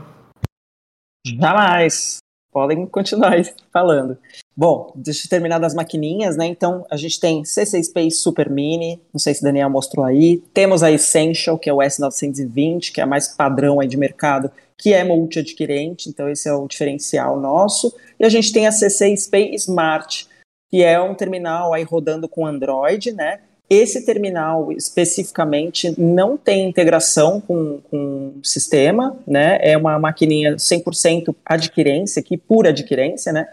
Jamais. 1.27 2.19
Podem 2.53 2.87
continuar 2.87 3.33
falando. 3.73 4.19
Bom, 4.55 4.93
deixa 4.95 5.27
eu 5.27 5.31
terminar 5.31 5.59
das 5.59 5.75
maquininhas, 5.75 6.37
né? 6.37 6.45
Então, 6.47 6.85
a 6.91 6.97
gente 6.97 7.19
tem 7.19 7.43
C6P 7.43 8.11
Super 8.11 8.51
Mini, 8.51 9.01
não 9.13 9.19
sei 9.19 9.33
se 9.33 9.41
o 9.41 9.45
Daniel 9.45 9.71
mostrou 9.71 10.05
aí. 10.05 10.43
Temos 10.53 10.83
a 10.83 10.93
Essential, 10.93 11.59
que 11.59 11.71
é 11.71 11.73
o 11.73 11.79
S920, 11.79 12.93
que 12.93 13.01
é 13.01 13.05
a 13.05 13.07
mais 13.07 13.29
padrão 13.29 13.81
aí 13.81 13.89
de 13.89 13.97
mercado, 13.97 14.51
que 14.77 14.93
é 14.93 15.03
multi-adquirente, 15.05 16.09
então 16.09 16.29
esse 16.29 16.49
é 16.49 16.53
o 16.53 16.67
diferencial 16.67 17.41
nosso. 17.41 17.95
E 18.21 18.25
a 18.25 18.29
gente 18.29 18.53
tem 18.53 18.67
a 18.67 18.71
C6P 18.71 19.55
Smart, 19.55 20.29
que 20.71 20.83
é 20.83 21.01
um 21.01 21.15
terminal 21.15 21.73
aí 21.73 21.83
rodando 21.83 22.29
com 22.29 22.47
Android, 22.47 23.13
né? 23.13 23.41
Esse 23.71 24.05
terminal 24.05 24.71
especificamente 24.73 25.99
não 25.99 26.37
tem 26.37 26.69
integração 26.69 27.41
com, 27.41 27.81
com 27.91 28.35
o 28.39 28.45
sistema, 28.45 29.17
né? 29.27 29.59
É 29.63 29.79
uma 29.79 29.99
maquininha 29.99 30.57
100% 30.57 31.35
adquirência, 31.43 32.21
aqui, 32.21 32.37
pura 32.37 32.69
adquirência, 32.69 33.33
né? 33.33 33.49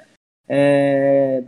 É, 0.50 1.44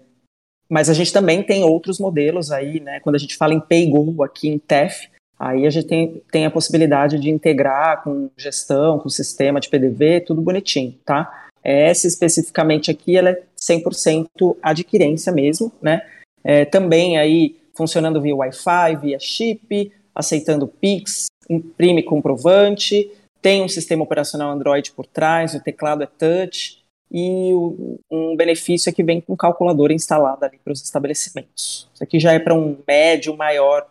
mas 0.70 0.90
a 0.90 0.94
gente 0.94 1.12
também 1.12 1.44
tem 1.44 1.64
outros 1.64 2.00
modelos 2.00 2.52
aí, 2.52 2.80
né? 2.80 3.00
Quando 3.00 3.16
a 3.16 3.20
gente 3.20 3.36
fala 3.36 3.54
em 3.54 3.60
PayGo 3.60 4.24
aqui 4.24 4.48
em 4.48 4.60
TEF, 4.60 5.10
aí 5.38 5.66
a 5.66 5.70
gente 5.70 5.88
tem, 5.88 6.22
tem 6.32 6.46
a 6.46 6.52
possibilidade 6.52 7.20
de 7.20 7.30
integrar 7.30 8.04
com 8.04 8.30
gestão, 8.38 9.00
com 9.00 9.10
sistema 9.10 9.60
de 9.60 9.68
PDV, 9.68 10.22
tudo 10.22 10.42
bonitinho, 10.42 10.98
tá? 11.04 11.48
Essa 11.64 12.08
especificamente 12.08 12.90
aqui, 12.90 13.18
ela 13.18 13.32
é 13.32 13.44
100% 13.60 14.58
adquirência 14.62 15.32
mesmo, 15.32 15.72
né? 15.82 16.04
É, 16.44 16.64
também 16.66 17.18
aí 17.18 17.60
funcionando 17.76 18.22
via 18.22 18.36
Wi-Fi, 18.36 18.96
via 19.02 19.20
chip, 19.20 19.92
aceitando 20.14 20.68
Pix, 20.68 21.28
imprime 21.50 22.02
comprovante, 22.04 23.12
tem 23.42 23.64
um 23.64 23.68
sistema 23.68 24.04
operacional 24.04 24.52
Android 24.52 24.92
por 24.92 25.06
trás, 25.06 25.54
o 25.54 25.60
teclado 25.60 26.04
é 26.04 26.06
touch 26.06 26.81
e 27.12 27.54
o, 27.54 28.00
um 28.10 28.36
benefício 28.38 28.90
é 28.90 28.94
que 28.94 29.04
vem 29.04 29.20
com 29.20 29.36
calculadora 29.36 29.94
instalada 29.94 30.46
ali 30.46 30.58
para 30.64 30.72
os 30.72 30.82
estabelecimentos. 30.82 31.90
Isso 31.94 32.04
aqui 32.04 32.20
já 32.20 32.32
é 32.32 32.40
para 32.40 32.56
um 32.56 32.78
médio, 32.88 33.36
maior 33.36 33.90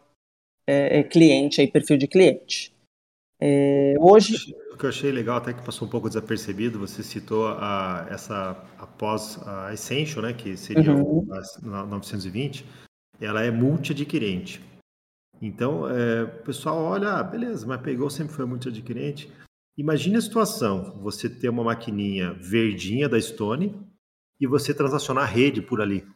é, 0.67 1.01
é, 1.01 1.03
cliente, 1.03 1.61
aí, 1.61 1.69
perfil 1.69 1.99
de 1.99 2.07
cliente. 2.07 2.73
É, 3.39 3.95
hoje... 3.99 4.55
O 4.73 4.77
que 4.81 4.87
eu 4.87 4.89
achei 4.89 5.13
legal, 5.13 5.37
até 5.37 5.53
que 5.53 5.63
passou 5.63 5.87
um 5.87 5.91
pouco 5.91 6.09
desapercebido, 6.09 6.79
você 6.79 7.03
citou 7.03 7.49
a, 7.49 8.07
essa 8.11 8.53
após 8.79 9.39
a 9.47 9.75
Essential, 9.75 10.23
né, 10.23 10.33
que 10.33 10.57
seria 10.57 10.95
uhum. 10.95 11.29
a 11.75 11.85
920, 11.85 12.65
ela 13.21 13.43
é 13.43 13.51
multi-adquirente. 13.51 14.63
Então, 15.43 15.87
é, 15.89 16.23
o 16.23 16.43
pessoal 16.43 16.79
olha, 16.79 17.13
ah, 17.13 17.23
beleza, 17.23 17.67
mas 17.67 17.81
pegou 17.83 18.09
sempre 18.09 18.33
foi 18.33 18.47
multi-adquirente. 18.47 19.31
Imagine 19.81 20.19
a 20.19 20.21
situação, 20.21 21.01
você 21.01 21.27
ter 21.27 21.49
uma 21.49 21.65
maquininha 21.65 22.35
verdinha 22.35 23.09
da 23.09 23.19
Stone 23.19 23.75
e 24.39 24.47
você 24.47 24.75
transacionar 24.75 25.25
a 25.25 25.27
rede 25.27 25.63
por 25.63 25.81
ali. 25.81 26.07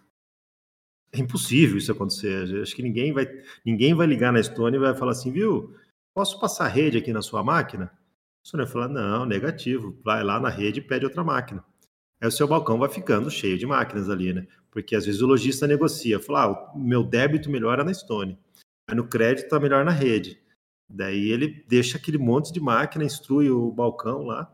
É 1.11 1.18
impossível 1.18 1.79
isso 1.79 1.90
acontecer. 1.90 2.61
Acho 2.61 2.77
que 2.77 2.83
ninguém 2.83 3.11
vai, 3.11 3.27
ninguém 3.64 3.94
vai 3.94 4.07
ligar 4.07 4.35
na 4.35 4.42
Stone 4.42 4.77
e 4.77 4.79
vai 4.79 4.94
falar 4.94 5.12
assim, 5.12 5.33
viu, 5.33 5.74
posso 6.14 6.38
passar 6.38 6.66
a 6.66 6.68
rede 6.68 6.98
aqui 6.98 7.11
na 7.11 7.22
sua 7.22 7.42
máquina? 7.42 7.87
A 7.87 8.46
Stone 8.46 8.64
vai 8.64 8.70
falar, 8.70 8.88
não, 8.88 9.24
negativo, 9.24 9.98
vai 10.05 10.22
lá 10.22 10.38
na 10.38 10.50
rede 10.50 10.81
e 10.81 10.83
pede 10.83 11.07
outra 11.07 11.24
máquina. 11.24 11.64
Aí 12.20 12.29
o 12.29 12.31
seu 12.33 12.46
balcão 12.46 12.79
vai 12.79 12.90
ficando 12.90 13.31
cheio 13.31 13.57
de 13.57 13.64
máquinas 13.64 14.11
ali, 14.11 14.35
né? 14.35 14.46
Porque 14.70 14.94
às 14.94 15.07
vezes 15.07 15.22
o 15.22 15.27
lojista 15.27 15.66
negocia, 15.66 16.20
fala, 16.20 16.42
ah, 16.42 16.72
o 16.74 16.79
meu 16.79 17.03
débito 17.03 17.48
melhora 17.48 17.83
na 17.83 17.94
Stone, 17.94 18.38
mas 18.87 18.94
no 18.94 19.09
crédito 19.09 19.44
está 19.44 19.59
melhor 19.59 19.87
na 19.87 19.90
rede. 19.90 20.43
Daí 20.88 21.31
ele 21.31 21.64
deixa 21.68 21.97
aquele 21.97 22.18
monte 22.18 22.53
de 22.53 22.61
máquina, 22.61 23.05
instrui 23.05 23.51
o 23.51 23.70
balcão 23.73 24.23
lá, 24.23 24.53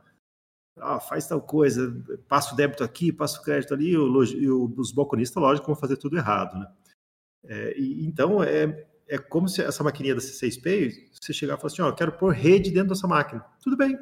ah, 0.77 1.01
faz 1.01 1.27
tal 1.27 1.41
coisa, 1.41 1.93
passa 2.29 2.55
o 2.55 2.57
débito 2.57 2.83
aqui, 2.83 3.13
passa 3.13 3.41
o 3.41 3.43
crédito 3.43 3.75
ali, 3.75 3.97
o, 3.97 4.25
e 4.25 4.49
os 4.51 4.93
balconistas, 4.93 5.43
lógico, 5.43 5.67
vão 5.67 5.77
fazer 5.77 5.97
tudo 5.97 6.17
errado, 6.17 6.59
né? 6.59 6.73
É, 7.45 7.79
e, 7.79 8.07
então, 8.07 8.43
é, 8.43 8.87
é 9.09 9.19
como 9.19 9.49
se 9.49 9.63
essa 9.63 9.83
maquininha 9.83 10.15
da 10.15 10.21
C6Pay, 10.21 11.11
você 11.13 11.33
chegar 11.33 11.55
e 11.55 11.57
falar 11.57 11.73
assim, 11.73 11.83
ó, 11.83 11.93
quero 11.93 12.13
pôr 12.13 12.33
rede 12.33 12.71
dentro 12.71 12.91
dessa 12.91 13.09
máquina. 13.09 13.45
Tudo 13.63 13.77
bem, 13.77 13.99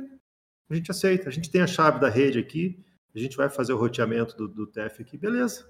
a 0.69 0.75
gente 0.75 0.91
aceita, 0.91 1.29
a 1.29 1.33
gente 1.33 1.51
tem 1.51 1.63
a 1.63 1.67
chave 1.67 1.99
da 1.99 2.09
rede 2.09 2.39
aqui, 2.39 2.85
a 3.15 3.19
gente 3.19 3.37
vai 3.37 3.49
fazer 3.49 3.73
o 3.73 3.79
roteamento 3.79 4.37
do, 4.37 4.47
do 4.47 4.67
TEF 4.67 5.03
aqui, 5.03 5.17
beleza. 5.17 5.69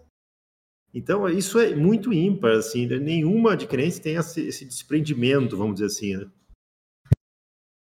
Então, 0.92 1.28
isso 1.28 1.58
é 1.58 1.74
muito 1.74 2.12
ímpar, 2.12 2.56
assim, 2.56 2.86
né? 2.86 2.98
nenhuma 2.98 3.52
adquirência 3.52 4.02
tem 4.02 4.16
esse, 4.16 4.40
esse, 4.40 4.64
desprendimento, 4.64 5.56
vamos 5.56 5.74
dizer 5.74 5.86
assim, 5.86 6.16
né? 6.16 6.30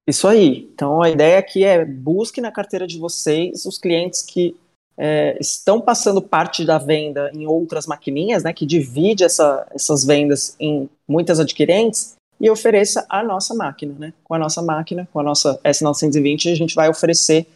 Isso 0.07 0.29
aí. 0.29 0.71
Então, 0.73 1.03
a 1.03 1.11
ideia 1.11 1.39
aqui 1.39 1.65
é 1.65 1.85
busque 1.85 2.41
na 2.41 2.53
carteira 2.53 2.87
de 2.87 2.99
vocês 2.99 3.67
os 3.67 3.77
clientes 3.77 4.23
que 4.23 4.57
é, 4.97 5.37
estão 5.41 5.81
passando 5.81 6.23
parte 6.23 6.65
da 6.65 6.79
venda 6.79 7.31
em 7.35 7.47
outras 7.47 7.87
maquininhas, 7.87 8.43
né, 8.43 8.53
que 8.53 8.65
divide 8.65 9.25
essa, 9.25 9.67
essas 9.71 10.05
vendas 10.05 10.57
em 10.59 10.89
muitas 11.07 11.39
adquirentes 11.39 12.15
e 12.41 12.49
ofereça 12.51 13.05
a 13.09 13.23
nossa 13.23 13.55
máquina, 13.55 13.95
né? 13.99 14.13
Com 14.23 14.35
a 14.35 14.39
nossa 14.39 14.63
máquina, 14.63 15.09
com 15.13 15.21
a 15.21 15.23
nossa 15.23 15.59
S920, 15.65 16.53
a 16.53 16.55
gente 16.55 16.75
vai 16.75 16.89
oferecer, 16.89 17.47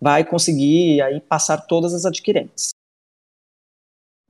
vai 0.00 0.24
conseguir 0.24 1.00
aí 1.02 1.20
passar 1.20 1.58
todas 1.58 1.94
as 1.94 2.04
adquirentes. 2.04 2.73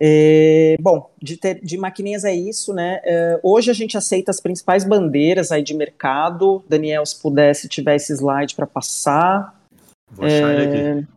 É, 0.01 0.77
bom, 0.81 1.11
de, 1.23 1.37
ter, 1.37 1.61
de, 1.65 1.79
maquininhas 1.79 2.25
é 2.25 2.35
isso, 2.35 2.75
né? 2.75 3.01
É, 3.05 3.41
hoje 3.43 3.71
a 3.71 3.75
gente 3.75 3.97
aceita 3.97 4.31
as 4.31 4.41
principais 4.41 4.85
bandeiras 4.85 5.53
aí 5.53 5.63
de 5.63 5.75
mercado. 5.75 6.65
Daniel, 6.69 7.07
se 7.07 7.21
pudesse, 7.21 7.69
tiver 7.69 7.97
esse 7.97 8.13
slide 8.13 8.55
para 8.55 8.67
passar. 8.67 9.61
Vou 10.11 10.27
achar 10.27 10.51
é, 10.51 10.63
ele 10.63 11.01
aqui. 11.01 11.09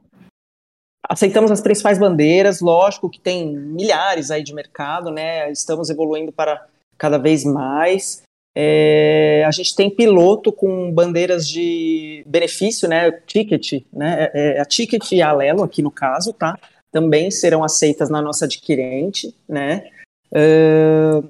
Aceitamos 1.09 1.49
as 1.49 1.61
principais 1.61 1.97
bandeiras, 1.97 2.59
lógico 2.59 3.09
que 3.09 3.19
tem 3.19 3.55
milhares 3.55 4.30
aí 4.30 4.43
de 4.43 4.53
mercado, 4.53 5.09
né? 5.09 5.49
Estamos 5.51 5.89
evoluindo 5.89 6.32
para 6.32 6.67
cada 6.97 7.17
vez 7.17 7.45
mais. 7.45 8.21
É, 8.55 9.43
a 9.45 9.51
gente 9.51 9.75
tem 9.75 9.89
piloto 9.89 10.51
com 10.51 10.91
bandeiras 10.91 11.47
de 11.47 12.23
benefício, 12.25 12.89
né? 12.89 13.11
Ticket, 13.25 13.84
né? 13.93 14.30
É, 14.34 14.57
é 14.57 14.59
a 14.59 14.65
Ticket 14.65 15.11
e 15.11 15.21
a 15.21 15.30
Alelo 15.30 15.63
aqui 15.63 15.82
no 15.82 15.91
caso, 15.91 16.34
tá? 16.34 16.59
Também 16.92 17.30
serão 17.32 17.64
aceitas 17.64 18.10
na 18.10 18.22
nossa 18.22 18.46
adquirente, 18.46 19.36
né? 19.48 19.90
Uh, 20.32 21.28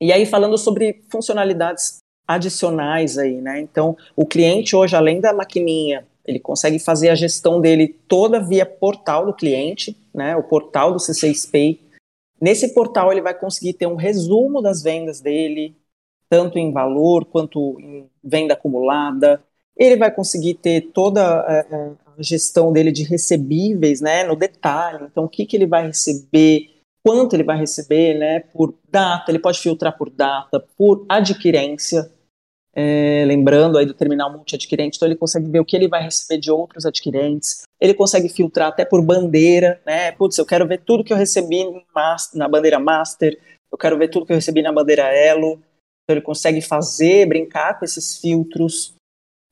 e 0.00 0.12
aí 0.12 0.26
falando 0.26 0.56
sobre 0.56 1.02
funcionalidades 1.10 1.98
adicionais 2.26 3.16
aí, 3.18 3.40
né? 3.40 3.60
Então, 3.60 3.96
o 4.14 4.26
cliente 4.26 4.76
hoje, 4.76 4.94
além 4.94 5.20
da 5.20 5.32
maquininha, 5.32 6.06
ele 6.24 6.38
consegue 6.38 6.78
fazer 6.78 7.08
a 7.08 7.14
gestão 7.14 7.60
dele 7.60 7.88
toda 8.06 8.38
via 8.38 8.66
portal 8.66 9.24
do 9.24 9.32
cliente, 9.32 9.96
né? 10.14 10.36
O 10.36 10.42
portal 10.42 10.92
do 10.92 10.98
C6 10.98 11.50
Pay. 11.50 11.80
Nesse 12.40 12.74
portal 12.74 13.10
ele 13.10 13.22
vai 13.22 13.34
conseguir 13.34 13.72
ter 13.72 13.86
um 13.86 13.96
resumo 13.96 14.60
das 14.60 14.82
vendas 14.82 15.20
dele, 15.20 15.74
tanto 16.28 16.58
em 16.58 16.70
valor 16.70 17.24
quanto 17.24 17.80
em 17.80 18.08
venda 18.22 18.52
acumulada. 18.52 19.42
Ele 19.74 19.96
vai 19.96 20.10
conseguir 20.14 20.54
ter 20.54 20.92
toda 20.92 21.22
a, 21.22 21.60
a 21.60 22.07
gestão 22.22 22.72
dele 22.72 22.92
de 22.92 23.02
recebíveis, 23.02 24.00
né, 24.00 24.24
no 24.24 24.36
detalhe. 24.36 25.04
Então, 25.04 25.24
o 25.24 25.28
que, 25.28 25.46
que 25.46 25.56
ele 25.56 25.66
vai 25.66 25.86
receber, 25.86 26.70
quanto 27.04 27.34
ele 27.34 27.44
vai 27.44 27.58
receber, 27.58 28.18
né, 28.18 28.40
por 28.40 28.74
data. 28.90 29.30
Ele 29.30 29.38
pode 29.38 29.58
filtrar 29.58 29.96
por 29.96 30.10
data, 30.10 30.64
por 30.76 31.04
adquirência. 31.08 32.10
É, 32.74 33.24
lembrando 33.26 33.76
aí 33.76 33.84
do 33.84 33.94
terminal 33.94 34.30
multi-adquirente, 34.30 34.98
então 34.98 35.08
ele 35.08 35.16
consegue 35.16 35.50
ver 35.50 35.58
o 35.58 35.64
que 35.64 35.74
ele 35.74 35.88
vai 35.88 36.00
receber 36.00 36.38
de 36.38 36.48
outros 36.48 36.86
adquirentes, 36.86 37.62
ele 37.80 37.92
consegue 37.92 38.28
filtrar 38.28 38.68
até 38.68 38.84
por 38.84 39.02
bandeira, 39.02 39.80
né? 39.84 40.12
Putz, 40.12 40.38
eu 40.38 40.46
quero 40.46 40.64
ver 40.64 40.82
tudo 40.84 41.02
que 41.02 41.12
eu 41.12 41.16
recebi 41.16 41.64
na 42.34 42.46
bandeira 42.46 42.78
master, 42.78 43.36
eu 43.72 43.76
quero 43.76 43.98
ver 43.98 44.08
tudo 44.08 44.26
que 44.26 44.32
eu 44.32 44.36
recebi 44.36 44.62
na 44.62 44.70
bandeira 44.70 45.12
elo, 45.12 45.60
então 46.04 46.16
ele 46.16 46.20
consegue 46.20 46.60
fazer, 46.62 47.26
brincar 47.26 47.78
com 47.78 47.84
esses 47.84 48.18
filtros. 48.18 48.94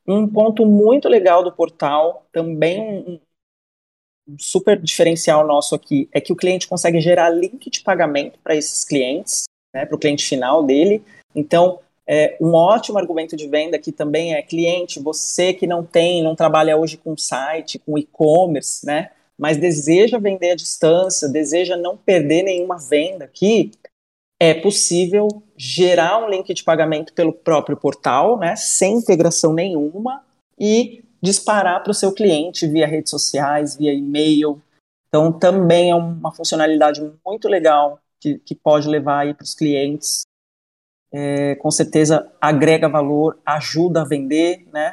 Um 0.06 0.28
ponto 0.28 0.64
muito 0.64 1.08
legal 1.08 1.42
do 1.42 1.50
portal, 1.50 2.26
também 2.32 3.04
um, 3.06 4.36
super 4.38 4.80
diferencial 4.80 5.46
nosso 5.46 5.74
aqui, 5.74 6.08
é 6.12 6.20
que 6.20 6.32
o 6.32 6.36
cliente 6.36 6.68
consegue 6.68 7.00
gerar 7.00 7.30
link 7.30 7.70
de 7.70 7.80
pagamento 7.82 8.38
para 8.42 8.54
esses 8.54 8.84
clientes, 8.84 9.44
né, 9.74 9.84
para 9.84 9.96
o 9.96 9.98
cliente 9.98 10.24
final 10.24 10.64
dele. 10.64 11.02
Então, 11.34 11.80
é, 12.06 12.36
um 12.40 12.54
ótimo 12.54 12.98
argumento 12.98 13.36
de 13.36 13.48
venda 13.48 13.76
aqui 13.76 13.90
também 13.90 14.34
é 14.34 14.42
cliente, 14.42 15.00
você 15.00 15.52
que 15.52 15.66
não 15.66 15.84
tem, 15.84 16.22
não 16.22 16.36
trabalha 16.36 16.76
hoje 16.76 16.96
com 16.96 17.16
site, 17.16 17.80
com 17.80 17.98
e-commerce, 17.98 18.86
né? 18.86 19.10
Mas 19.36 19.56
deseja 19.56 20.18
vender 20.18 20.52
à 20.52 20.54
distância, 20.54 21.28
deseja 21.28 21.76
não 21.76 21.96
perder 21.96 22.42
nenhuma 22.42 22.78
venda 22.78 23.24
aqui, 23.24 23.72
é 24.40 24.54
possível 24.54 25.28
gerar 25.56 26.18
um 26.18 26.28
link 26.28 26.52
de 26.52 26.62
pagamento 26.62 27.12
pelo 27.12 27.32
próprio 27.32 27.76
portal, 27.76 28.38
né, 28.38 28.54
sem 28.56 28.94
integração 28.94 29.52
nenhuma, 29.52 30.24
e 30.58 31.04
disparar 31.22 31.82
para 31.82 31.90
o 31.90 31.94
seu 31.94 32.12
cliente 32.12 32.66
via 32.66 32.86
redes 32.86 33.10
sociais, 33.10 33.76
via 33.76 33.92
e-mail. 33.92 34.60
Então, 35.08 35.32
também 35.32 35.90
é 35.90 35.94
uma 35.94 36.32
funcionalidade 36.32 37.00
muito 37.24 37.48
legal 37.48 37.98
que, 38.20 38.38
que 38.38 38.54
pode 38.54 38.88
levar 38.88 39.34
para 39.34 39.44
os 39.44 39.54
clientes. 39.54 40.22
É, 41.12 41.54
com 41.54 41.70
certeza 41.70 42.30
agrega 42.40 42.88
valor, 42.88 43.38
ajuda 43.46 44.02
a 44.02 44.04
vender, 44.04 44.66
né? 44.72 44.92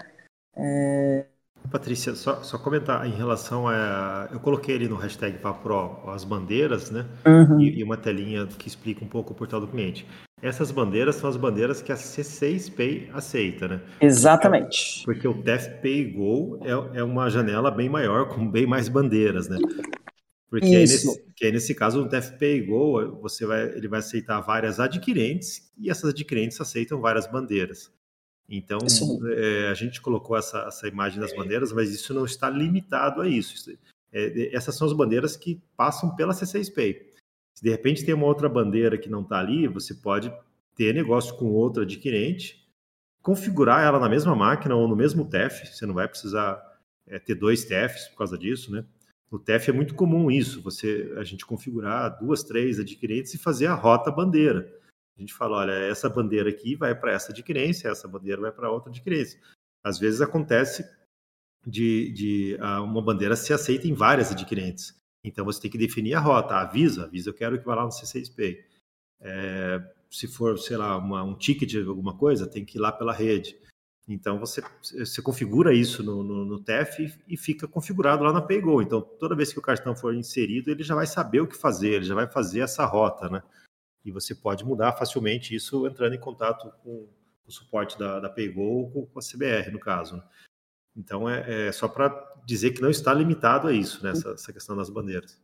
É, 0.56 1.26
Patrícia, 1.72 2.14
só, 2.16 2.44
só, 2.44 2.58
comentar 2.58 3.06
em 3.08 3.12
relação 3.12 3.68
a. 3.68 4.30
Eu 4.32 4.40
coloquei 4.40 4.76
ali 4.76 4.88
no 4.88 4.96
hashtag 4.96 5.38
Papro 5.38 6.00
as 6.08 6.24
bandeiras, 6.24 6.92
né? 6.92 7.06
Uhum. 7.26 7.60
E, 7.60 7.80
e, 7.80 7.84
uma 7.84 7.98
telinha 7.98 8.46
que 8.46 8.68
explica 8.68 9.04
um 9.04 9.08
pouco 9.08 9.34
o 9.34 9.36
portal 9.36 9.60
do 9.60 9.68
cliente. 9.68 10.06
Essas 10.42 10.72
bandeiras 10.72 11.16
são 11.16 11.30
as 11.30 11.38
bandeiras 11.38 11.82
que 11.82 11.92
a 11.92 11.96
C6 11.96 12.76
Pay 12.76 13.10
aceita, 13.14 13.68
né? 13.68 13.82
Exatamente. 14.02 15.04
Porque 15.06 15.28
o 15.28 15.42
TEF 15.42 15.82
Pay 15.82 16.12
Go 16.12 16.60
é, 16.64 17.00
é 17.00 17.04
uma 17.04 17.30
janela 17.30 17.72
bem 17.72 17.90
maior, 17.90 18.28
com 18.36 18.50
bem 18.50 18.68
mais 18.68 18.90
bandeiras, 18.90 19.48
né? 19.48 19.58
Porque 20.50 20.68
aí 20.68 20.82
nesse, 20.82 21.24
aí 21.42 21.52
nesse, 21.52 21.74
caso 21.74 22.04
o 22.04 22.10
Pay 22.38 22.62
Go, 22.68 23.20
você 23.22 23.46
vai, 23.46 23.70
ele 23.70 23.88
vai 23.88 24.00
aceitar 24.00 24.40
várias 24.42 24.80
adquirentes 24.80 25.72
e 25.80 25.90
essas 25.90 26.12
adquirentes 26.12 26.62
aceitam 26.62 27.02
várias 27.02 27.26
bandeiras. 27.26 27.92
Então, 28.50 28.80
é, 29.36 29.70
a 29.70 29.74
gente 29.74 30.02
colocou 30.02 30.38
essa, 30.38 30.66
essa 30.68 30.88
imagem 30.88 31.20
das 31.20 31.36
bandeiras, 31.36 31.72
mas 31.72 31.92
isso 31.92 32.14
não 32.14 32.26
está 32.26 32.50
limitado 32.50 33.22
a 33.22 33.28
isso. 33.28 33.72
É, 34.12 34.56
essas 34.56 34.76
são 34.76 34.88
as 34.88 34.94
bandeiras 34.94 35.36
que 35.36 35.62
passam 35.76 36.16
pela 36.16 36.34
C6 36.34 36.74
Pay. 36.74 37.14
Se 37.56 37.64
de 37.64 37.70
repente 37.70 38.06
tem 38.06 38.14
uma 38.14 38.26
outra 38.26 38.50
bandeira 38.50 38.98
que 38.98 39.10
não 39.10 39.22
está 39.22 39.40
ali, 39.40 39.68
você 39.68 39.94
pode 39.94 40.34
ter 40.76 40.94
negócio 40.94 41.36
com 41.38 41.52
outro 41.52 41.84
adquirente, 41.84 42.68
configurar 43.22 43.84
ela 43.84 44.00
na 44.00 44.10
mesma 44.10 44.36
máquina 44.36 44.76
ou 44.76 44.88
no 44.88 44.96
mesmo 44.96 45.30
TEF, 45.30 45.68
você 45.68 45.86
não 45.86 45.94
vai 45.94 46.08
precisar 46.08 46.62
é, 47.08 47.20
ter 47.20 47.36
dois 47.36 47.64
TEFs 47.64 48.08
por 48.10 48.18
causa 48.18 48.38
disso, 48.38 48.72
né? 48.72 48.84
No 49.32 49.40
TEF 49.40 49.70
é 49.70 49.74
muito 49.74 49.96
comum 49.96 50.30
isso, 50.30 50.62
você 50.62 51.12
a 51.18 51.24
gente 51.24 51.46
configurar 51.46 52.20
duas, 52.20 52.44
três 52.44 52.80
adquirentes 52.80 53.34
e 53.34 53.40
fazer 53.40 53.66
a 53.66 53.74
rota 53.74 54.12
bandeira. 54.12 54.72
A 55.18 55.22
gente 55.22 55.34
fala, 55.34 55.58
olha, 55.58 55.72
essa 55.72 56.10
bandeira 56.10 56.50
aqui 56.50 56.76
vai 56.76 56.96
para 56.96 57.12
essa 57.12 57.32
adquirência, 57.32 57.90
essa 57.90 58.08
bandeira 58.08 58.42
vai 58.42 58.52
para 58.52 58.72
outra 58.72 58.90
adquirência. 58.90 59.40
Às 59.84 60.00
vezes 60.00 60.22
acontece 60.22 60.84
de, 61.66 62.12
de 62.12 62.58
uh, 62.60 62.84
uma 62.84 63.02
bandeira 63.02 63.36
ser 63.36 63.54
aceita 63.54 63.88
em 63.88 63.94
várias 63.94 64.32
adquirentes. 64.32 64.96
Então 65.24 65.46
você 65.46 65.62
tem 65.62 65.72
que 65.72 65.78
definir 65.78 66.16
a 66.16 66.20
rota, 66.20 66.56
avisa, 66.56 67.06
avisa, 67.06 67.30
eu 67.30 67.34
quero 67.34 67.58
que 67.58 67.66
vá 67.66 67.76
lá 67.76 67.84
no 67.84 67.90
C6Pay. 67.90 68.58
É, 69.22 69.82
se 70.10 70.28
for, 70.28 70.60
sei 70.60 70.76
lá, 70.78 70.98
uma, 70.98 71.24
um 71.24 71.36
ticket 71.36 71.70
de 71.70 71.82
alguma 71.82 72.18
coisa, 72.18 72.46
tem 72.46 72.66
que 72.66 72.78
ir 72.78 72.82
lá 72.82 72.92
pela 72.92 73.14
rede. 73.14 73.58
Então 74.08 74.38
você, 74.38 74.62
você 74.82 75.22
configura 75.22 75.74
isso 75.74 76.04
no, 76.04 76.22
no, 76.24 76.44
no 76.44 76.60
TEF 76.60 77.02
e, 77.02 77.34
e, 77.34 77.38
fica 77.38 77.68
configurado 77.68 78.24
lá 78.24 78.34
na 78.34 78.42
PayGo. 78.42 78.82
Então 78.82 79.02
toda 79.02 79.36
vez 79.36 79.54
que 79.54 79.60
o 79.60 79.62
cartão 79.62 79.96
for 79.96 80.14
inserido, 80.14 80.70
ele 80.70 80.84
já 80.84 80.94
vai 80.94 81.08
saber 81.08 81.40
o 81.40 81.48
que 81.48 81.56
fazer, 81.56 81.94
ele 81.94 82.06
já 82.06 82.16
vai 82.16 82.28
fazer 82.28 82.60
essa 82.60 82.86
rota, 82.86 83.30
né? 83.30 83.42
E 84.06 84.12
você 84.12 84.36
pode 84.36 84.66
mudar 84.66 84.94
facilmente 84.94 85.56
isso 85.56 85.88
entrando 85.88 86.16
em 86.16 86.20
contato 86.20 86.72
com 86.84 87.08
o 87.46 87.52
suporte 87.52 87.98
da, 87.98 88.20
da 88.20 88.30
PayGo 88.30 88.92
ou 88.94 89.08
com 89.08 89.20
a 89.20 89.22
CBR, 89.22 89.72
no 89.72 89.80
caso. 89.80 90.18
Né? 90.18 90.24
Então, 90.96 91.30
é, 91.30 91.68
é 91.68 91.72
só 91.72 91.88
para 91.88 92.10
dizer 92.46 92.72
que 92.72 92.82
não 92.82 92.90
está 92.90 93.14
limitado 93.14 93.68
a 93.68 93.74
isso, 93.74 94.04
né, 94.04 94.12
essa, 94.12 94.32
essa, 94.32 94.54
questão 94.54 94.76
das 94.76 94.90
bandeiras. 94.90 95.42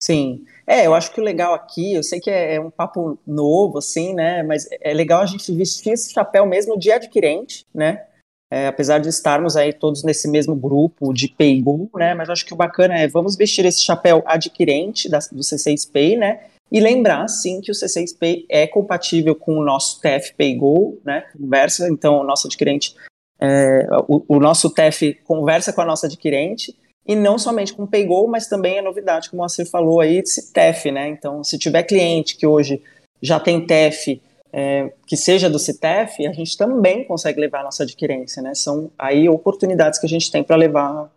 Sim, 0.00 0.44
é, 0.66 0.86
eu 0.86 0.94
acho 0.94 1.12
que 1.12 1.20
o 1.20 1.24
legal 1.24 1.54
aqui, 1.54 1.94
eu 1.94 2.02
sei 2.02 2.20
que 2.20 2.30
é, 2.30 2.54
é 2.54 2.60
um 2.60 2.70
papo 2.70 3.18
novo, 3.26 3.78
assim, 3.78 4.14
né, 4.14 4.42
mas 4.42 4.66
é 4.80 4.92
legal 4.92 5.22
a 5.22 5.26
gente 5.26 5.52
vestir 5.52 5.92
esse 5.92 6.12
chapéu 6.12 6.46
mesmo 6.46 6.78
de 6.78 6.90
adquirente, 6.90 7.66
né, 7.74 8.06
é, 8.50 8.66
apesar 8.66 8.98
de 8.98 9.08
estarmos 9.08 9.56
aí 9.56 9.72
todos 9.72 10.02
nesse 10.02 10.28
mesmo 10.28 10.56
grupo 10.56 11.12
de 11.12 11.28
PayGo, 11.28 11.90
né, 11.94 12.14
mas 12.14 12.30
acho 12.30 12.44
que 12.44 12.54
o 12.54 12.56
bacana 12.56 12.98
é, 12.98 13.06
vamos 13.06 13.36
vestir 13.36 13.64
esse 13.64 13.80
chapéu 13.80 14.22
adquirente 14.26 15.08
da, 15.08 15.18
do 15.18 15.40
C6 15.40 15.90
Pay, 15.90 16.16
né, 16.16 16.50
e 16.70 16.78
lembrar, 16.78 17.26
sim, 17.28 17.60
que 17.60 17.70
o 17.70 17.74
C6Pay 17.74 18.46
é 18.48 18.66
compatível 18.66 19.34
com 19.34 19.58
o 19.58 19.64
nosso 19.64 20.00
TF 20.00 20.34
PayGo, 20.34 21.00
né? 21.04 21.24
Conversa, 21.36 21.88
então, 21.88 22.20
o 22.20 22.24
nosso 22.24 22.46
adquirente, 22.46 22.94
é, 23.40 23.86
o, 24.06 24.36
o, 24.36 24.40
nosso 24.40 24.70
TF 24.70 25.14
conversa 25.24 25.72
com 25.72 25.80
a 25.80 25.84
nossa 25.84 26.06
adquirente, 26.06 26.76
e 27.06 27.16
não 27.16 27.38
somente 27.38 27.72
com 27.72 27.82
o 27.82 27.88
PayGo, 27.88 28.28
mas 28.28 28.46
também 28.46 28.78
a 28.78 28.82
novidade, 28.82 29.30
como 29.30 29.42
você 29.42 29.64
falou 29.64 30.00
aí, 30.00 30.20
desse 30.20 30.52
TEF, 30.52 30.90
né? 30.92 31.08
Então, 31.08 31.42
se 31.42 31.58
tiver 31.58 31.82
cliente 31.82 32.36
que 32.36 32.46
hoje 32.46 32.80
já 33.20 33.40
tem 33.40 33.66
TEF, 33.66 34.22
é, 34.52 34.92
que 35.06 35.16
seja 35.16 35.50
do 35.50 35.58
CTF, 35.58 36.26
a 36.26 36.32
gente 36.32 36.56
também 36.56 37.04
consegue 37.04 37.40
levar 37.40 37.60
a 37.60 37.64
nossa 37.64 37.82
adquirência, 37.82 38.42
né? 38.42 38.54
São 38.54 38.90
aí 38.98 39.28
oportunidades 39.28 39.98
que 39.98 40.06
a 40.06 40.08
gente 40.08 40.30
tem 40.30 40.44
para 40.44 40.56
levar 40.56 41.10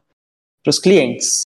para 0.63 0.69
os 0.69 0.79
clientes. 0.79 1.41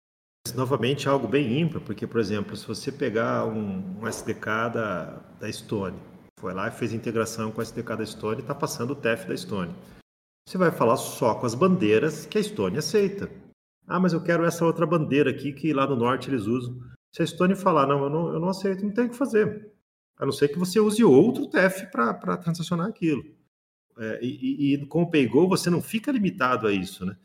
Novamente, 0.56 1.08
algo 1.08 1.28
bem 1.28 1.62
ímpar, 1.62 1.82
porque, 1.82 2.06
por 2.06 2.20
exemplo, 2.20 2.56
se 2.56 2.68
você 2.68 2.92
pegar 2.92 3.46
um, 3.46 4.00
um 4.00 4.08
SDK 4.08 4.70
da, 4.74 5.06
da 5.40 5.52
Stone, 5.52 5.98
foi 6.38 6.54
lá 6.54 6.68
e 6.68 6.72
fez 6.72 6.92
integração 6.92 7.50
com 7.52 7.60
o 7.60 7.64
SDK 7.64 7.96
da 7.96 8.06
Stone 8.06 8.38
e 8.38 8.42
está 8.42 8.54
passando 8.54 8.92
o 8.92 8.96
TEF 8.96 9.26
da 9.26 9.38
Stone. 9.38 9.74
Você 10.48 10.58
vai 10.58 10.70
falar 10.70 10.98
só 10.98 11.34
com 11.36 11.46
as 11.46 11.56
bandeiras 11.56 12.26
que 12.26 12.38
a 12.38 12.44
Stone 12.44 12.78
aceita. 12.78 13.32
Ah, 13.88 14.00
mas 14.00 14.12
eu 14.12 14.22
quero 14.22 14.44
essa 14.44 14.66
outra 14.66 14.86
bandeira 14.86 15.30
aqui 15.30 15.54
que 15.54 15.74
lá 15.74 15.88
no 15.88 15.96
norte 15.96 16.30
eles 16.30 16.46
usam. 16.46 16.78
Se 17.16 17.24
a 17.24 17.26
Stone 17.26 17.56
falar, 17.56 17.88
não, 17.88 18.04
eu 18.04 18.10
não, 18.10 18.34
eu 18.34 18.40
não 18.40 18.50
aceito, 18.50 18.84
não 18.84 18.94
tem 18.94 19.06
o 19.06 19.10
que 19.10 19.16
fazer. 19.16 19.72
A 20.18 20.26
não 20.26 20.34
ser 20.34 20.50
que 20.50 20.60
você 20.60 20.80
use 20.80 21.04
outro 21.04 21.50
TEF 21.50 21.90
para 21.90 22.38
transacionar 22.38 22.88
aquilo. 22.88 23.24
É, 23.98 24.20
e, 24.22 24.74
e, 24.74 24.86
com 24.88 25.04
o 25.04 25.10
PayGo 25.10 25.48
você 25.48 25.70
não 25.70 25.82
fica 25.82 26.12
limitado 26.12 26.68
a 26.68 26.74
isso, 26.74 27.06
né? 27.06 27.16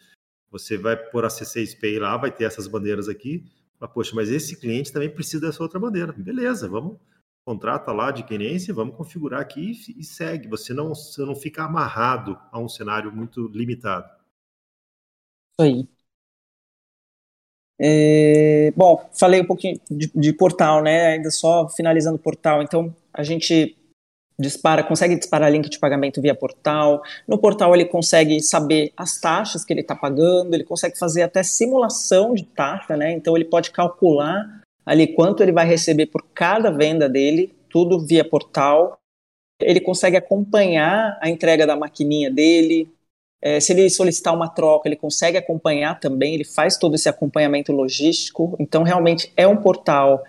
Você 0.51 0.77
vai 0.79 0.97
pôr 0.97 1.25
a 1.25 1.29
C6Pay 1.29 1.99
lá, 1.99 2.17
vai 2.17 2.31
ter 2.31 2.45
essas 2.45 2.67
bandeiras 2.67 3.09
aqui. 3.09 3.45
Mas, 3.79 3.91
poxa, 3.93 4.13
mas 4.15 4.31
esse 4.31 4.59
cliente 4.59 4.93
também 4.93 5.11
precisa 5.11 5.47
dessa 5.47 5.63
outra 5.63 5.79
bandeira. 5.79 6.13
Beleza, 6.13 6.69
vamos 6.69 6.99
contrata 7.49 7.93
lá 7.93 8.11
de 8.11 8.25
querência, 8.25 8.75
vamos 8.75 8.95
configurar 8.95 9.41
aqui 9.41 9.73
e, 9.97 10.05
segue. 10.05 10.47
Você 10.49 10.75
não, 10.75 10.95
você 10.95 11.23
não 11.23 11.35
fica 11.35 11.65
amarrado 11.65 12.39
a 12.53 12.59
um 12.59 12.69
cenário 12.69 13.11
muito 13.11 13.49
limitado. 13.49 14.07
Isso 15.53 15.63
aí. 15.63 15.89
É, 17.81 18.71
bom, 18.77 19.09
falei 19.15 19.41
um 19.41 19.47
pouquinho 19.47 19.81
de, 19.91 20.11
de, 20.15 20.33
portal, 20.35 20.83
né? 20.83 21.15
Ainda 21.15 21.31
só 21.31 21.67
finalizando 21.71 22.17
o 22.17 22.23
portal. 22.23 22.63
Então, 22.63 22.95
a 23.15 23.23
gente 23.23 23.78
dispara, 24.39 24.85
consegue 24.85 25.17
disparar 25.17 25.51
link 25.51 25.69
de 25.69 25.79
pagamento 25.79 26.23
via 26.23 26.35
portal. 26.35 27.03
No 27.27 27.39
portal 27.39 27.75
ele 27.75 27.85
consegue 27.85 28.41
saber 28.41 28.93
as 28.97 29.21
taxas 29.21 29.65
que 29.65 29.73
ele 29.73 29.81
está 29.81 29.97
pagando, 29.97 30.55
ele 30.55 30.65
consegue 30.65 30.97
fazer 30.99 31.23
até 31.23 31.43
simulação 31.43 32.35
de 32.35 32.45
taxa, 32.45 32.97
né? 32.97 33.13
Então 33.13 33.37
ele 33.37 33.45
pode 33.45 33.71
calcular 33.71 34.63
ali 34.87 35.09
quanto 35.09 35.43
ele 35.43 35.53
vai 35.53 35.67
receber 35.67 36.07
por 36.07 36.25
cada 36.33 36.71
venda 36.71 37.09
dele, 37.09 37.55
tudo 37.69 38.01
via 38.07 38.25
portal. 38.25 38.99
Ele 39.61 39.81
consegue 39.81 40.17
acompanhar 40.17 41.19
a 41.21 41.29
entrega 41.29 41.67
da 41.67 41.77
maquininha 41.77 42.31
dele. 42.31 42.89
É, 43.41 43.61
se 43.61 43.73
ele 43.73 43.91
solicitar 43.91 44.35
uma 44.35 44.49
troca, 44.49 44.89
ele 44.89 44.97
consegue 44.97 45.37
acompanhar 45.37 46.01
também, 46.01 46.35
ele 46.35 46.45
faz 46.45 46.77
todo 46.77 46.95
esse 46.95 47.09
acompanhamento 47.09 47.73
logístico. 47.73 48.57
Então, 48.59 48.83
realmente 48.83 49.33
é 49.37 49.47
um 49.47 49.57
portal 49.57 50.25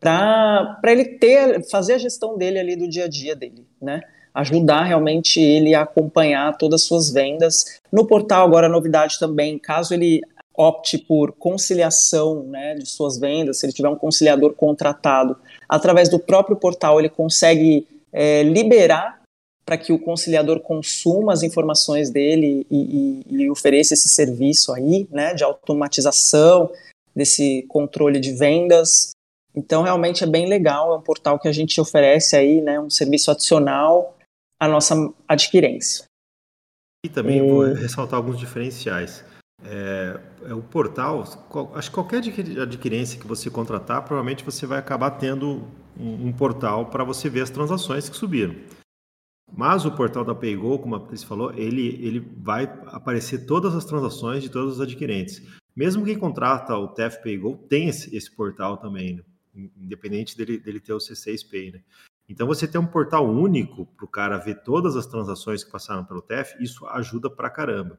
para 0.00 0.78
ele 0.84 1.04
ter, 1.04 1.68
fazer 1.68 1.94
a 1.94 1.98
gestão 1.98 2.36
dele 2.36 2.58
ali 2.58 2.76
do 2.76 2.88
dia 2.88 3.04
a 3.04 3.08
dia 3.08 3.34
dele, 3.34 3.64
né? 3.80 4.02
Ajudar 4.34 4.84
realmente 4.84 5.40
ele 5.40 5.74
a 5.74 5.82
acompanhar 5.82 6.56
todas 6.58 6.82
as 6.82 6.86
suas 6.86 7.10
vendas. 7.10 7.80
No 7.90 8.06
portal, 8.06 8.46
agora, 8.46 8.68
novidade 8.68 9.18
também, 9.18 9.58
caso 9.58 9.94
ele 9.94 10.20
opte 10.56 10.98
por 10.98 11.32
conciliação 11.32 12.42
né, 12.44 12.74
de 12.74 12.86
suas 12.86 13.18
vendas, 13.18 13.58
se 13.58 13.66
ele 13.66 13.72
tiver 13.72 13.88
um 13.88 13.96
conciliador 13.96 14.54
contratado, 14.54 15.36
através 15.68 16.08
do 16.08 16.18
próprio 16.18 16.56
portal 16.56 16.98
ele 16.98 17.10
consegue 17.10 17.86
é, 18.12 18.42
liberar 18.42 19.20
para 19.66 19.76
que 19.76 19.92
o 19.92 19.98
conciliador 19.98 20.60
consuma 20.60 21.32
as 21.32 21.42
informações 21.42 22.08
dele 22.08 22.66
e, 22.70 23.24
e, 23.28 23.42
e, 23.42 23.50
ofereça 23.50 23.94
esse 23.94 24.08
serviço 24.08 24.72
aí, 24.72 25.06
né, 25.10 25.34
de 25.34 25.42
automatização 25.42 26.70
desse 27.14 27.64
controle 27.68 28.20
de 28.20 28.32
vendas. 28.32 29.10
Então, 29.56 29.82
realmente 29.82 30.22
é 30.22 30.26
bem 30.26 30.46
legal, 30.48 30.92
é 30.92 30.96
um 30.98 31.02
portal 31.02 31.38
que 31.38 31.48
a 31.48 31.52
gente 31.52 31.80
oferece 31.80 32.36
aí, 32.36 32.60
né, 32.60 32.78
um 32.78 32.90
serviço 32.90 33.30
adicional 33.30 34.16
à 34.60 34.68
nossa 34.68 34.94
adquirência. 35.26 36.04
E 37.04 37.08
também 37.08 37.38
e... 37.38 37.50
vou 37.50 37.62
ressaltar 37.72 38.18
alguns 38.18 38.38
diferenciais. 38.38 39.24
É, 39.64 40.20
é, 40.44 40.54
o 40.54 40.62
portal, 40.62 41.22
acho 41.74 41.88
que 41.88 41.94
qualquer 41.94 42.18
adquirência 42.60 43.18
que 43.18 43.26
você 43.26 43.50
contratar, 43.50 44.04
provavelmente 44.04 44.44
você 44.44 44.66
vai 44.66 44.78
acabar 44.78 45.12
tendo 45.12 45.66
um, 45.98 46.26
um 46.26 46.32
portal 46.32 46.86
para 46.86 47.04
você 47.04 47.30
ver 47.30 47.40
as 47.40 47.50
transações 47.50 48.08
que 48.08 48.16
subiram. 48.16 48.54
Mas 49.50 49.86
o 49.86 49.92
portal 49.92 50.24
da 50.24 50.34
PayGo, 50.34 50.78
como 50.78 50.96
a 50.96 51.00
Patrícia 51.00 51.26
falou, 51.26 51.52
ele, 51.54 51.86
ele 52.04 52.20
vai 52.38 52.64
aparecer 52.88 53.46
todas 53.46 53.74
as 53.74 53.84
transações 53.84 54.42
de 54.42 54.50
todos 54.50 54.74
os 54.74 54.80
adquirentes. 54.80 55.40
Mesmo 55.74 56.04
quem 56.04 56.18
contrata 56.18 56.76
o 56.76 56.88
TF 56.88 57.22
PayGo 57.22 57.56
tem 57.68 57.88
esse, 57.88 58.14
esse 58.14 58.34
portal 58.34 58.76
também, 58.76 59.14
né? 59.16 59.22
Independente 59.76 60.36
dele, 60.36 60.58
dele 60.58 60.80
ter 60.80 60.92
o 60.92 60.98
C6 60.98 61.48
Pay. 61.48 61.72
Né? 61.72 61.82
Então, 62.28 62.46
você 62.46 62.66
ter 62.66 62.78
um 62.78 62.86
portal 62.86 63.28
único 63.28 63.86
para 63.86 64.04
o 64.04 64.08
cara 64.08 64.38
ver 64.38 64.62
todas 64.62 64.96
as 64.96 65.06
transações 65.06 65.64
que 65.64 65.70
passaram 65.70 66.04
pelo 66.04 66.22
TF, 66.22 66.62
isso 66.62 66.86
ajuda 66.86 67.30
para 67.30 67.50
caramba. 67.50 67.98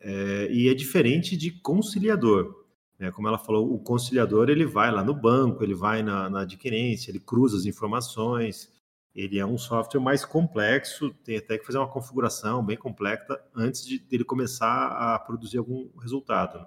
É, 0.00 0.48
e 0.50 0.68
é 0.68 0.74
diferente 0.74 1.36
de 1.36 1.50
conciliador. 1.50 2.64
Né? 2.98 3.10
Como 3.10 3.28
ela 3.28 3.38
falou, 3.38 3.72
o 3.72 3.78
conciliador 3.78 4.48
ele 4.48 4.64
vai 4.64 4.90
lá 4.90 5.04
no 5.04 5.14
banco, 5.14 5.62
ele 5.62 5.74
vai 5.74 6.02
na, 6.02 6.28
na 6.28 6.40
adquirência, 6.40 7.10
ele 7.10 7.20
cruza 7.20 7.56
as 7.56 7.66
informações. 7.66 8.70
Ele 9.14 9.38
é 9.38 9.44
um 9.44 9.58
software 9.58 10.00
mais 10.00 10.24
complexo, 10.24 11.10
tem 11.24 11.36
até 11.36 11.58
que 11.58 11.66
fazer 11.66 11.78
uma 11.78 11.88
configuração 11.88 12.64
bem 12.64 12.76
complexa 12.76 13.40
antes 13.54 13.84
de 13.84 14.04
ele 14.10 14.24
começar 14.24 14.86
a 14.86 15.18
produzir 15.18 15.58
algum 15.58 15.90
resultado. 15.98 16.64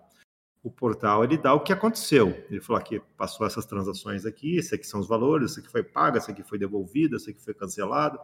O 0.64 0.72
portal 0.72 1.26
ele 1.26 1.38
dá 1.38 1.54
o 1.54 1.60
que 1.60 1.74
aconteceu. 1.74 2.30
Ele 2.50 2.62
falou 2.62 2.82
aqui, 2.82 3.02
passou 3.18 3.46
essas 3.46 3.66
transações 3.66 4.26
aqui, 4.26 4.56
esse 4.56 4.74
aqui 4.74 4.88
são 4.88 5.02
os 5.02 5.08
valores, 5.10 5.52
esse 5.52 5.60
aqui 5.60 5.70
foi 5.70 5.84
pago, 5.84 6.18
esse 6.18 6.32
aqui 6.32 6.42
foi 6.42 6.58
devolvido, 6.58 7.18
esse 7.18 7.30
aqui 7.32 7.44
foi 7.44 7.54
cancelado. 7.54 8.18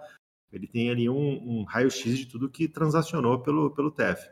Ele 0.51 0.65
tem 0.65 0.89
ali 0.89 1.09
um, 1.09 1.15
um 1.15 1.63
raio-x 1.63 2.17
de 2.17 2.25
tudo 2.25 2.49
que 2.49 2.67
transacionou 2.67 3.39
pelo, 3.43 3.71
pelo 3.71 3.91
TEF. 3.91 4.25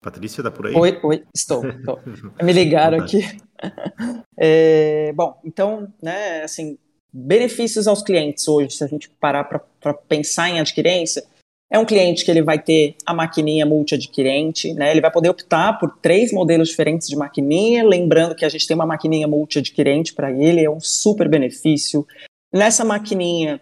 Patrícia, 0.00 0.42
dá 0.42 0.50
por 0.50 0.66
aí? 0.66 0.74
Oi, 0.74 0.98
oi, 1.02 1.26
estou. 1.34 1.62
estou. 1.66 2.00
Me 2.42 2.52
ligaram 2.52 3.02
aqui. 3.02 3.20
É, 4.42 5.12
bom, 5.12 5.38
então, 5.44 5.92
né, 6.02 6.42
assim, 6.42 6.78
benefícios 7.12 7.86
aos 7.86 8.02
clientes 8.02 8.46
hoje, 8.46 8.70
se 8.70 8.84
a 8.84 8.86
gente 8.86 9.08
parar 9.20 9.44
para 9.44 9.94
pensar 9.94 10.48
em 10.48 10.60
adquirência, 10.60 11.24
é 11.70 11.78
um 11.78 11.84
cliente 11.84 12.24
que 12.24 12.30
ele 12.30 12.42
vai 12.42 12.58
ter 12.58 12.96
a 13.06 13.14
maquininha 13.14 13.64
multi-adquirente, 13.64 14.74
né? 14.74 14.90
Ele 14.90 15.00
vai 15.00 15.10
poder 15.10 15.28
optar 15.28 15.78
por 15.78 15.96
três 16.02 16.32
modelos 16.32 16.68
diferentes 16.68 17.08
de 17.08 17.14
maquininha, 17.14 17.84
lembrando 17.84 18.34
que 18.34 18.44
a 18.44 18.48
gente 18.48 18.66
tem 18.66 18.74
uma 18.74 18.86
maquininha 18.86 19.28
multi-adquirente 19.28 20.12
para 20.12 20.32
ele, 20.32 20.64
é 20.64 20.70
um 20.70 20.80
super 20.80 21.28
benefício. 21.28 22.04
Nessa 22.52 22.84
maquininha, 22.84 23.60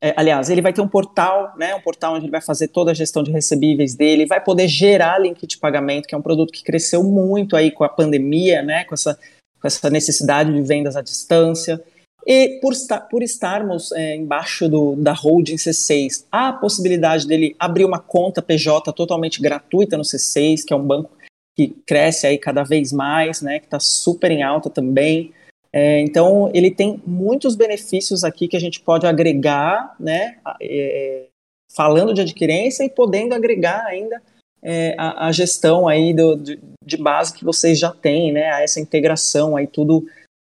é, 0.00 0.12
aliás, 0.16 0.50
ele 0.50 0.60
vai 0.60 0.72
ter 0.72 0.80
um 0.80 0.88
portal, 0.88 1.54
né, 1.56 1.72
um 1.76 1.80
portal 1.80 2.14
onde 2.14 2.24
ele 2.24 2.32
vai 2.32 2.42
fazer 2.42 2.68
toda 2.68 2.90
a 2.90 2.94
gestão 2.94 3.22
de 3.22 3.30
recebíveis 3.30 3.94
dele, 3.94 4.26
vai 4.26 4.42
poder 4.42 4.66
gerar 4.66 5.20
link 5.20 5.46
de 5.46 5.56
pagamento, 5.56 6.08
que 6.08 6.14
é 6.14 6.18
um 6.18 6.22
produto 6.22 6.52
que 6.52 6.64
cresceu 6.64 7.04
muito 7.04 7.54
aí 7.54 7.70
com 7.70 7.84
a 7.84 7.88
pandemia, 7.88 8.62
né, 8.62 8.82
com 8.84 8.94
essa, 8.94 9.16
com 9.60 9.66
essa 9.66 9.88
necessidade 9.88 10.52
de 10.52 10.60
vendas 10.60 10.96
à 10.96 11.02
distância. 11.02 11.80
E 12.26 12.58
por, 12.60 12.72
por 13.10 13.22
estarmos 13.22 13.92
é, 13.92 14.16
embaixo 14.16 14.68
do, 14.68 14.96
da 14.96 15.12
holding 15.12 15.56
C6, 15.56 16.24
há 16.32 16.48
a 16.48 16.52
possibilidade 16.52 17.26
dele 17.26 17.54
abrir 17.58 17.84
uma 17.84 17.98
conta 17.98 18.40
PJ 18.40 18.92
totalmente 18.92 19.42
gratuita 19.42 19.96
no 19.96 20.02
C6, 20.02 20.64
que 20.64 20.72
é 20.72 20.76
um 20.76 20.86
banco 20.86 21.10
que 21.54 21.68
cresce 21.86 22.26
aí 22.26 22.38
cada 22.38 22.64
vez 22.64 22.92
mais, 22.92 23.40
né, 23.40 23.58
que 23.58 23.66
está 23.66 23.78
super 23.78 24.30
em 24.30 24.42
alta 24.42 24.68
também. 24.68 25.32
É, 25.72 26.00
então, 26.00 26.50
ele 26.54 26.70
tem 26.70 27.00
muitos 27.06 27.54
benefícios 27.54 28.24
aqui 28.24 28.48
que 28.48 28.56
a 28.56 28.60
gente 28.60 28.80
pode 28.80 29.06
agregar, 29.06 29.94
né, 30.00 30.38
é, 30.60 31.26
falando 31.74 32.14
de 32.14 32.22
adquirência 32.22 32.84
e 32.84 32.90
podendo 32.90 33.34
agregar 33.34 33.84
ainda 33.86 34.22
é, 34.62 34.94
a, 34.96 35.26
a, 35.26 35.32
gestão 35.32 35.86
aí 35.86 36.14
do, 36.14 36.36
de, 36.36 36.58
de, 36.82 36.96
base 36.96 37.34
que 37.34 37.44
vocês 37.44 37.78
já 37.78 37.90
têm, 37.90 38.32
né, 38.32 38.50
a 38.50 38.62
essa 38.62 38.80
integração 38.80 39.56
aí 39.56 39.66
tudo 39.66 40.06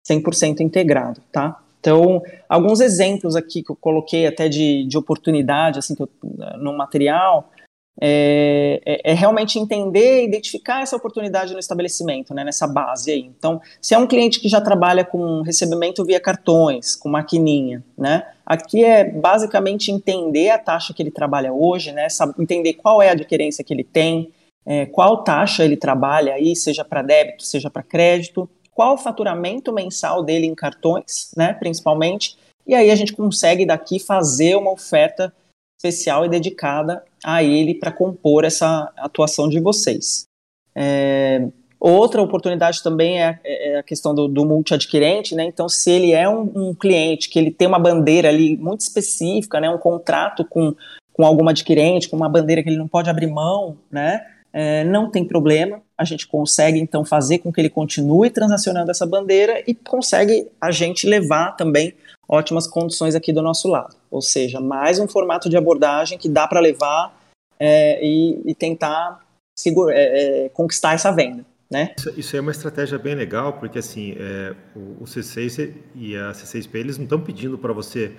100% 0.09 0.61
integrado, 0.61 1.21
tá? 1.31 1.61
Então, 1.87 2.21
alguns 2.49 2.81
exemplos 2.81 3.37
aqui 3.37 3.63
que 3.63 3.71
eu 3.71 3.77
coloquei 3.77 4.27
até 4.27 4.49
de, 4.49 4.85
de 4.89 4.99
oportunidade, 4.99 5.79
assim, 5.79 5.95
eu, 5.97 6.09
no 6.59 6.77
material, 6.77 7.53
é, 8.01 8.83
é, 8.85 9.13
é, 9.13 9.15
realmente 9.15 9.57
entender 9.57 10.23
e 10.23 10.25
identificar 10.25 10.83
essa 10.83 10.97
oportunidade 10.97 11.53
no 11.53 11.61
estabelecimento, 11.61 12.35
né, 12.35 12.43
nessa 12.43 12.67
base 12.67 13.13
aí. 13.13 13.21
Então, 13.21 13.61
se 13.81 13.95
é 13.95 13.99
um 13.99 14.07
cliente 14.07 14.41
que 14.41 14.49
já 14.49 14.61
trabalha 14.61 15.05
com 15.05 15.43
recebimento 15.43 16.05
via 16.05 16.19
cartões, 16.19 16.97
com 16.97 17.09
maquininha, 17.09 17.85
né, 17.97 18.27
aqui 18.45 18.85
é 18.85 19.05
basicamente 19.05 19.93
entender 19.93 20.51
a 20.51 20.59
taxa 20.59 20.93
que 20.93 21.01
ele 21.01 21.13
trabalha 21.13 21.53
hoje, 21.53 21.93
né, 21.93 22.09
entender 22.37 22.73
qual 22.75 23.01
é 23.01 23.11
a 23.11 23.13
adquirência 23.13 23.63
que 23.63 23.73
ele 23.73 23.85
tem, 23.85 24.33
é, 24.67 24.87
qual 24.87 25.23
taxa 25.23 25.65
ele 25.65 25.77
trabalha 25.77 26.35
aí, 26.35 26.57
seja 26.57 26.85
para 26.85 27.01
débito, 27.01 27.45
seja 27.45 27.71
para 27.71 27.85
crédito, 27.85 28.51
qual 28.77 28.93
o 28.93 28.99
faturamento 28.99 29.73
mensal 29.73 30.23
dele 30.23 30.47
em 30.47 30.55
cartões, 30.55 31.31
né, 31.35 31.55
principalmente, 31.55 32.37
e 32.67 32.75
aí 32.75 32.91
a 32.91 32.95
gente 32.95 33.15
consegue 33.15 33.65
daqui 33.65 33.99
fazer 33.99 34.55
uma 34.55 34.71
oferta 34.71 35.33
especial 35.81 36.27
e 36.27 36.29
dedicada 36.29 37.03
a 37.25 37.43
ele 37.43 37.75
para 37.75 37.91
compor 37.91 38.45
essa 38.45 38.93
atuação 38.99 39.49
de 39.49 39.61
vocês. 39.61 40.27
É, 40.75 41.49
outra 41.81 42.21
oportunidade 42.21 42.83
também 42.83 43.23
é, 43.23 43.41
é 43.45 43.79
a 43.79 43.83
questão 43.83 44.15
do, 44.15 44.29
do 44.29 44.45
multi-adquirente, 44.45 45.35
né? 45.35 45.45
Então, 45.45 45.71
se 45.71 45.91
ele 45.91 46.13
é 46.13 46.29
um, 46.29 46.51
um, 46.55 46.75
cliente 46.75 47.31
que 47.31 47.39
ele 47.39 47.51
tem 47.51 47.67
uma 47.67 47.79
bandeira 47.79 48.29
ali 48.29 48.59
muito 48.59 48.81
específica, 48.83 49.59
né? 49.59 49.71
Um 49.71 49.79
contrato 49.79 50.45
com, 50.45 50.75
com 51.15 51.25
alguma 51.25 51.53
adquirente, 51.53 52.11
com 52.11 52.17
uma 52.17 52.29
bandeira 52.29 52.63
que 52.63 52.69
ele 52.69 52.79
não 52.79 52.89
pode 52.89 53.09
abrir 53.09 53.27
mão, 53.27 53.79
né? 53.91 54.36
É, 54.59 54.85
não 54.85 55.11
tem 55.11 55.23
problema, 55.23 55.83
a 55.99 56.03
gente 56.03 56.27
consegue 56.27 56.79
então 56.79 57.05
fazer 57.05 57.41
com 57.41 57.53
que 57.53 57.61
ele 57.61 57.69
continue 57.69 58.31
transacionando 58.31 58.91
essa 58.91 59.05
bandeira 59.05 59.63
e 59.67 59.75
consegue 59.75 60.49
a 60.59 60.71
gente 60.71 61.07
levar 61.07 61.53
também 61.53 61.93
ótimas 62.27 62.67
condições 62.67 63.15
aqui 63.15 63.35
do 63.35 63.43
nosso 63.43 63.69
lado. 63.69 63.95
Ou 64.11 64.23
seja, 64.23 64.59
mais 64.59 64.99
um 64.99 65.07
formato 65.07 65.51
de 65.51 65.59
abordagem 65.59 66.17
que 66.17 66.27
dá 66.27 66.49
para 66.49 66.59
levar 66.59 67.15
é, 67.61 68.03
e, 68.03 68.41
e, 68.47 68.55
tentar 68.55 69.21
segura, 69.55 69.95
é, 69.95 70.45
é, 70.45 70.49
conquistar 70.49 70.95
essa 70.95 71.13
venda. 71.13 71.45
Né? 71.71 71.95
Isso, 71.99 72.15
isso, 72.17 72.37
é 72.37 72.41
uma 72.41 72.53
estratégia 72.53 72.99
bem 72.99 73.15
legal, 73.15 73.55
porque 73.55 73.79
assim, 73.79 74.17
é, 74.19 74.55
o, 74.75 75.03
o, 75.03 75.05
C6 75.05 75.75
e 75.97 76.17
a 76.17 76.31
C6P 76.31 76.75
eles 76.77 76.97
não 76.97 77.05
estão 77.05 77.21
pedindo 77.21 77.59
para 77.59 77.75
você 77.75 78.13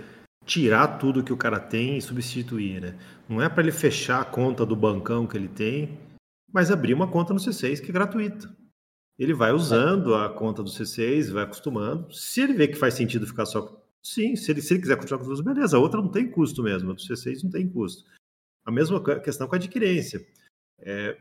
tirar 0.45 0.99
tudo 0.99 1.23
que 1.23 1.33
o 1.33 1.38
cara 1.38 1.59
tem 1.59 1.97
e 1.97 2.01
substituir, 2.01 2.79
né? 2.79 2.93
Não 3.27 3.41
é 3.41 3.49
para 3.49 3.63
ele 3.63 3.71
fechar 3.71 4.21
a 4.21 4.25
conta 4.25 4.65
do 4.65 4.75
bancão 4.75 5.25
que 5.25 5.35
ele 5.35 5.47
tem, 5.47 5.97
mas 6.51 6.71
abrir 6.71 6.93
uma 6.93 7.09
conta 7.09 7.33
no 7.33 7.39
C6 7.39 7.81
que 7.81 7.89
é 7.89 7.93
gratuita. 7.93 8.55
Ele 9.17 9.33
vai 9.33 9.51
usando 9.51 10.13
a 10.13 10.29
conta 10.29 10.61
do 10.61 10.69
C6, 10.69 11.31
vai 11.31 11.43
acostumando. 11.43 12.13
Se 12.13 12.41
ele 12.41 12.53
vê 12.53 12.67
que 12.67 12.75
faz 12.75 12.93
sentido 12.93 13.25
ficar 13.25 13.45
só 13.45 13.83
Sim, 14.07 14.37
se 14.37 14.49
ele, 14.51 14.61
se 14.61 14.73
ele 14.73 14.81
quiser 14.81 14.95
continuar 14.95 15.17
com 15.17 15.23
as 15.23 15.27
duas, 15.27 15.41
beleza. 15.41 15.75
A 15.75 15.79
outra 15.81 16.01
não 16.01 16.09
tem 16.09 16.31
custo 16.31 16.63
mesmo, 16.63 16.91
a 16.91 16.93
do 16.93 17.01
C6 17.01 17.43
não 17.43 17.51
tem 17.51 17.67
custo. 17.67 18.09
A 18.65 18.71
mesma 18.71 19.03
questão 19.19 19.47
com 19.49 19.55
a 19.55 19.57
adquirência. 19.57 20.25
É, 20.79 21.17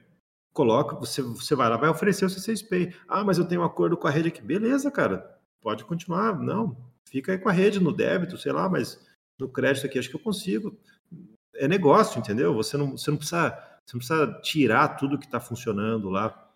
coloca, 0.53 0.95
você, 0.95 1.21
você 1.21 1.57
vai 1.57 1.69
lá, 1.69 1.77
vai 1.77 1.91
oferecer 1.91 2.25
o 2.25 2.29
C6 2.29 2.69
Pay. 2.69 2.95
Ah, 3.09 3.25
mas 3.25 3.39
eu 3.39 3.45
tenho 3.45 3.63
um 3.63 3.65
acordo 3.65 3.97
com 3.97 4.07
a 4.07 4.11
rede 4.11 4.29
aqui. 4.29 4.41
Beleza, 4.41 4.89
cara, 4.89 5.37
pode 5.61 5.85
continuar. 5.85 6.39
Não, 6.39 6.77
fica 7.09 7.33
aí 7.33 7.39
com 7.39 7.49
a 7.49 7.53
rede 7.53 7.81
no 7.81 7.93
débito, 7.93 8.39
sei 8.39 8.53
lá, 8.53 8.69
mas 8.69 9.05
no 9.37 9.49
crédito 9.49 9.87
aqui 9.87 9.99
acho 9.99 10.09
que 10.09 10.17
eu 10.17 10.21
consigo. 10.21 10.79
É 11.57 11.67
negócio, 11.67 12.21
entendeu? 12.21 12.55
Você 12.55 12.77
não, 12.77 12.97
você 12.97 13.11
não, 13.11 13.19
precisa, 13.19 13.76
você 13.87 13.97
não 13.97 13.99
precisa 14.01 14.41
tirar 14.43 14.97
tudo 14.97 15.19
que 15.19 15.27
está 15.27 15.39
funcionando 15.39 16.11
lá 16.11 16.51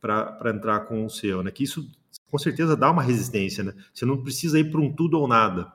para 0.00 0.52
entrar 0.54 0.86
com 0.86 1.04
o 1.04 1.10
seu, 1.10 1.42
né? 1.42 1.50
Que 1.50 1.64
isso 1.64 1.90
com 2.30 2.38
certeza 2.38 2.76
dá 2.76 2.90
uma 2.90 3.02
resistência, 3.02 3.64
né? 3.64 3.74
Você 3.92 4.06
não 4.06 4.22
precisa 4.22 4.58
ir 4.58 4.70
para 4.70 4.80
um 4.80 4.94
tudo 4.94 5.18
ou 5.18 5.26
nada. 5.26 5.72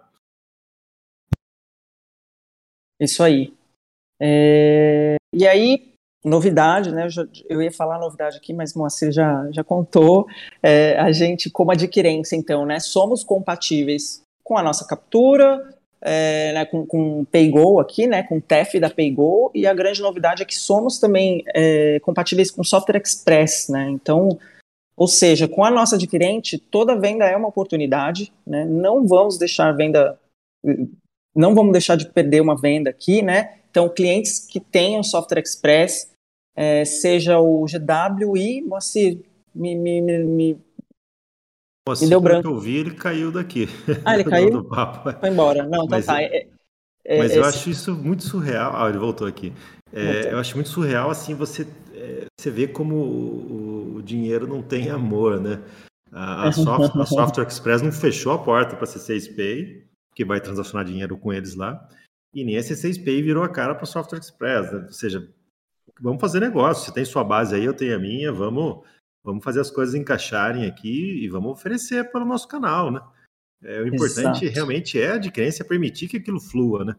Isso 2.99 3.21
aí. 3.21 3.53
É... 4.21 5.17
E 5.33 5.45
aí, 5.45 5.93
novidade, 6.23 6.91
né? 6.91 7.05
Eu, 7.05 7.09
já, 7.09 7.27
eu, 7.49 7.61
ia 7.61 7.71
falar 7.71 7.99
novidade 7.99 8.37
aqui, 8.37 8.53
mas 8.53 8.73
Moacir 8.73 9.11
já, 9.11 9.49
já 9.51 9.63
contou. 9.63 10.25
É, 10.61 10.97
a 10.99 11.11
gente, 11.11 11.49
como 11.49 11.71
adquirência, 11.71 12.35
então, 12.35 12.65
né? 12.65 12.79
Somos 12.79 13.23
compatíveis 13.23 14.23
com 14.43 14.57
a 14.57 14.63
nossa 14.63 14.85
captura, 14.87 15.72
é, 16.03 16.51
né, 16.53 16.65
com, 16.65 16.85
com 16.85 17.23
PayGo 17.25 17.79
aqui, 17.79 18.05
né, 18.05 18.23
com 18.23 18.37
o 18.37 18.41
TEF 18.41 18.79
da 18.79 18.89
PayGo, 18.89 19.49
e 19.55 19.65
a 19.65 19.73
grande 19.73 20.01
novidade 20.01 20.43
é 20.43 20.45
que 20.45 20.55
somos 20.55 20.99
também 20.99 21.43
é, 21.55 21.99
compatíveis 22.01 22.51
com 22.51 22.63
Software 22.63 23.01
Express, 23.03 23.69
né, 23.69 23.89
então, 23.89 24.37
ou 24.97 25.07
seja, 25.07 25.47
com 25.47 25.63
a 25.63 25.71
nossa 25.71 25.95
adquirente, 25.95 26.57
toda 26.57 26.99
venda 26.99 27.25
é 27.25 27.37
uma 27.37 27.47
oportunidade, 27.47 28.33
né, 28.45 28.65
não 28.65 29.07
vamos 29.07 29.37
deixar 29.37 29.71
venda, 29.71 30.19
não 31.33 31.55
vamos 31.55 31.71
deixar 31.71 31.95
de 31.95 32.09
perder 32.09 32.41
uma 32.41 32.59
venda 32.59 32.89
aqui, 32.89 33.21
né, 33.21 33.59
então 33.71 33.87
clientes 33.87 34.39
que 34.39 34.59
tenham 34.59 35.01
Software 35.01 35.41
Express, 35.41 36.11
é, 36.55 36.83
seja 36.83 37.39
o 37.39 37.65
GW 37.65 38.37
e, 38.37 38.61
Moacir, 38.61 39.19
me, 39.55 39.73
me, 39.75 40.01
me 40.01 40.57
deu 42.07 42.21
branco. 42.21 42.47
eu 42.47 42.59
vi, 42.59 42.77
ele 42.77 42.91
caiu 42.91 43.31
daqui. 43.31 43.67
Ah, 44.05 44.15
ele 44.15 44.23
caiu? 44.29 44.51
Do 44.51 44.63
papo. 44.63 45.11
Foi 45.19 45.29
embora. 45.29 45.63
Não, 45.63 45.85
então 45.85 45.87
mas, 45.89 46.05
tá. 46.05 46.21
É, 46.21 46.47
é, 47.05 47.17
mas 47.17 47.35
eu 47.35 47.43
acho 47.43 47.69
isso 47.69 47.93
muito 47.95 48.23
surreal. 48.23 48.73
Ah, 48.75 48.89
ele 48.89 48.97
voltou 48.97 49.27
aqui. 49.27 49.53
É, 49.91 50.33
eu 50.33 50.39
acho 50.39 50.55
muito 50.55 50.69
surreal, 50.69 51.11
assim, 51.11 51.35
você, 51.35 51.67
é, 51.93 52.25
você 52.35 52.49
vê 52.49 52.67
como 52.67 52.95
o, 52.95 53.95
o, 53.97 54.01
dinheiro 54.01 54.47
não 54.47 54.63
tem 54.63 54.89
amor, 54.89 55.39
né? 55.39 55.61
A, 56.11 56.47
a, 56.47 56.51
soft, 56.51 56.95
a 56.95 57.05
Software 57.05 57.47
Express 57.47 57.81
não 57.83 57.91
fechou 57.91 58.33
a 58.33 58.39
porta 58.39 58.75
para 58.75 58.85
a 58.85 58.87
C6 58.87 59.35
Pay, 59.35 59.85
que 60.15 60.25
vai 60.25 60.41
transacionar 60.41 60.85
dinheiro 60.85 61.15
com 61.15 61.31
eles 61.31 61.53
lá, 61.53 61.87
e 62.33 62.43
nem 62.43 62.57
a 62.57 62.61
C6 62.61 63.03
Pay 63.05 63.21
virou 63.21 63.43
a 63.43 63.49
cara 63.49 63.75
para 63.75 63.83
a 63.83 63.87
Software 63.87 64.19
Express, 64.19 64.71
né? 64.71 64.83
Ou 64.87 64.93
seja, 64.93 65.29
vamos 66.01 66.19
fazer 66.19 66.39
negócio. 66.39 66.85
Você 66.85 66.91
tem 66.91 67.05
sua 67.05 67.23
base 67.23 67.53
aí, 67.53 67.63
eu 67.63 67.73
tenho 67.75 67.95
a 67.95 67.99
minha, 67.99 68.31
vamos 68.31 68.83
vamos 69.23 69.43
fazer 69.43 69.61
as 69.61 69.71
coisas 69.71 69.95
encaixarem 69.95 70.65
aqui 70.65 71.23
e 71.23 71.27
vamos 71.29 71.51
oferecer 71.51 72.11
para 72.11 72.23
o 72.23 72.27
nosso 72.27 72.47
canal, 72.47 72.91
né? 72.91 73.01
É, 73.63 73.79
o 73.79 73.87
importante 73.87 74.43
Exato. 74.43 74.53
realmente 74.53 74.99
é 74.99 75.11
a 75.11 75.15
adquirência 75.15 75.63
permitir 75.63 76.09
que 76.09 76.17
aquilo 76.17 76.39
flua, 76.39 76.83
né? 76.83 76.95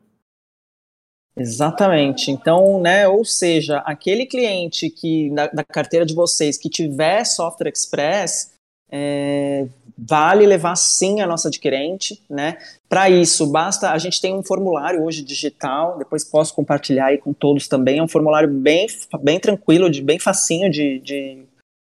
Exatamente. 1.36 2.30
Então, 2.30 2.80
né, 2.80 3.08
ou 3.08 3.24
seja, 3.24 3.78
aquele 3.78 4.24
cliente 4.24 4.88
que 4.88 5.30
da, 5.30 5.48
da 5.48 5.64
carteira 5.64 6.06
de 6.06 6.14
vocês 6.14 6.56
que 6.56 6.70
tiver 6.70 7.24
software 7.24 7.70
express, 7.70 8.54
é, 8.88 9.66
vale 9.98 10.46
levar 10.46 10.76
sim 10.76 11.20
a 11.20 11.26
nossa 11.26 11.48
adquirente, 11.48 12.22
né? 12.30 12.56
Para 12.88 13.10
isso, 13.10 13.46
basta 13.48 13.90
a 13.90 13.98
gente 13.98 14.20
tem 14.20 14.32
um 14.32 14.42
formulário 14.42 15.02
hoje 15.02 15.22
digital, 15.22 15.98
depois 15.98 16.24
posso 16.24 16.54
compartilhar 16.54 17.06
aí 17.06 17.18
com 17.18 17.32
todos 17.32 17.66
também. 17.66 17.98
É 17.98 18.02
um 18.02 18.08
formulário 18.08 18.48
bem, 18.48 18.86
bem 19.20 19.40
tranquilo, 19.40 19.90
de, 19.90 20.00
bem 20.00 20.20
facinho 20.20 20.70
de, 20.70 21.00
de 21.00 21.44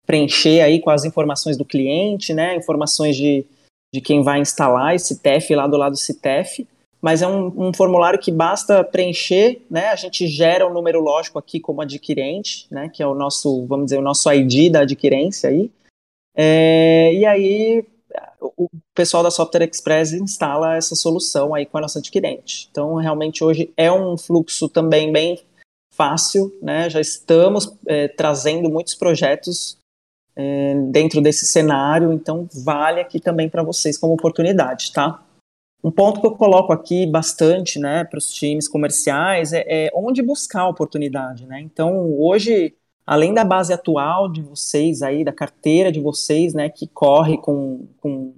preencher 0.08 0.62
aí 0.62 0.80
com 0.80 0.88
as 0.88 1.04
informações 1.04 1.58
do 1.58 1.66
cliente, 1.66 2.32
né, 2.32 2.56
informações 2.56 3.14
de, 3.14 3.44
de 3.94 4.00
quem 4.00 4.22
vai 4.22 4.40
instalar 4.40 4.94
esse 4.94 5.18
TEF 5.18 5.54
lá 5.54 5.66
do 5.66 5.76
lado 5.76 5.92
do 5.92 5.98
CITEF, 5.98 6.66
mas 7.00 7.20
é 7.20 7.28
um, 7.28 7.68
um, 7.68 7.72
formulário 7.74 8.18
que 8.18 8.32
basta 8.32 8.82
preencher, 8.82 9.60
né, 9.70 9.88
a 9.88 9.96
gente 9.96 10.26
gera 10.26 10.66
um 10.66 10.72
número 10.72 10.98
lógico 10.98 11.38
aqui 11.38 11.60
como 11.60 11.82
adquirente, 11.82 12.66
né, 12.70 12.88
que 12.88 13.02
é 13.02 13.06
o 13.06 13.14
nosso, 13.14 13.66
vamos 13.66 13.84
dizer, 13.84 13.98
o 13.98 14.02
nosso 14.02 14.32
ID 14.32 14.72
da 14.72 14.80
adquirência 14.80 15.50
aí, 15.50 15.70
é, 16.34 17.12
e 17.12 17.26
aí 17.26 17.84
o 18.40 18.68
pessoal 18.94 19.22
da 19.22 19.30
Software 19.30 19.68
Express 19.70 20.12
instala 20.12 20.76
essa 20.76 20.94
solução 20.94 21.54
aí 21.54 21.66
com 21.66 21.76
a 21.76 21.80
nossa 21.82 21.98
adquirente. 21.98 22.68
Então, 22.70 22.94
realmente 22.94 23.44
hoje 23.44 23.70
é 23.76 23.92
um 23.92 24.16
fluxo 24.16 24.68
também 24.68 25.12
bem 25.12 25.40
fácil, 25.92 26.56
né? 26.62 26.88
Já 26.88 27.00
estamos 27.00 27.74
é, 27.86 28.08
trazendo 28.08 28.70
muitos 28.70 28.94
projetos 28.94 29.77
é, 30.38 30.72
dentro 30.92 31.20
desse 31.20 31.44
cenário, 31.46 32.12
então 32.12 32.48
vale 32.64 33.00
aqui 33.00 33.18
também 33.18 33.48
para 33.48 33.64
vocês 33.64 33.98
como 33.98 34.14
oportunidade, 34.14 34.92
tá? 34.92 35.20
Um 35.82 35.90
ponto 35.90 36.20
que 36.20 36.26
eu 36.26 36.36
coloco 36.36 36.72
aqui 36.72 37.06
bastante, 37.06 37.80
né, 37.80 38.04
para 38.04 38.18
os 38.18 38.32
times 38.32 38.68
comerciais 38.68 39.52
é, 39.52 39.64
é, 39.66 39.90
onde 39.92 40.22
buscar 40.22 40.62
a 40.62 40.68
oportunidade, 40.68 41.44
né? 41.44 41.60
Então, 41.60 42.14
hoje, 42.20 42.74
além 43.04 43.34
da 43.34 43.44
base 43.44 43.72
atual 43.72 44.30
de 44.30 44.40
vocês 44.40 45.02
aí, 45.02 45.24
da 45.24 45.32
carteira 45.32 45.90
de 45.90 46.00
vocês, 46.00 46.54
né, 46.54 46.68
que 46.68 46.86
corre 46.86 47.36
com, 47.38 47.88
com 48.00 48.34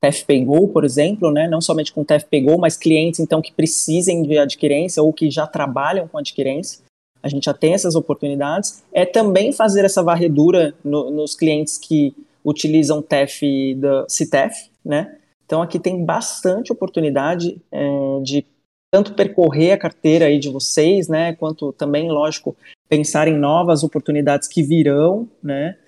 TFPGO, 0.00 0.68
por 0.68 0.84
exemplo, 0.84 1.32
né, 1.32 1.48
não 1.48 1.60
somente 1.60 1.92
com 1.92 2.04
TFPGO, 2.04 2.56
mas 2.56 2.76
clientes, 2.76 3.18
então, 3.18 3.42
que 3.42 3.52
precisem 3.52 4.22
de 4.22 4.38
adquirência 4.38 5.02
ou 5.02 5.12
que 5.12 5.28
já 5.28 5.44
trabalham 5.46 6.06
com 6.06 6.18
adquirência, 6.18 6.84
a 7.24 7.28
gente 7.28 7.44
já 7.44 7.54
tem 7.54 7.72
essas 7.72 7.94
oportunidades, 7.94 8.84
é 8.92 9.06
também 9.06 9.50
fazer 9.50 9.82
essa 9.82 10.02
varredura 10.02 10.74
no, 10.84 11.10
nos 11.10 11.34
clientes 11.34 11.78
que 11.78 12.14
utilizam 12.44 13.00
TEF 13.00 13.74
da 13.76 14.04
CITEF, 14.06 14.70
né? 14.84 15.16
Então 15.46 15.62
aqui 15.62 15.78
tem 15.78 16.04
bastante 16.04 16.70
oportunidade 16.70 17.58
é, 17.72 17.88
de 18.22 18.44
tanto 18.92 19.14
percorrer 19.14 19.72
a 19.72 19.78
carteira 19.78 20.26
aí 20.26 20.38
de 20.38 20.50
vocês, 20.50 21.08
né, 21.08 21.34
quanto 21.34 21.72
também, 21.72 22.10
lógico, 22.10 22.54
pensar 22.88 23.26
em 23.26 23.36
novas 23.36 23.82
oportunidades 23.82 24.46
que 24.46 24.62
virão, 24.62 25.26
né? 25.42 25.78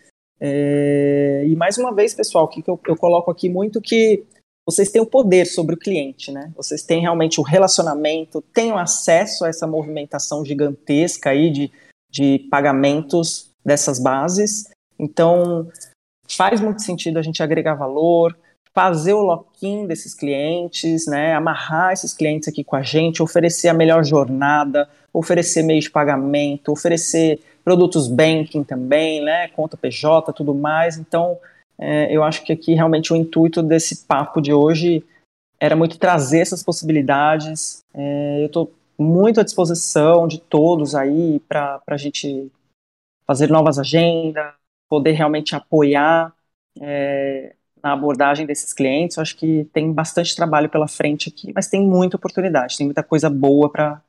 É, 0.41 1.45
e 1.47 1.55
mais 1.55 1.77
uma 1.77 1.95
vez, 1.95 2.15
pessoal, 2.15 2.49
que 2.49 2.63
eu, 2.67 2.81
eu 2.89 2.97
coloco 2.97 3.31
aqui 3.31 3.51
muito 3.51 3.81
que 3.81 4.25
vocês 4.67 4.91
têm 4.91 5.01
o 5.01 5.07
poder 5.07 5.47
sobre 5.47 5.77
o 5.77 5.79
cliente, 5.79 6.33
né? 6.33 6.53
Vocês 6.57 6.83
têm 6.83 7.01
realmente 7.01 7.41
o 7.41 7.45
relacionamento, 7.45 8.43
têm 8.53 8.73
o 8.73 8.79
acesso 8.79 9.45
a 9.45 9.49
essa 9.49 9.67
movimentação 9.67 10.45
gigantesca 10.45 11.31
aí 11.31 11.51
de, 11.51 11.71
de 12.11 12.41
pagamentos 12.51 13.49
dessas 13.65 14.01
bases. 14.01 14.69
Então, 14.99 15.71
faz 16.29 16.61
muito 16.61 16.83
sentido 16.83 17.19
a 17.19 17.23
gente 17.23 17.43
agregar 17.45 17.75
valor, 17.75 18.37
fazer 18.75 19.15
o 19.15 19.23
lock-in 19.23 19.87
desses 19.87 20.15
clientes, 20.15 21.07
né? 21.07 21.35
Amarrar 21.35 21.93
esses 21.93 22.13
clientes 22.13 22.49
aqui 22.49 22.65
com 22.65 22.75
a 22.75 22.83
gente, 22.83 23.23
oferecer 23.23 23.69
a 23.69 23.75
melhor 23.75 24.05
jornada, 24.05 24.89
oferecer 25.13 25.63
meio 25.63 25.81
de 25.81 25.91
pagamento, 25.91 26.73
oferecer 26.73 27.41
produtos 27.65 28.09
banking 28.09 28.65
também, 28.65 29.23
né? 29.23 29.47
Conta 29.49 29.77
PJ, 29.77 30.33
tudo 30.33 30.53
mais. 30.53 30.99
Então, 30.99 31.39
é, 31.79 32.15
eu 32.15 32.23
acho 32.23 32.43
que 32.45 32.53
aqui 32.53 32.75
realmente 32.75 33.13
o 33.13 33.17
intuito 33.17 33.63
desse 33.63 34.05
papo 34.07 34.41
de 34.41 34.53
hoje 34.53 35.05
era 35.61 35.77
muito 35.77 35.99
trazer 35.99 36.41
essas 36.41 36.63
possibilidades. 36.63 37.83
É, 37.95 38.43
eu 38.43 38.47
estou 38.47 38.73
muito 38.99 39.41
à 39.41 39.43
disposição 39.43 40.27
de 40.27 40.41
todos 40.41 40.95
aí 40.95 41.41
para 41.41 41.83
a 41.87 41.97
gente 41.97 42.51
fazer 43.27 43.51
novas 43.51 43.79
agendas, 43.79 44.55
poder 44.89 45.13
realmente 45.13 45.55
apoiar 45.55 46.33
é, 46.81 47.55
na 47.83 47.93
abordagem 47.93 48.47
desses 48.47 48.73
clientes. 48.73 49.17
Eu 49.17 49.23
acho 49.23 49.37
que 49.37 49.65
tem 49.73 49.93
bastante 49.93 50.35
trabalho 50.35 50.71
pela 50.71 50.89
frente 50.89 51.29
aqui, 51.29 51.53
mas 51.55 51.69
tem 51.69 51.83
muita 51.83 52.17
oportunidade, 52.17 52.77
tem 52.77 52.87
muita 52.87 53.03
coisa 53.03 53.29
boa 53.29 53.71
para 53.71 54.03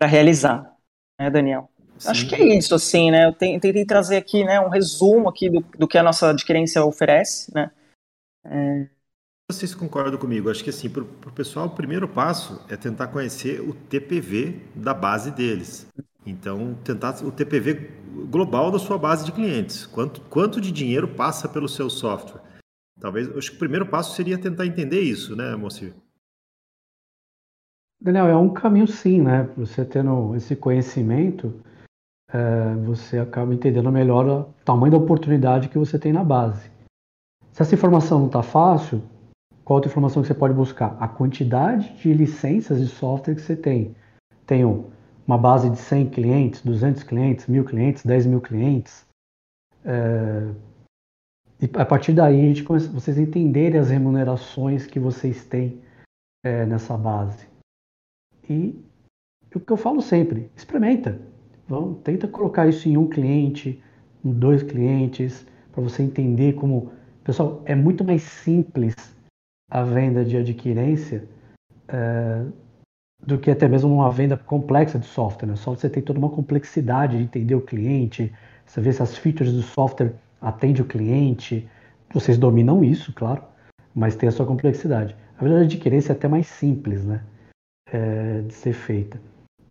realizar, 0.00 0.76
né, 1.18 1.30
Daniel? 1.30 1.68
Sim. 2.00 2.08
Acho 2.08 2.28
que 2.28 2.34
é 2.34 2.56
isso, 2.56 2.74
assim, 2.74 3.10
né? 3.10 3.26
Eu 3.26 3.32
tentei 3.34 3.84
trazer 3.84 4.16
aqui 4.16 4.42
né, 4.42 4.58
um 4.58 4.70
resumo 4.70 5.28
aqui 5.28 5.50
do, 5.50 5.60
do 5.78 5.86
que 5.86 5.98
a 5.98 6.02
nossa 6.02 6.30
adquirência 6.30 6.82
oferece, 6.82 7.54
né? 7.54 7.70
É... 8.44 8.88
Vocês 9.50 9.74
concordam 9.74 10.18
comigo? 10.18 10.50
Acho 10.50 10.64
que 10.64 10.70
assim, 10.70 10.88
para 10.88 11.02
o 11.02 11.32
pessoal, 11.32 11.66
o 11.66 11.74
primeiro 11.74 12.08
passo 12.08 12.64
é 12.70 12.76
tentar 12.76 13.08
conhecer 13.08 13.60
o 13.60 13.74
TPV 13.74 14.62
da 14.74 14.94
base 14.94 15.30
deles. 15.30 15.86
Então, 16.24 16.74
tentar 16.82 17.22
o 17.22 17.30
TPV 17.30 17.90
global 18.30 18.70
da 18.70 18.78
sua 18.78 18.96
base 18.96 19.26
de 19.26 19.32
clientes. 19.32 19.84
Quanto, 19.84 20.22
quanto 20.22 20.60
de 20.60 20.72
dinheiro 20.72 21.08
passa 21.08 21.48
pelo 21.48 21.68
seu 21.68 21.90
software? 21.90 22.40
Talvez, 22.98 23.28
acho 23.36 23.50
que 23.50 23.56
o 23.56 23.60
primeiro 23.60 23.86
passo 23.86 24.14
seria 24.14 24.38
tentar 24.38 24.66
entender 24.66 25.00
isso, 25.00 25.36
né, 25.36 25.54
Moacir? 25.54 25.92
Daniel, 28.00 28.28
é 28.28 28.36
um 28.36 28.52
caminho 28.52 28.86
sim, 28.86 29.20
né? 29.20 29.50
Você 29.58 29.84
tendo 29.84 30.34
esse 30.34 30.56
conhecimento, 30.56 31.62
é, 32.32 32.74
você 32.84 33.18
acaba 33.18 33.52
entendendo 33.52 33.90
melhor 33.90 34.26
o 34.26 34.44
tamanho 34.64 34.92
da 34.92 34.98
oportunidade 34.98 35.68
que 35.68 35.78
você 35.78 35.98
tem 35.98 36.12
na 36.12 36.24
base. 36.24 36.70
Se 37.52 37.62
essa 37.62 37.74
informação 37.74 38.20
não 38.20 38.26
está 38.26 38.42
fácil, 38.42 39.02
qual 39.64 39.76
outra 39.76 39.90
informação 39.90 40.22
que 40.22 40.28
você 40.28 40.34
pode 40.34 40.54
buscar? 40.54 40.96
A 41.00 41.08
quantidade 41.08 41.92
de 41.96 42.12
licenças 42.12 42.80
de 42.80 42.86
software 42.86 43.34
que 43.34 43.42
você 43.42 43.56
tem. 43.56 43.94
Tenho 44.46 44.90
uma 45.26 45.38
base 45.38 45.70
de 45.70 45.78
100 45.78 46.10
clientes, 46.10 46.62
200 46.62 47.02
clientes, 47.02 47.46
1000 47.46 47.64
clientes, 47.64 48.04
10 48.04 48.26
mil 48.26 48.40
clientes. 48.40 49.06
É, 49.84 50.52
e 51.60 51.70
a 51.78 51.84
partir 51.84 52.12
daí, 52.12 52.40
a 52.40 52.48
gente 52.48 52.64
começa, 52.64 52.88
vocês 52.88 53.18
entenderem 53.18 53.78
as 53.78 53.90
remunerações 53.90 54.86
que 54.86 54.98
vocês 54.98 55.44
têm 55.44 55.80
é, 56.44 56.64
nessa 56.64 56.96
base. 56.96 57.46
E 58.48 58.82
o 59.54 59.60
que 59.60 59.70
eu 59.70 59.76
falo 59.76 60.00
sempre, 60.00 60.50
experimenta. 60.56 61.20
Tenta 62.02 62.26
colocar 62.26 62.66
isso 62.66 62.88
em 62.88 62.96
um 62.96 63.08
cliente, 63.08 63.80
em 64.24 64.32
dois 64.32 64.62
clientes, 64.62 65.46
para 65.70 65.82
você 65.82 66.02
entender 66.02 66.54
como. 66.54 66.92
Pessoal, 67.22 67.62
é 67.64 67.74
muito 67.74 68.02
mais 68.02 68.22
simples 68.22 68.94
a 69.70 69.84
venda 69.84 70.24
de 70.24 70.36
adquirência 70.36 71.28
é, 71.86 72.44
do 73.24 73.38
que 73.38 73.50
até 73.50 73.68
mesmo 73.68 73.94
uma 73.94 74.10
venda 74.10 74.36
complexa 74.36 74.98
de 74.98 75.06
software. 75.06 75.46
Né? 75.46 75.54
Só 75.54 75.70
você 75.70 75.88
tem 75.88 76.02
toda 76.02 76.18
uma 76.18 76.30
complexidade 76.30 77.16
de 77.16 77.22
entender 77.22 77.54
o 77.54 77.60
cliente, 77.60 78.32
você 78.66 78.80
vê 78.80 78.92
se 78.92 79.02
as 79.02 79.16
features 79.16 79.52
do 79.52 79.62
software 79.62 80.14
atendem 80.40 80.82
o 80.82 80.86
cliente. 80.86 81.68
Vocês 82.12 82.36
dominam 82.36 82.82
isso, 82.82 83.12
claro, 83.12 83.44
mas 83.94 84.16
tem 84.16 84.28
a 84.28 84.32
sua 84.32 84.46
complexidade. 84.46 85.14
A 85.38 85.44
venda 85.44 85.58
de 85.58 85.76
adquirência 85.76 86.12
é 86.12 86.16
até 86.16 86.26
mais 86.26 86.48
simples 86.48 87.04
né? 87.04 87.22
É, 87.92 88.40
de 88.40 88.54
ser 88.54 88.72
feita. 88.72 89.20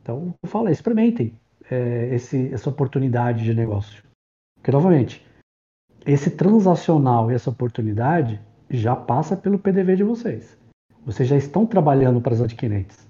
Então, 0.02 0.34
eu 0.41 0.50
falo, 0.50 0.70
experimentem 0.70 1.34
é, 1.70 2.13
esse, 2.13 2.53
essa 2.53 2.70
oportunidade 2.70 3.43
de 3.43 3.53
negócio. 3.53 4.03
Porque, 4.55 4.72
novamente, 4.72 5.26
esse 6.05 6.32
transacional 6.32 7.32
e 7.32 7.36
essa 7.36 7.49
oportunidade 7.49 8.41
já 8.70 8.95
passa 8.95 9.36
pelo 9.36 9.59
PDV 9.59 9.97
de 9.97 10.03
vocês. 10.03 10.57
Vocês 11.05 11.28
já 11.28 11.38
estão 11.38 11.65
trabalhando 11.65 12.22
para 12.22 12.34
as 12.34 12.41
adquirentes. 12.41 13.07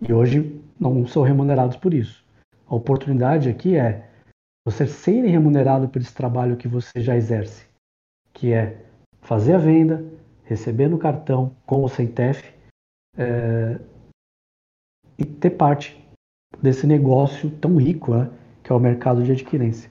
E 0.00 0.12
hoje 0.12 0.60
não 0.78 1.06
são 1.06 1.22
remunerados 1.22 1.76
por 1.76 1.92
isso. 1.92 2.24
A 2.66 2.74
oportunidade 2.74 3.48
aqui 3.48 3.76
é 3.76 4.08
você 4.64 4.86
serem 4.86 5.30
remunerado 5.30 5.88
por 5.88 6.00
esse 6.00 6.14
trabalho 6.14 6.56
que 6.56 6.68
você 6.68 7.00
já 7.00 7.16
exerce, 7.16 7.66
que 8.32 8.52
é 8.52 8.84
fazer 9.22 9.54
a 9.54 9.58
venda, 9.58 10.04
receber 10.44 10.88
no 10.88 10.98
cartão 10.98 11.54
com 11.66 11.86
sem 11.88 12.06
TEF 12.06 12.52
é, 13.16 13.80
e 15.18 15.24
ter 15.24 15.50
parte 15.50 15.98
desse 16.62 16.86
negócio 16.86 17.50
tão 17.50 17.76
rico 17.76 18.14
né, 18.14 18.30
que 18.62 18.72
é 18.72 18.74
o 18.74 18.80
mercado 18.80 19.22
de 19.22 19.32
adquirência. 19.32 19.90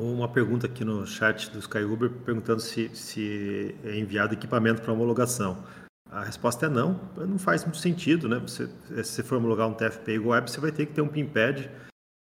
Uma 0.00 0.28
pergunta 0.28 0.66
aqui 0.66 0.82
no 0.84 1.06
chat 1.06 1.50
do 1.50 1.58
SkyUber 1.58 2.10
perguntando 2.24 2.60
se, 2.60 2.88
se 2.94 3.74
é 3.84 3.98
enviado 3.98 4.32
equipamento 4.32 4.80
para 4.80 4.92
homologação. 4.92 5.62
A 6.10 6.24
resposta 6.24 6.66
é 6.66 6.68
não, 6.68 6.98
não 7.16 7.38
faz 7.38 7.64
muito 7.64 7.78
sentido, 7.78 8.28
né? 8.28 8.38
Você, 8.38 8.66
se 8.66 9.04
você 9.04 9.22
for 9.22 9.36
homologar 9.36 9.68
um 9.68 9.74
TFP 9.74 10.12
igual 10.12 10.36
web, 10.36 10.50
você 10.50 10.58
vai 10.58 10.72
ter 10.72 10.86
que 10.86 10.94
ter 10.94 11.02
um 11.02 11.08
PIMPAD, 11.08 11.70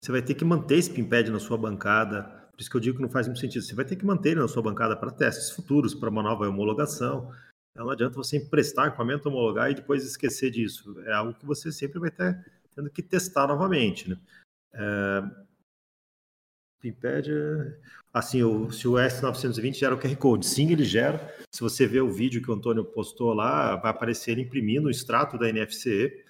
você 0.02 0.12
vai 0.12 0.20
ter 0.20 0.34
que 0.34 0.44
manter 0.44 0.76
esse 0.76 0.90
PIMPAD 0.90 1.30
na 1.30 1.38
sua 1.38 1.56
bancada, 1.56 2.24
por 2.58 2.60
isso 2.62 2.70
que 2.70 2.76
eu 2.76 2.80
digo 2.80 2.96
que 2.96 3.02
não 3.02 3.08
faz 3.08 3.28
muito 3.28 3.38
sentido. 3.38 3.62
Você 3.62 3.74
vai 3.76 3.84
ter 3.84 3.94
que 3.94 4.04
manter 4.04 4.30
ele 4.30 4.40
na 4.40 4.48
sua 4.48 4.62
bancada 4.62 4.96
para 4.96 5.12
testes 5.12 5.50
futuros, 5.52 5.94
para 5.94 6.10
uma 6.10 6.24
nova 6.24 6.48
homologação. 6.48 7.30
Então 7.78 7.86
não 7.86 7.92
adianta 7.92 8.16
você 8.16 8.36
emprestar 8.36 8.88
equipamento, 8.88 9.28
homologar 9.28 9.70
e 9.70 9.74
depois 9.74 10.04
esquecer 10.04 10.50
disso. 10.50 11.00
É 11.06 11.12
algo 11.12 11.32
que 11.32 11.46
você 11.46 11.70
sempre 11.70 12.00
vai 12.00 12.10
ter 12.10 12.44
tendo 12.74 12.90
que 12.90 13.00
testar 13.00 13.46
novamente, 13.46 14.10
né? 14.10 14.18
É... 14.74 15.22
PIMPAD, 16.80 17.30
assim, 18.12 18.42
o, 18.42 18.68
se 18.72 18.88
o 18.88 18.94
S920 18.94 19.74
gera 19.74 19.94
o 19.94 19.98
QR 19.98 20.16
Code, 20.16 20.44
sim, 20.44 20.72
ele 20.72 20.82
gera. 20.82 21.32
Se 21.54 21.60
você 21.60 21.86
ver 21.86 22.00
o 22.00 22.12
vídeo 22.12 22.42
que 22.42 22.50
o 22.50 22.54
Antônio 22.54 22.84
postou 22.84 23.32
lá, 23.32 23.76
vai 23.76 23.92
aparecer 23.92 24.32
ele 24.32 24.42
imprimindo 24.42 24.88
o 24.88 24.90
extrato 24.90 25.38
da 25.38 25.48
NFC. 25.48 26.24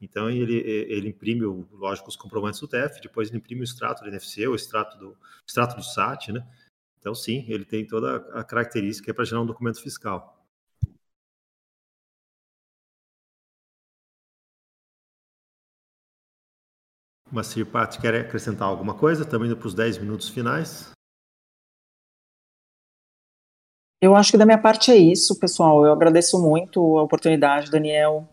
Então, 0.00 0.30
ele, 0.30 0.54
ele 0.54 1.08
imprime, 1.08 1.42
lógico, 1.72 2.10
os 2.10 2.16
comprovantes 2.16 2.60
do 2.60 2.68
TF, 2.68 3.00
depois 3.02 3.28
ele 3.28 3.38
imprime 3.38 3.62
o 3.62 3.64
extrato 3.64 4.02
da 4.02 4.08
NFC, 4.08 4.46
o 4.46 4.54
extrato 4.54 4.96
do, 4.98 5.16
extrato 5.44 5.74
do 5.74 5.82
SAT, 5.82 6.28
né? 6.28 6.46
Então, 7.00 7.12
sim, 7.12 7.44
ele 7.48 7.64
tem 7.64 7.84
toda 7.84 8.18
a 8.38 8.44
característica 8.44 9.12
para 9.12 9.24
gerar 9.24 9.40
um 9.40 9.46
documento 9.46 9.82
fiscal. 9.82 10.41
Mas 17.32 17.54
Pat 17.72 17.98
quer 17.98 18.14
acrescentar 18.14 18.68
alguma 18.68 18.92
coisa? 18.92 19.22
Estamos 19.22 19.46
indo 19.46 19.56
para 19.56 19.66
os 19.66 19.74
10 19.74 19.96
minutos 19.96 20.28
finais. 20.28 20.90
Eu 24.02 24.14
acho 24.14 24.32
que 24.32 24.36
da 24.36 24.44
minha 24.44 24.58
parte 24.58 24.90
é 24.90 24.96
isso, 24.96 25.38
pessoal. 25.38 25.86
Eu 25.86 25.92
agradeço 25.92 26.38
muito 26.38 26.98
a 26.98 27.02
oportunidade, 27.02 27.70
Daniel. 27.70 28.28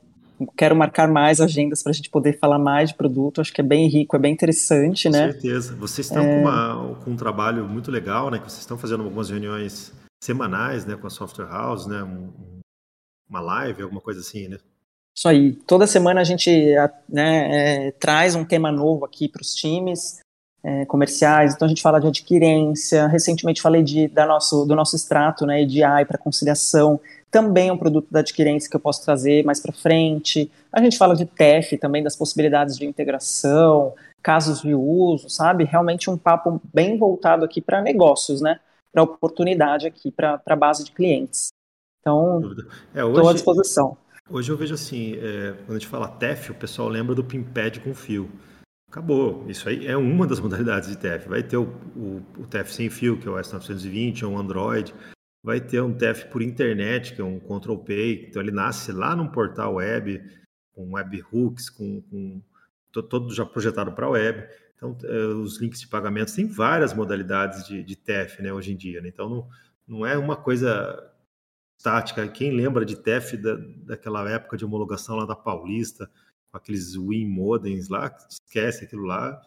Quero 0.57 0.75
marcar 0.75 1.07
mais 1.07 1.39
agendas 1.39 1.81
para 1.81 1.91
a 1.91 1.93
gente 1.93 2.09
poder 2.09 2.39
falar 2.39 2.59
mais 2.59 2.89
de 2.89 2.95
produto. 2.95 3.39
Acho 3.39 3.53
que 3.53 3.61
é 3.61 3.63
bem 3.63 3.87
rico, 3.87 4.17
é 4.17 4.19
bem 4.19 4.33
interessante, 4.33 5.07
com 5.07 5.13
né? 5.13 5.27
Com 5.27 5.33
certeza. 5.33 5.75
Vocês 5.77 6.07
estão 6.07 6.23
é... 6.23 6.35
com, 6.35 6.41
uma, 6.41 6.95
com, 6.95 7.11
um 7.11 7.15
trabalho 7.15 7.69
muito 7.69 7.89
legal, 7.91 8.29
né? 8.29 8.37
Que 8.37 8.45
vocês 8.45 8.59
estão 8.59 8.77
fazendo 8.77 9.03
algumas 9.03 9.29
reuniões 9.29 9.93
semanais, 10.21 10.85
né? 10.85 10.97
Com 10.97 11.07
a 11.07 11.09
Software 11.09 11.47
House, 11.47 11.87
né? 11.87 12.03
Um, 12.03 12.59
uma 13.29 13.39
live, 13.39 13.83
alguma 13.83 14.01
coisa 14.01 14.19
assim, 14.19 14.49
né? 14.49 14.57
Isso 15.19 15.27
aí. 15.27 15.51
Toda 15.67 15.85
semana 15.85 16.21
a 16.21 16.23
gente 16.23 16.49
né, 17.09 17.87
é, 17.87 17.91
traz 17.91 18.35
um 18.35 18.45
tema 18.45 18.71
novo 18.71 19.03
aqui 19.03 19.27
para 19.27 19.41
os 19.41 19.53
times 19.53 20.21
é, 20.63 20.85
comerciais. 20.85 21.53
Então 21.53 21.65
a 21.65 21.69
gente 21.69 21.81
fala 21.81 21.99
de 21.99 22.07
adquirência. 22.07 23.05
Recentemente 23.07 23.61
falei 23.61 23.83
de, 23.83 24.07
da 24.07 24.25
nosso, 24.25 24.63
do 24.63 24.73
nosso 24.73 24.95
extrato, 24.95 25.45
né, 25.45 25.61
EDI 25.61 26.05
para 26.07 26.17
conciliação. 26.17 27.01
Também 27.29 27.67
é 27.67 27.73
um 27.73 27.77
produto 27.77 28.07
da 28.09 28.21
adquirência 28.21 28.69
que 28.69 28.77
eu 28.77 28.79
posso 28.79 29.03
trazer 29.03 29.43
mais 29.43 29.59
para 29.59 29.73
frente. 29.73 30.49
A 30.71 30.81
gente 30.81 30.97
fala 30.97 31.13
de 31.17 31.25
TEF 31.25 31.77
também, 31.77 32.01
das 32.01 32.15
possibilidades 32.15 32.77
de 32.77 32.85
integração, 32.85 33.93
casos 34.23 34.61
de 34.61 34.73
uso, 34.73 35.29
sabe? 35.29 35.65
Realmente 35.65 36.09
um 36.09 36.17
papo 36.17 36.61
bem 36.73 36.97
voltado 36.97 37.43
aqui 37.43 37.59
para 37.59 37.81
negócios, 37.81 38.39
né? 38.39 38.57
Para 38.89 39.03
oportunidade 39.03 39.85
aqui 39.85 40.11
para 40.11 40.41
a 40.45 40.55
base 40.55 40.85
de 40.85 40.93
clientes. 40.93 41.49
Então, 41.99 42.39
estou 42.95 43.27
é, 43.27 43.29
à 43.31 43.33
disposição. 43.33 43.97
Hoje 44.31 44.51
eu 44.51 44.57
vejo 44.57 44.75
assim, 44.75 45.15
é, 45.15 45.53
quando 45.65 45.71
a 45.71 45.79
gente 45.79 45.87
fala 45.87 46.07
TEF, 46.07 46.51
o 46.51 46.55
pessoal 46.55 46.87
lembra 46.87 47.15
do 47.15 47.23
PIMPAD 47.23 47.79
com 47.79 47.95
fio. 47.95 48.29
Acabou. 48.87 49.43
Isso 49.49 49.67
aí 49.67 49.87
é 49.87 49.97
uma 49.97 50.27
das 50.27 50.39
modalidades 50.39 50.87
de 50.87 50.97
TEF. 50.97 51.27
Vai 51.27 51.41
ter 51.41 51.57
o, 51.57 51.63
o, 51.95 52.23
o 52.37 52.45
TEF 52.45 52.71
sem 52.71 52.91
fio, 52.91 53.19
que 53.19 53.27
é 53.27 53.31
o 53.31 53.35
S920, 53.35 54.21
é 54.21 54.27
um 54.27 54.37
Android. 54.37 54.93
Vai 55.43 55.59
ter 55.59 55.81
um 55.81 55.93
TEF 55.93 56.27
por 56.27 56.43
internet, 56.43 57.15
que 57.15 57.21
é 57.21 57.23
um 57.23 57.39
Control 57.39 57.79
Pay. 57.79 58.27
Então 58.29 58.39
ele 58.39 58.51
nasce 58.51 58.91
lá 58.91 59.15
num 59.15 59.27
portal 59.27 59.75
web, 59.75 60.21
com 60.73 60.93
webhooks, 60.93 61.67
com, 61.71 61.99
com 62.03 62.41
todo 62.91 63.33
já 63.33 63.45
projetado 63.45 63.93
para 63.93 64.05
a 64.05 64.09
web. 64.11 64.47
Então, 64.75 64.95
é, 65.05 65.25
os 65.25 65.59
links 65.59 65.81
de 65.81 65.87
pagamentos 65.87 66.35
tem 66.35 66.45
várias 66.45 66.93
modalidades 66.93 67.67
de, 67.67 67.83
de 67.83 67.95
TEF 67.95 68.43
né, 68.43 68.53
hoje 68.53 68.73
em 68.73 68.77
dia. 68.77 69.01
Né? 69.01 69.09
Então, 69.09 69.27
não, 69.27 69.47
não 69.87 70.05
é 70.05 70.15
uma 70.15 70.35
coisa 70.35 71.11
estática. 71.79 72.27
Quem 72.27 72.51
lembra 72.51 72.85
de 72.85 72.97
TEF 72.97 73.37
da, 73.37 73.55
daquela 73.55 74.29
época 74.29 74.57
de 74.57 74.65
homologação 74.65 75.15
lá 75.15 75.25
da 75.25 75.35
Paulista, 75.35 76.11
com 76.51 76.57
aqueles 76.57 76.95
Win 76.95 77.27
modems 77.27 77.87
lá, 77.87 78.13
esquece 78.29 78.83
aquilo 78.83 79.05
lá, 79.05 79.41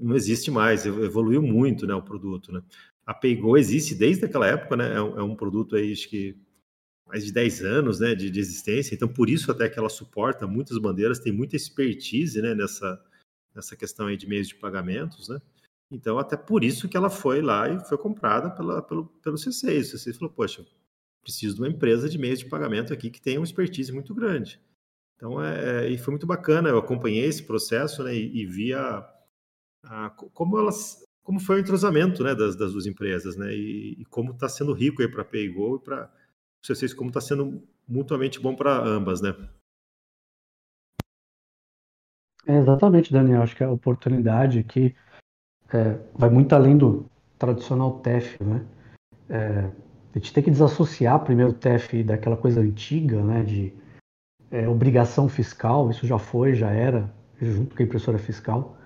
não 0.00 0.16
existe 0.16 0.50
mais, 0.50 0.86
evoluiu 0.86 1.42
muito 1.42 1.86
né, 1.86 1.94
o 1.94 2.02
produto. 2.02 2.50
Né? 2.50 2.62
A 3.04 3.12
PayGo 3.12 3.56
existe 3.56 3.94
desde 3.94 4.24
aquela 4.24 4.46
época, 4.46 4.76
né? 4.76 4.94
é, 4.94 5.02
um, 5.02 5.18
é 5.18 5.22
um 5.22 5.36
produto 5.36 5.76
aí, 5.76 5.92
acho 5.92 6.08
que 6.08 6.36
mais 7.06 7.24
de 7.24 7.32
10 7.32 7.62
anos 7.62 8.00
né, 8.00 8.14
de, 8.14 8.30
de, 8.30 8.40
existência, 8.40 8.92
então 8.92 9.06
por 9.06 9.30
isso 9.30 9.50
até 9.52 9.68
que 9.68 9.78
ela 9.78 9.88
suporta 9.88 10.44
muitas 10.44 10.76
bandeiras, 10.76 11.20
tem 11.20 11.32
muita 11.32 11.54
expertise 11.54 12.42
né, 12.42 12.52
nessa, 12.52 13.00
nessa 13.54 13.76
questão 13.76 14.06
aí 14.06 14.16
de 14.16 14.26
meios 14.26 14.48
de 14.48 14.56
pagamentos, 14.56 15.28
né? 15.28 15.40
Então, 15.88 16.18
até 16.18 16.36
por 16.36 16.64
isso 16.64 16.88
que 16.88 16.96
ela 16.96 17.08
foi 17.08 17.40
lá 17.40 17.68
e 17.68 17.78
foi 17.78 17.96
comprada 17.96 18.50
pela, 18.50 18.82
pelo, 18.82 19.06
pelo 19.22 19.36
C6. 19.36 19.94
O 19.94 19.96
C6 19.96 20.14
falou, 20.18 20.34
poxa, 20.34 20.66
preciso 21.26 21.56
de 21.56 21.60
uma 21.60 21.68
empresa 21.68 22.08
de 22.08 22.16
meios 22.16 22.38
de 22.38 22.46
pagamento 22.46 22.92
aqui 22.92 23.10
que 23.10 23.20
tenha 23.20 23.40
uma 23.40 23.44
expertise 23.44 23.92
muito 23.92 24.14
grande. 24.14 24.60
Então, 25.16 25.42
é, 25.42 25.86
é, 25.86 25.90
e 25.90 25.98
foi 25.98 26.12
muito 26.12 26.26
bacana, 26.26 26.68
eu 26.68 26.78
acompanhei 26.78 27.24
esse 27.24 27.42
processo 27.42 28.04
né, 28.04 28.14
e, 28.14 28.42
e 28.42 28.46
vi 28.46 28.72
a, 28.72 29.12
a, 29.82 30.10
como 30.10 30.56
elas, 30.56 31.02
como 31.24 31.40
foi 31.40 31.56
o 31.56 31.58
entrosamento 31.58 32.22
né, 32.22 32.32
das, 32.32 32.54
das 32.54 32.72
duas 32.72 32.86
empresas, 32.86 33.36
né, 33.36 33.52
e, 33.52 33.96
e 33.98 34.04
como 34.04 34.32
está 34.32 34.48
sendo 34.48 34.72
rico 34.72 35.02
para 35.10 35.22
a 35.22 35.24
PayGo 35.24 35.76
e 35.76 35.84
para 35.84 36.12
vocês, 36.62 36.94
como 36.94 37.10
está 37.10 37.20
sendo 37.20 37.60
mutuamente 37.88 38.38
bom 38.38 38.54
para 38.54 38.78
ambas, 38.78 39.20
né? 39.20 39.34
É 42.46 42.58
exatamente, 42.58 43.12
Daniel. 43.12 43.42
Acho 43.42 43.56
que 43.56 43.64
a 43.64 43.70
oportunidade 43.70 44.60
aqui 44.60 44.94
é, 45.72 45.98
vai 46.14 46.30
muito 46.30 46.54
além 46.54 46.78
do 46.78 47.10
tradicional 47.38 47.98
TEF, 48.00 48.40
né? 48.42 48.64
É, 49.28 49.85
a 50.16 50.18
gente 50.18 50.32
tem 50.32 50.42
que 50.42 50.50
desassociar 50.50 51.22
primeiro 51.22 51.50
o 51.50 51.54
TEF 51.54 52.02
daquela 52.02 52.38
coisa 52.38 52.62
antiga, 52.62 53.22
né, 53.22 53.42
de 53.42 53.70
é, 54.50 54.66
obrigação 54.66 55.28
fiscal, 55.28 55.90
isso 55.90 56.06
já 56.06 56.18
foi, 56.18 56.54
já 56.54 56.70
era, 56.70 57.12
junto 57.38 57.76
com 57.76 57.82
a 57.82 57.84
impressora 57.84 58.16
fiscal. 58.16 58.78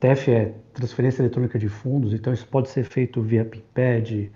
TEF 0.00 0.28
é 0.32 0.52
transferência 0.72 1.22
eletrônica 1.22 1.60
de 1.60 1.68
fundos, 1.68 2.12
então 2.12 2.32
isso 2.32 2.46
pode 2.48 2.70
ser 2.70 2.82
feito 2.82 3.22
via 3.22 3.44
PIPED, 3.44 4.32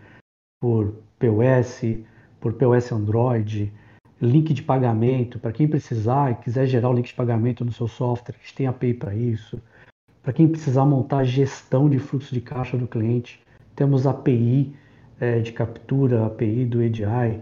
por 0.61 0.95
POS, 1.18 1.82
por 2.39 2.53
POS 2.53 2.93
Android, 2.93 3.72
link 4.22 4.55
de 4.55 4.62
pagamento, 4.62 5.41
para 5.41 5.51
quem 5.51 5.66
precisar 5.66 6.30
e 6.30 6.34
quiser 6.36 6.66
gerar 6.66 6.91
o 6.91 6.93
link 6.93 7.09
de 7.09 7.14
pagamento 7.14 7.64
no 7.64 7.72
seu 7.72 7.89
software, 7.89 8.36
a 8.36 8.39
gente 8.39 8.55
tem 8.55 8.68
API 8.68 8.95
para 8.95 9.12
isso. 9.12 9.61
Para 10.22 10.32
quem 10.32 10.47
precisar 10.47 10.84
montar 10.84 11.24
gestão 11.24 11.91
de 11.91 11.99
fluxo 11.99 12.32
de 12.32 12.41
caixa 12.41 12.76
do 12.78 12.86
cliente, 12.86 13.41
temos 13.74 14.07
API 14.07 14.76
é, 15.21 15.41
de 15.41 15.53
captura, 15.53 16.27
API 16.27 16.64
do 16.64 16.83
EDI. 16.83 17.41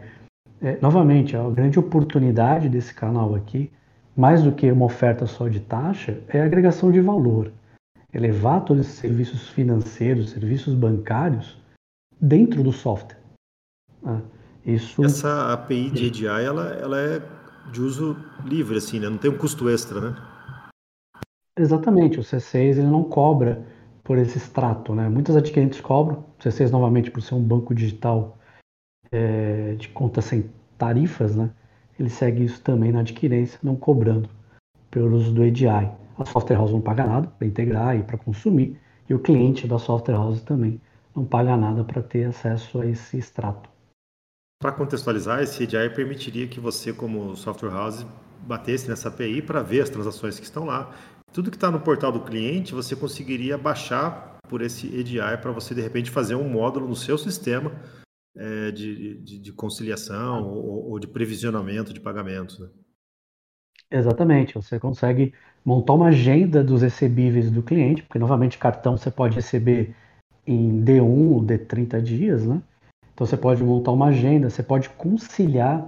É, 0.60 0.78
novamente, 0.80 1.36
a 1.36 1.48
grande 1.50 1.78
oportunidade 1.78 2.68
desse 2.68 2.94
canal 2.94 3.34
aqui, 3.34 3.70
mais 4.16 4.42
do 4.42 4.52
que 4.52 4.70
uma 4.70 4.86
oferta 4.86 5.26
só 5.26 5.48
de 5.48 5.60
taxa, 5.60 6.20
é 6.28 6.40
a 6.40 6.44
agregação 6.44 6.90
de 6.90 7.00
valor. 7.00 7.52
levar 8.14 8.60
todos 8.60 8.86
esses 8.86 8.98
serviços 8.98 9.48
financeiros, 9.50 10.30
serviços 10.30 10.72
bancários 10.72 11.58
dentro 12.18 12.62
do 12.62 12.72
software. 12.72 13.18
Né? 14.02 14.22
Isso... 14.64 15.04
Essa 15.04 15.52
API 15.52 15.90
de 15.90 16.26
ADI 16.26 16.44
ela, 16.44 16.68
ela 16.70 16.98
é 16.98 17.22
de 17.70 17.82
uso 17.82 18.16
livre, 18.44 18.78
assim, 18.78 18.98
né? 18.98 19.10
não 19.10 19.18
tem 19.18 19.30
um 19.30 19.36
custo 19.36 19.68
extra, 19.68 20.00
né? 20.00 20.16
Exatamente, 21.58 22.18
o 22.18 22.22
C6 22.22 22.78
ele 22.78 22.82
não 22.82 23.04
cobra 23.04 23.66
por 24.06 24.18
esse 24.18 24.38
extrato, 24.38 24.94
né? 24.94 25.08
Muitas 25.08 25.36
adquirentes 25.36 25.80
cobram, 25.80 26.24
o 26.38 26.40
C6 26.40 26.70
novamente 26.70 27.10
por 27.10 27.20
ser 27.20 27.34
um 27.34 27.42
banco 27.42 27.74
digital 27.74 28.38
é, 29.10 29.74
de 29.74 29.88
conta 29.88 30.22
sem 30.22 30.48
tarifas, 30.78 31.34
né? 31.34 31.50
Ele 31.98 32.08
segue 32.08 32.44
isso 32.44 32.62
também 32.62 32.92
na 32.92 33.00
adquirência, 33.00 33.58
não 33.64 33.74
cobrando 33.74 34.30
pelo 34.92 35.16
uso 35.16 35.32
do 35.32 35.42
EDI. 35.42 35.66
A 35.66 36.24
software 36.24 36.56
house 36.56 36.70
não 36.70 36.80
paga 36.80 37.04
nada 37.04 37.26
para 37.26 37.48
integrar 37.48 37.98
e 37.98 38.04
para 38.04 38.16
consumir, 38.16 38.80
e 39.10 39.14
o 39.14 39.18
cliente 39.18 39.66
da 39.66 39.78
software 39.78 40.14
house 40.14 40.40
também 40.40 40.80
não 41.14 41.24
paga 41.24 41.56
nada 41.56 41.82
para 41.82 42.00
ter 42.00 42.26
acesso 42.26 42.80
a 42.80 42.86
esse 42.86 43.18
extrato. 43.18 43.68
Para 44.62 44.70
contextualizar, 44.70 45.42
esse 45.42 45.64
EDI 45.64 45.90
permitiria 45.92 46.46
que 46.46 46.60
você, 46.60 46.92
como 46.92 47.36
software 47.36 47.72
house, 47.72 48.06
batesse 48.46 48.88
nessa 48.88 49.08
API 49.08 49.42
para 49.42 49.62
ver 49.62 49.80
as 49.80 49.90
transações 49.90 50.38
que 50.38 50.44
estão 50.44 50.64
lá 50.64 50.94
tudo 51.36 51.50
que 51.50 51.58
está 51.58 51.70
no 51.70 51.78
portal 51.78 52.10
do 52.10 52.24
cliente, 52.24 52.72
você 52.72 52.96
conseguiria 52.96 53.58
baixar 53.58 54.38
por 54.48 54.62
esse 54.62 54.86
EDI 54.86 55.36
para 55.42 55.52
você, 55.52 55.74
de 55.74 55.82
repente, 55.82 56.10
fazer 56.10 56.34
um 56.34 56.48
módulo 56.48 56.88
no 56.88 56.96
seu 56.96 57.18
sistema 57.18 57.72
é, 58.34 58.70
de, 58.70 59.18
de, 59.18 59.38
de, 59.40 59.52
conciliação 59.52 60.48
ou, 60.48 60.92
ou, 60.92 60.98
de 60.98 61.06
previsionamento 61.06 61.92
de 61.92 62.00
pagamentos. 62.00 62.58
Né? 62.58 62.68
Exatamente, 63.90 64.54
você 64.54 64.80
consegue 64.80 65.34
montar 65.62 65.92
uma 65.92 66.06
agenda 66.06 66.64
dos 66.64 66.80
recebíveis 66.80 67.50
do 67.50 67.62
cliente, 67.62 68.02
porque, 68.02 68.18
novamente, 68.18 68.56
cartão 68.56 68.96
você 68.96 69.10
pode 69.10 69.36
receber 69.36 69.94
em 70.46 70.82
D1 70.82 71.34
ou 71.34 71.42
D30 71.42 72.00
dias, 72.00 72.46
né? 72.46 72.62
Então 73.12 73.26
você 73.26 73.36
pode 73.36 73.62
montar 73.62 73.92
uma 73.92 74.06
agenda, 74.06 74.48
você 74.48 74.62
pode 74.62 74.88
conciliar 74.88 75.86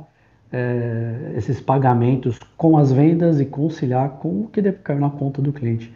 é, 0.52 1.32
esses 1.36 1.60
pagamentos 1.60 2.38
com 2.56 2.76
as 2.78 2.92
vendas 2.92 3.40
e 3.40 3.46
conciliar 3.46 4.18
com 4.18 4.42
o 4.42 4.48
que 4.48 4.62
deve 4.62 4.78
cair 4.78 5.00
na 5.00 5.10
conta 5.10 5.42
do 5.42 5.52
cliente. 5.52 5.92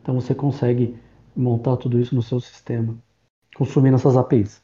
Então 0.00 0.14
você 0.14 0.34
consegue 0.34 0.96
montar 1.34 1.76
tudo 1.76 1.98
isso 2.00 2.14
no 2.14 2.22
seu 2.22 2.40
sistema, 2.40 2.96
consumindo 3.54 3.96
essas 3.96 4.16
APIs. 4.16 4.62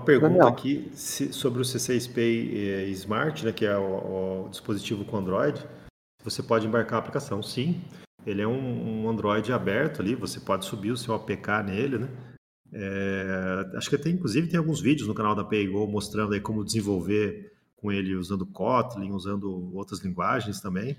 Uma 0.00 0.06
pergunta 0.06 0.34
Daniel. 0.34 0.48
aqui 0.48 0.90
sobre 0.94 1.60
o 1.60 1.64
C6 1.64 2.12
Pay 2.12 2.54
eh, 2.54 2.88
Smart, 2.90 3.44
né, 3.44 3.52
que 3.52 3.64
é 3.64 3.76
o, 3.76 4.44
o, 4.44 4.48
dispositivo 4.48 5.04
com 5.04 5.16
Android. 5.16 5.66
Você 6.22 6.42
pode 6.42 6.66
embarcar 6.66 6.96
a 6.96 6.98
aplicação, 7.00 7.42
sim. 7.42 7.80
Ele 8.26 8.42
é 8.42 8.46
um, 8.46 9.04
um 9.04 9.08
Android 9.08 9.52
aberto 9.52 10.02
ali, 10.02 10.14
você 10.14 10.40
pode 10.40 10.64
subir 10.64 10.90
o 10.90 10.96
seu 10.96 11.14
APK 11.14 11.62
nele, 11.64 11.98
né? 11.98 12.08
É, 12.72 13.76
acho 13.76 13.88
que 13.88 13.96
até, 13.96 14.10
inclusive, 14.10 14.48
tem 14.48 14.58
alguns 14.58 14.80
vídeos 14.80 15.06
no 15.06 15.14
canal 15.14 15.34
da 15.34 15.44
PayGo 15.44 15.86
mostrando 15.86 16.34
aí 16.34 16.40
como 16.40 16.64
desenvolver 16.64 17.55
com 17.76 17.92
ele 17.92 18.14
usando 18.14 18.46
Kotlin, 18.46 19.10
usando 19.12 19.74
outras 19.74 20.00
linguagens 20.00 20.60
também. 20.60 20.96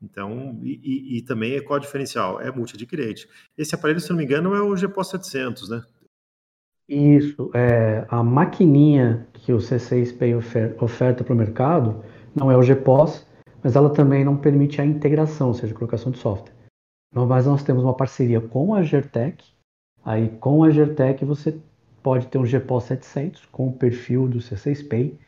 Então, 0.00 0.58
e, 0.62 0.80
e, 0.82 1.18
e 1.18 1.22
também 1.22 1.54
é 1.54 1.60
qual 1.60 1.78
diferencial? 1.78 2.40
É 2.40 2.50
multi-adquirente. 2.50 3.28
Esse 3.56 3.74
aparelho, 3.74 4.00
se 4.00 4.10
não 4.10 4.16
me 4.16 4.24
engano, 4.24 4.54
é 4.54 4.60
o 4.60 4.76
GPOS 4.76 5.08
700, 5.08 5.68
né? 5.68 5.82
Isso, 6.88 7.50
é, 7.54 8.06
a 8.08 8.22
maquininha 8.22 9.28
que 9.34 9.52
o 9.52 9.58
C6 9.58 10.16
Pay 10.16 10.34
ofer 10.34 10.82
oferta 10.82 11.22
para 11.22 11.34
o 11.34 11.36
mercado 11.36 12.02
não 12.34 12.50
é 12.50 12.56
o 12.56 12.62
GPOS, 12.62 13.26
mas 13.62 13.76
ela 13.76 13.90
também 13.90 14.24
não 14.24 14.36
permite 14.36 14.80
a 14.80 14.86
integração, 14.86 15.48
ou 15.48 15.54
seja, 15.54 15.74
a 15.74 15.76
colocação 15.76 16.10
de 16.10 16.18
software. 16.18 16.54
Mas 17.12 17.46
nós 17.46 17.62
temos 17.62 17.82
uma 17.82 17.94
parceria 17.94 18.40
com 18.40 18.74
a 18.74 18.82
Gertec, 18.82 19.44
aí 20.02 20.30
com 20.38 20.64
a 20.64 20.70
Gertec 20.70 21.24
você 21.24 21.60
pode 22.02 22.26
ter 22.28 22.38
um 22.38 22.46
GPOS 22.46 22.84
700 22.84 23.46
com 23.46 23.68
o 23.68 23.72
perfil 23.72 24.26
do 24.26 24.38
C6 24.38 24.88
Pay, 24.88 25.18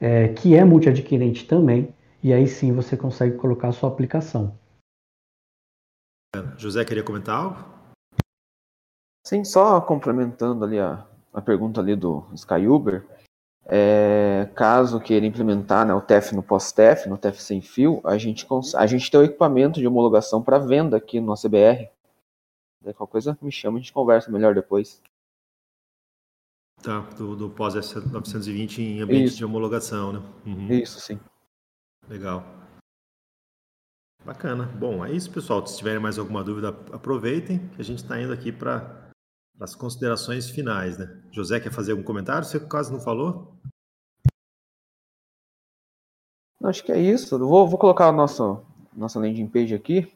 é, 0.00 0.28
que 0.28 0.56
é 0.56 0.64
multi-adquirente 0.64 1.46
também, 1.46 1.94
e 2.22 2.32
aí 2.32 2.46
sim 2.46 2.72
você 2.72 2.96
consegue 2.96 3.36
colocar 3.36 3.68
a 3.68 3.72
sua 3.72 3.90
aplicação. 3.90 4.58
José, 6.56 6.84
queria 6.84 7.02
comentar 7.02 7.36
algo? 7.36 7.56
Sim, 9.26 9.44
só 9.44 9.80
complementando 9.80 10.64
ali 10.64 10.78
a, 10.78 11.06
a 11.32 11.42
pergunta 11.42 11.80
ali 11.80 11.94
do 11.94 12.24
Sky 12.34 12.66
Uber, 12.66 13.04
é, 13.66 14.48
caso 14.54 15.00
queira 15.00 15.26
implementar 15.26 15.86
né, 15.86 15.94
o 15.94 16.00
TEF 16.00 16.34
no 16.34 16.42
pós-TEF, 16.42 17.08
no 17.08 17.18
TEF 17.18 17.40
sem 17.40 17.60
fio, 17.60 18.00
a 18.04 18.16
gente, 18.16 18.46
a 18.76 18.86
gente 18.86 19.10
tem 19.10 19.20
o 19.20 19.24
equipamento 19.24 19.78
de 19.78 19.86
homologação 19.86 20.42
para 20.42 20.58
venda 20.58 20.96
aqui 20.96 21.20
no 21.20 21.32
ACBR. 21.32 21.88
Qualquer 22.96 23.12
coisa 23.12 23.38
me 23.42 23.52
chama, 23.52 23.76
a 23.76 23.80
gente 23.80 23.92
conversa 23.92 24.30
melhor 24.30 24.54
depois. 24.54 25.00
Tá, 26.82 27.00
do, 27.16 27.36
do 27.36 27.50
pós 27.50 27.74
S920 27.74 28.78
em 28.78 29.00
ambiente 29.02 29.28
Isso. 29.28 29.36
de 29.36 29.44
homologação, 29.44 30.12
né? 30.12 30.22
Uhum. 30.46 30.72
Isso, 30.72 30.98
sim. 30.98 31.20
Legal. 32.08 32.42
Bacana. 34.24 34.66
Bom, 34.66 35.04
é 35.04 35.12
isso, 35.12 35.30
pessoal. 35.30 35.66
Se 35.66 35.76
tiverem 35.78 36.00
mais 36.00 36.18
alguma 36.18 36.42
dúvida, 36.44 36.68
aproveitem, 36.92 37.68
que 37.68 37.80
a 37.80 37.84
gente 37.84 38.02
está 38.02 38.20
indo 38.20 38.32
aqui 38.32 38.50
para 38.52 39.10
as 39.58 39.74
considerações 39.74 40.48
finais, 40.48 40.98
né? 40.98 41.22
José, 41.30 41.60
quer 41.60 41.72
fazer 41.72 41.92
algum 41.92 42.02
comentário? 42.02 42.46
Você 42.46 42.58
quase 42.58 42.92
não 42.92 43.00
falou? 43.00 43.54
Acho 46.62 46.84
que 46.84 46.92
é 46.92 47.00
isso. 47.00 47.38
Vou, 47.38 47.68
vou 47.68 47.78
colocar 47.78 48.08
a 48.08 48.12
nossa, 48.12 48.62
nossa 48.94 49.18
landing 49.18 49.48
page 49.48 49.74
aqui. 49.74 50.10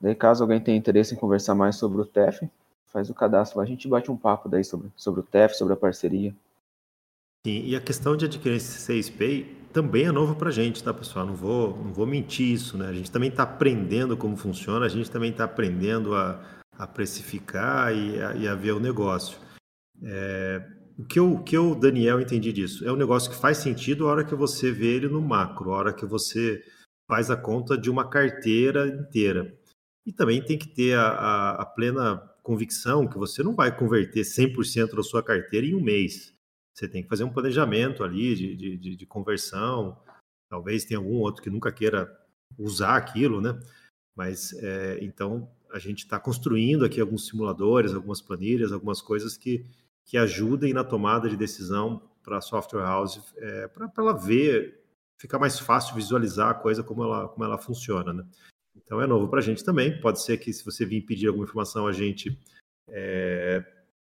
Daí, 0.00 0.14
caso 0.14 0.42
alguém 0.42 0.60
tenha 0.60 0.76
interesse 0.76 1.14
em 1.14 1.18
conversar 1.18 1.54
mais 1.54 1.76
sobre 1.76 2.00
o 2.00 2.06
TEF, 2.06 2.48
faz 2.92 3.08
o 3.08 3.14
cadastro 3.14 3.58
lá, 3.58 3.64
a 3.64 3.66
gente 3.66 3.88
bate 3.88 4.10
um 4.10 4.16
papo 4.16 4.48
daí 4.48 4.62
sobre, 4.62 4.92
sobre 4.96 5.20
o 5.20 5.24
TEF, 5.24 5.56
sobre 5.56 5.72
a 5.72 5.76
parceria. 5.76 6.34
Sim, 7.44 7.64
e 7.64 7.74
a 7.74 7.80
questão 7.80 8.16
de 8.16 8.26
adquirir 8.26 8.56
esse 8.56 8.92
6Pay 8.92 9.46
também 9.72 10.04
é 10.04 10.12
novo 10.12 10.36
para 10.36 10.50
a 10.50 10.52
gente, 10.52 10.84
tá, 10.84 10.92
pessoal? 10.94 11.26
Não 11.26 11.34
vou, 11.34 11.76
não 11.76 11.92
vou 11.92 12.06
mentir 12.06 12.52
isso, 12.52 12.76
né? 12.76 12.86
A 12.86 12.92
gente 12.92 13.10
também 13.10 13.30
está 13.30 13.42
aprendendo 13.42 14.16
como 14.16 14.36
funciona, 14.36 14.86
a 14.86 14.88
gente 14.88 15.10
também 15.10 15.30
está 15.30 15.44
aprendendo 15.44 16.14
a, 16.14 16.40
a 16.78 16.86
precificar 16.86 17.92
e 17.92 18.22
a, 18.22 18.34
e 18.34 18.46
a, 18.46 18.54
ver 18.54 18.72
o 18.72 18.80
negócio. 18.80 19.40
É, 20.04 20.64
o 20.96 21.04
que 21.04 21.18
eu, 21.18 21.38
que 21.42 21.56
eu, 21.56 21.74
Daniel, 21.74 22.20
entendi 22.20 22.52
disso? 22.52 22.86
É 22.86 22.92
um 22.92 22.96
negócio 22.96 23.30
que 23.30 23.36
faz 23.36 23.58
sentido 23.58 24.06
a 24.06 24.10
hora 24.12 24.24
que 24.24 24.34
você 24.34 24.70
vê 24.70 24.94
ele 24.94 25.08
no 25.08 25.20
macro, 25.20 25.72
a 25.72 25.76
hora 25.78 25.92
que 25.92 26.06
você 26.06 26.62
faz 27.08 27.30
a 27.30 27.36
conta 27.36 27.76
de 27.76 27.90
uma 27.90 28.08
carteira 28.08 28.86
inteira. 28.86 29.52
E 30.06 30.12
também 30.12 30.44
tem 30.44 30.58
que 30.58 30.68
ter 30.68 30.96
a, 30.96 31.08
a, 31.08 31.62
a 31.62 31.66
plena 31.66 32.31
convicção 32.42 33.06
que 33.06 33.16
você 33.16 33.42
não 33.42 33.54
vai 33.54 33.76
converter 33.76 34.22
100% 34.22 34.94
da 34.94 35.02
sua 35.02 35.22
carteira 35.22 35.66
em 35.66 35.74
um 35.74 35.82
mês. 35.82 36.34
Você 36.74 36.88
tem 36.88 37.02
que 37.02 37.08
fazer 37.08 37.24
um 37.24 37.32
planejamento 37.32 38.02
ali 38.02 38.34
de, 38.34 38.78
de, 38.78 38.96
de 38.96 39.06
conversão. 39.06 39.98
Talvez 40.48 40.84
tenha 40.84 40.98
algum 40.98 41.16
outro 41.16 41.42
que 41.42 41.50
nunca 41.50 41.70
queira 41.70 42.10
usar 42.58 42.96
aquilo, 42.96 43.40
né? 43.40 43.58
Mas 44.16 44.52
é, 44.54 44.98
então 45.02 45.50
a 45.72 45.78
gente 45.78 46.00
está 46.00 46.18
construindo 46.18 46.84
aqui 46.84 47.00
alguns 47.00 47.26
simuladores, 47.26 47.94
algumas 47.94 48.20
planilhas, 48.20 48.72
algumas 48.72 49.00
coisas 49.00 49.36
que, 49.36 49.66
que 50.04 50.18
ajudem 50.18 50.74
na 50.74 50.84
tomada 50.84 51.28
de 51.28 51.36
decisão 51.36 52.10
para 52.22 52.38
a 52.38 52.42
software 52.42 52.82
house, 52.82 53.20
é, 53.36 53.68
para 53.68 53.90
ela 53.98 54.12
ver, 54.12 54.82
ficar 55.18 55.38
mais 55.38 55.58
fácil 55.58 55.94
visualizar 55.94 56.50
a 56.50 56.54
coisa 56.54 56.82
como 56.82 57.02
ela, 57.02 57.28
como 57.28 57.44
ela 57.44 57.58
funciona, 57.58 58.12
né? 58.12 58.24
Então 58.84 59.00
é 59.00 59.06
novo 59.06 59.28
para 59.28 59.38
a 59.40 59.42
gente 59.42 59.64
também. 59.64 60.00
Pode 60.00 60.22
ser 60.22 60.38
que 60.38 60.52
se 60.52 60.64
você 60.64 60.84
vir 60.84 61.02
pedir 61.02 61.28
alguma 61.28 61.44
informação, 61.44 61.86
a 61.86 61.92
gente 61.92 62.38
é, 62.88 63.64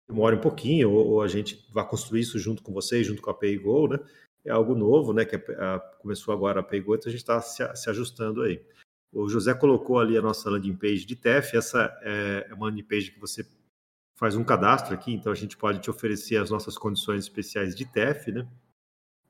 demore 0.07 0.35
um 0.35 0.41
pouquinho, 0.41 0.91
ou, 0.91 1.07
ou, 1.07 1.21
a 1.21 1.27
gente 1.27 1.65
vá 1.71 1.83
construir 1.83 2.21
isso 2.21 2.39
junto 2.39 2.61
com 2.63 2.73
vocês, 2.73 3.05
junto 3.05 3.21
com 3.21 3.29
a 3.29 3.33
PayGo, 3.33 3.87
né? 3.87 3.99
É 4.43 4.51
algo 4.51 4.75
novo, 4.75 5.13
né? 5.13 5.23
Que 5.23 5.35
a, 5.35 5.75
a, 5.75 5.79
começou 5.79 6.33
agora 6.33 6.59
a 6.59 6.63
PayGo, 6.63 6.95
então 6.95 7.09
a 7.09 7.11
gente 7.11 7.21
está 7.21 7.41
se, 7.41 7.63
se, 7.75 7.89
ajustando 7.89 8.41
aí. 8.41 8.61
O 9.13 9.27
José 9.29 9.53
colocou 9.53 9.99
ali 9.99 10.17
a 10.17 10.21
nossa 10.21 10.49
landing 10.49 10.75
page 10.75 11.05
de 11.05 11.15
TEF. 11.15 11.55
Essa 11.55 11.95
é, 12.01 12.47
é 12.49 12.53
uma 12.53 12.67
landing 12.67 12.83
page 12.83 13.11
que 13.11 13.19
você 13.19 13.45
faz 14.15 14.35
um 14.35 14.43
cadastro 14.43 14.93
aqui, 14.93 15.11
então 15.13 15.31
a 15.31 15.35
gente 15.35 15.57
pode 15.57 15.79
te 15.79 15.89
oferecer 15.89 16.37
as 16.37 16.49
nossas 16.49 16.77
condições 16.77 17.23
especiais 17.23 17.75
de 17.75 17.85
TEF, 17.85 18.31
né? 18.31 18.47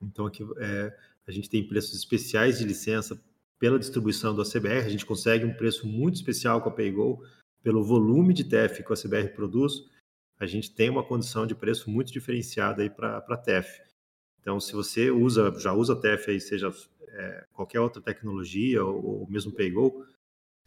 Então 0.02 0.26
aqui 0.26 0.46
é, 0.58 0.96
a 1.28 1.32
gente 1.32 1.50
tem 1.50 1.66
preços 1.66 1.98
especiais 1.98 2.58
de 2.58 2.66
licença 2.66 3.22
pela 3.62 3.78
distribuição 3.78 4.34
do 4.34 4.42
ACBR, 4.42 4.88
a 4.88 4.90
gente 4.90 5.06
consegue 5.06 5.46
um 5.46 5.54
preço 5.54 5.88
muito 5.88 6.16
especial 6.16 6.60
com 6.64 6.70
a 6.70 6.72
PayGo, 6.72 7.24
pelo 7.62 7.84
volume 7.84 8.34
de 8.34 8.44
TEF 8.44 8.82
que 8.84 8.90
o 8.90 8.94
ACBR 8.94 9.36
produz, 9.36 9.88
a 10.40 10.48
gente 10.48 10.74
tem 10.74 10.90
uma 10.90 11.04
condição 11.04 11.46
de 11.46 11.54
preço 11.54 11.88
muito 11.88 12.12
diferenciada 12.12 12.82
aí 12.82 12.90
para 12.90 13.18
a 13.20 13.38
TEF. 13.38 13.80
Então, 14.40 14.60
se 14.60 14.74
você 14.74 15.12
usa, 15.12 15.54
já 15.60 15.74
usa 15.74 15.96
TEF 15.96 16.32
aí, 16.32 16.42
seja 16.42 16.74
é, 17.10 17.46
qualquer 17.54 17.80
outra 17.80 18.02
tecnologia 18.02 18.84
ou, 18.84 19.20
ou 19.22 19.30
mesmo 19.30 19.52
PayGo, 19.52 20.08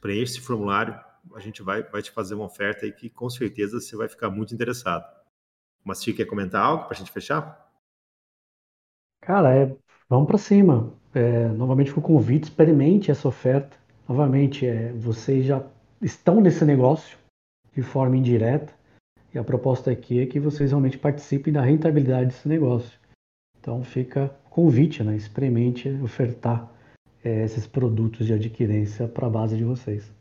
preenche 0.00 0.34
esse 0.34 0.40
formulário, 0.40 0.94
a 1.34 1.40
gente 1.40 1.62
vai, 1.64 1.82
vai 1.82 2.00
te 2.00 2.12
fazer 2.12 2.36
uma 2.36 2.44
oferta 2.44 2.86
aí 2.86 2.92
que 2.92 3.10
com 3.10 3.28
certeza 3.28 3.80
você 3.80 3.96
vai 3.96 4.08
ficar 4.08 4.30
muito 4.30 4.54
interessado. 4.54 5.04
Mas 5.82 5.98
se 5.98 6.14
quer 6.14 6.26
comentar 6.26 6.64
algo 6.64 6.84
para 6.84 6.94
a 6.94 6.98
gente 6.98 7.10
fechar? 7.10 7.68
Cara, 9.20 9.52
é, 9.52 9.76
vamos 10.08 10.28
para 10.28 10.38
cima 10.38 10.96
é, 11.14 11.48
novamente 11.48 11.92
com 11.92 12.00
o 12.00 12.02
convite, 12.02 12.44
experimente 12.44 13.10
essa 13.10 13.28
oferta. 13.28 13.76
Novamente, 14.08 14.66
é, 14.66 14.92
vocês 14.92 15.46
já 15.46 15.64
estão 16.02 16.40
nesse 16.40 16.64
negócio, 16.64 17.16
de 17.74 17.82
forma 17.82 18.16
indireta. 18.16 18.72
E 19.34 19.38
a 19.38 19.44
proposta 19.44 19.90
aqui 19.90 20.20
é 20.20 20.26
que 20.26 20.38
vocês 20.38 20.70
realmente 20.70 20.98
participem 20.98 21.52
da 21.52 21.62
rentabilidade 21.62 22.26
desse 22.26 22.48
negócio. 22.48 22.98
Então 23.58 23.82
fica 23.82 24.28
convite, 24.50 25.02
né? 25.02 25.16
experimente 25.16 25.88
ofertar 26.02 26.70
é, 27.24 27.44
esses 27.44 27.66
produtos 27.66 28.26
de 28.26 28.32
adquirência 28.32 29.08
para 29.08 29.26
a 29.26 29.30
base 29.30 29.56
de 29.56 29.64
vocês. 29.64 30.12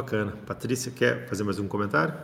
Bacana. 0.00 0.32
Patrícia, 0.46 0.90
quer 0.90 1.28
fazer 1.28 1.44
mais 1.44 1.58
um 1.58 1.68
comentário? 1.68 2.14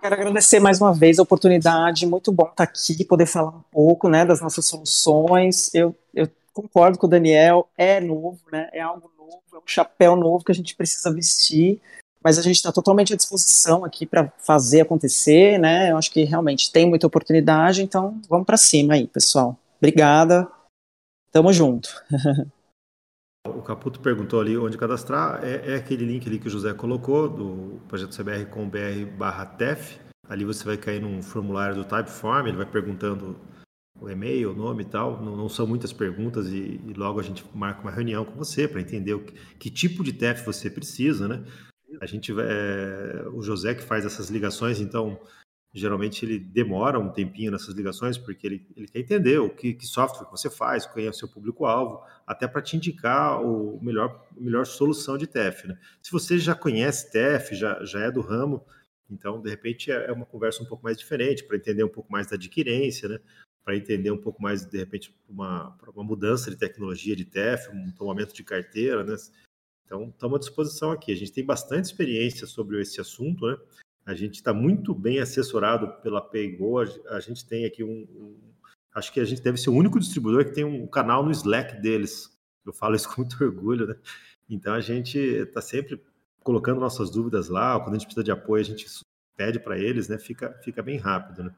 Quero 0.00 0.14
agradecer 0.14 0.60
mais 0.60 0.80
uma 0.80 0.92
vez 0.92 1.18
a 1.18 1.22
oportunidade. 1.22 2.06
Muito 2.06 2.32
bom 2.32 2.46
estar 2.46 2.64
aqui, 2.64 3.04
poder 3.04 3.26
falar 3.26 3.50
um 3.50 3.62
pouco 3.70 4.08
né, 4.08 4.24
das 4.24 4.40
nossas 4.40 4.66
soluções. 4.66 5.74
Eu, 5.74 5.94
eu 6.14 6.28
concordo 6.52 6.98
com 6.98 7.06
o 7.06 7.10
Daniel, 7.10 7.68
é 7.76 8.00
novo, 8.00 8.40
né, 8.50 8.68
é 8.72 8.80
algo 8.80 9.10
novo, 9.16 9.42
é 9.54 9.56
um 9.56 9.66
chapéu 9.66 10.16
novo 10.16 10.44
que 10.44 10.52
a 10.52 10.54
gente 10.54 10.74
precisa 10.74 11.12
vestir, 11.12 11.80
mas 12.22 12.38
a 12.38 12.42
gente 12.42 12.56
está 12.56 12.72
totalmente 12.72 13.12
à 13.12 13.16
disposição 13.16 13.84
aqui 13.84 14.04
para 14.04 14.32
fazer 14.38 14.80
acontecer. 14.80 15.58
Né, 15.58 15.90
eu 15.90 15.96
acho 15.96 16.10
que 16.10 16.24
realmente 16.24 16.72
tem 16.72 16.88
muita 16.88 17.06
oportunidade, 17.06 17.82
então 17.82 18.20
vamos 18.28 18.46
para 18.46 18.56
cima 18.56 18.94
aí, 18.94 19.06
pessoal. 19.06 19.56
Obrigada. 19.78 20.48
Tamo 21.30 21.52
junto. 21.52 21.88
O 23.48 23.62
Caputo 23.62 24.00
perguntou 24.00 24.40
ali 24.40 24.56
onde 24.56 24.76
cadastrar. 24.78 25.44
É, 25.44 25.72
é, 25.72 25.74
aquele 25.76 26.04
link 26.04 26.26
ali 26.26 26.38
que 26.38 26.48
o 26.48 26.50
José 26.50 26.72
colocou, 26.74 27.28
do 27.28 27.80
projeto 27.88 28.16
CBR 28.16 28.46
com 28.46 28.68
BR 28.68 29.04
barra 29.16 29.46
TEF. 29.46 29.98
Ali 30.28 30.44
você 30.44 30.64
vai 30.64 30.76
cair 30.76 31.00
num 31.00 31.22
formulário 31.22 31.76
do 31.76 31.84
Typeform, 31.84 32.48
ele 32.48 32.56
vai 32.56 32.66
perguntando 32.66 33.38
o 34.00 34.10
e-mail, 34.10 34.52
o 34.52 34.54
nome 34.54 34.82
e 34.82 34.86
tal. 34.86 35.22
Não, 35.22 35.36
não 35.36 35.48
são 35.48 35.66
muitas 35.66 35.92
perguntas 35.92 36.48
e, 36.48 36.80
e, 36.84 36.92
logo 36.94 37.20
a 37.20 37.22
gente 37.22 37.44
marca 37.54 37.80
uma 37.80 37.90
reunião 37.90 38.24
com 38.24 38.36
você 38.36 38.66
para 38.66 38.80
entender 38.80 39.14
o 39.14 39.20
que, 39.20 39.34
que, 39.58 39.70
tipo 39.70 40.02
de 40.02 40.12
TEF 40.12 40.44
você 40.44 40.68
precisa, 40.68 41.28
né? 41.28 41.44
A 42.00 42.06
gente 42.06 42.32
é, 42.38 43.24
o 43.32 43.40
José 43.42 43.74
que 43.74 43.82
faz 43.82 44.04
essas 44.04 44.28
ligações, 44.28 44.80
então 44.80 45.18
geralmente 45.78 46.24
ele 46.24 46.38
demora 46.38 46.98
um 46.98 47.10
tempinho 47.10 47.50
nessas 47.52 47.74
ligações, 47.74 48.16
porque 48.16 48.46
ele, 48.46 48.66
ele 48.76 48.88
quer 48.88 49.00
entender 49.00 49.38
o 49.38 49.50
que, 49.50 49.74
que 49.74 49.86
software 49.86 50.26
você 50.30 50.48
faz, 50.48 50.86
quem 50.86 51.06
é 51.06 51.10
o 51.10 51.12
seu 51.12 51.28
público-alvo, 51.28 52.02
até 52.26 52.48
para 52.48 52.62
te 52.62 52.76
indicar 52.76 53.42
o 53.42 53.78
melhor, 53.82 54.26
a 54.36 54.40
melhor 54.40 54.64
solução 54.64 55.18
de 55.18 55.26
TEF. 55.26 55.66
Né? 55.66 55.78
Se 56.02 56.10
você 56.10 56.38
já 56.38 56.54
conhece 56.54 57.10
TEF, 57.10 57.54
já, 57.54 57.84
já 57.84 58.00
é 58.00 58.10
do 58.10 58.20
ramo, 58.20 58.64
então, 59.10 59.40
de 59.40 59.50
repente, 59.50 59.92
é, 59.92 60.06
é 60.06 60.12
uma 60.12 60.26
conversa 60.26 60.62
um 60.62 60.66
pouco 60.66 60.82
mais 60.82 60.96
diferente, 60.96 61.44
para 61.44 61.56
entender 61.56 61.84
um 61.84 61.88
pouco 61.88 62.10
mais 62.10 62.26
da 62.26 62.36
adquirência, 62.36 63.08
né? 63.08 63.18
para 63.64 63.76
entender 63.76 64.10
um 64.10 64.18
pouco 64.18 64.40
mais, 64.40 64.64
de 64.64 64.78
repente, 64.78 65.14
uma, 65.28 65.76
uma 65.94 66.04
mudança 66.04 66.50
de 66.50 66.56
tecnologia 66.56 67.16
de 67.16 67.24
TEF, 67.24 67.68
um 67.70 67.90
tomamento 67.90 68.32
de 68.32 68.44
carteira. 68.44 69.04
Né? 69.04 69.16
Então, 69.84 70.08
estamos 70.08 70.36
à 70.36 70.38
disposição 70.40 70.90
aqui. 70.90 71.12
A 71.12 71.16
gente 71.16 71.32
tem 71.32 71.44
bastante 71.44 71.84
experiência 71.84 72.46
sobre 72.46 72.80
esse 72.80 73.00
assunto, 73.00 73.46
né? 73.46 73.56
A 74.06 74.14
gente 74.14 74.36
está 74.36 74.54
muito 74.54 74.94
bem 74.94 75.18
assessorado 75.18 76.00
pela 76.00 76.22
PayGo. 76.22 76.78
A 77.08 77.18
gente 77.18 77.44
tem 77.44 77.66
aqui 77.66 77.82
um, 77.82 78.06
um, 78.14 78.46
Acho 78.94 79.12
que 79.12 79.20
a 79.20 79.24
gente 79.24 79.42
deve 79.42 79.58
ser 79.58 79.68
o 79.68 79.74
único 79.74 79.98
distribuidor 80.00 80.46
que 80.46 80.52
tem 80.52 80.64
um 80.64 80.86
canal 80.86 81.22
no 81.22 81.30
Slack 81.30 81.82
deles. 81.82 82.34
Eu 82.64 82.72
falo 82.72 82.94
isso 82.94 83.08
com 83.12 83.20
muito 83.20 83.42
orgulho, 83.44 83.86
né? 83.86 83.96
Então 84.48 84.72
a 84.72 84.80
gente 84.80 85.18
está 85.18 85.60
sempre 85.60 86.02
colocando 86.42 86.80
nossas 86.80 87.10
dúvidas 87.10 87.48
lá. 87.48 87.78
Quando 87.78 87.96
a 87.96 87.98
gente 87.98 88.06
precisa 88.06 88.24
de 88.24 88.30
apoio, 88.30 88.62
a 88.62 88.64
gente 88.64 88.86
pede 89.36 89.58
para 89.60 89.76
eles, 89.78 90.08
né? 90.08 90.18
Fica, 90.18 90.52
fica 90.62 90.82
bem 90.82 90.96
rápido, 90.96 91.44
né? 91.44 91.54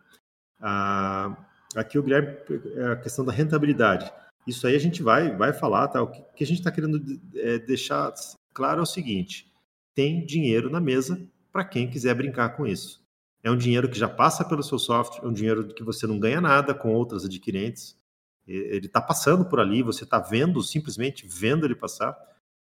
Ah, 0.59 1.46
aqui 1.76 1.99
o 1.99 2.03
Guilherme, 2.03 2.36
é 2.74 2.86
a 2.86 2.96
questão 2.96 3.24
da 3.24 3.32
rentabilidade. 3.32 4.11
Isso 4.46 4.66
aí 4.66 4.74
a 4.74 4.80
gente 4.80 5.03
vai, 5.03 5.36
vai 5.36 5.53
falar, 5.53 5.86
tá? 5.88 6.03
O 6.03 6.11
que, 6.11 6.42
a 6.42 6.46
gente 6.46 6.59
está 6.59 6.72
querendo 6.72 7.20
é, 7.36 7.59
deixar 7.59 8.12
claro 8.53 8.80
é 8.80 8.82
o 8.82 8.86
seguinte: 8.86 9.53
tem 9.94 10.26
dinheiro 10.26 10.70
na 10.70 10.80
mesa 10.80 11.20
para 11.59 11.64
quem 11.64 11.90
quiser 11.90 12.14
brincar 12.14 12.50
com 12.50 12.64
isso. 12.64 13.02
É 13.42 13.50
um 13.50 13.56
dinheiro 13.56 13.90
que 13.90 13.98
já 13.98 14.09
passa 14.09 14.44
pelo 14.44 14.62
seu 14.62 14.78
software, 14.78 15.24
é 15.24 15.28
um 15.28 15.32
dinheiro 15.32 15.66
que 15.74 15.82
você 15.82 16.06
não 16.06 16.16
ganha 16.16 16.40
nada 16.40 16.72
com 16.72 16.94
outras 16.94 17.24
adquirentes. 17.24 17.98
Ele 18.46 18.86
está 18.86 19.00
passando 19.00 19.44
por 19.44 19.59
ali, 19.59 19.82
você 19.82 20.04
está 20.04 20.20
vendo, 20.20 20.62
simplesmente 20.62 21.26
vendo 21.26 21.66
ele 21.66 21.74
passar, 21.74 22.16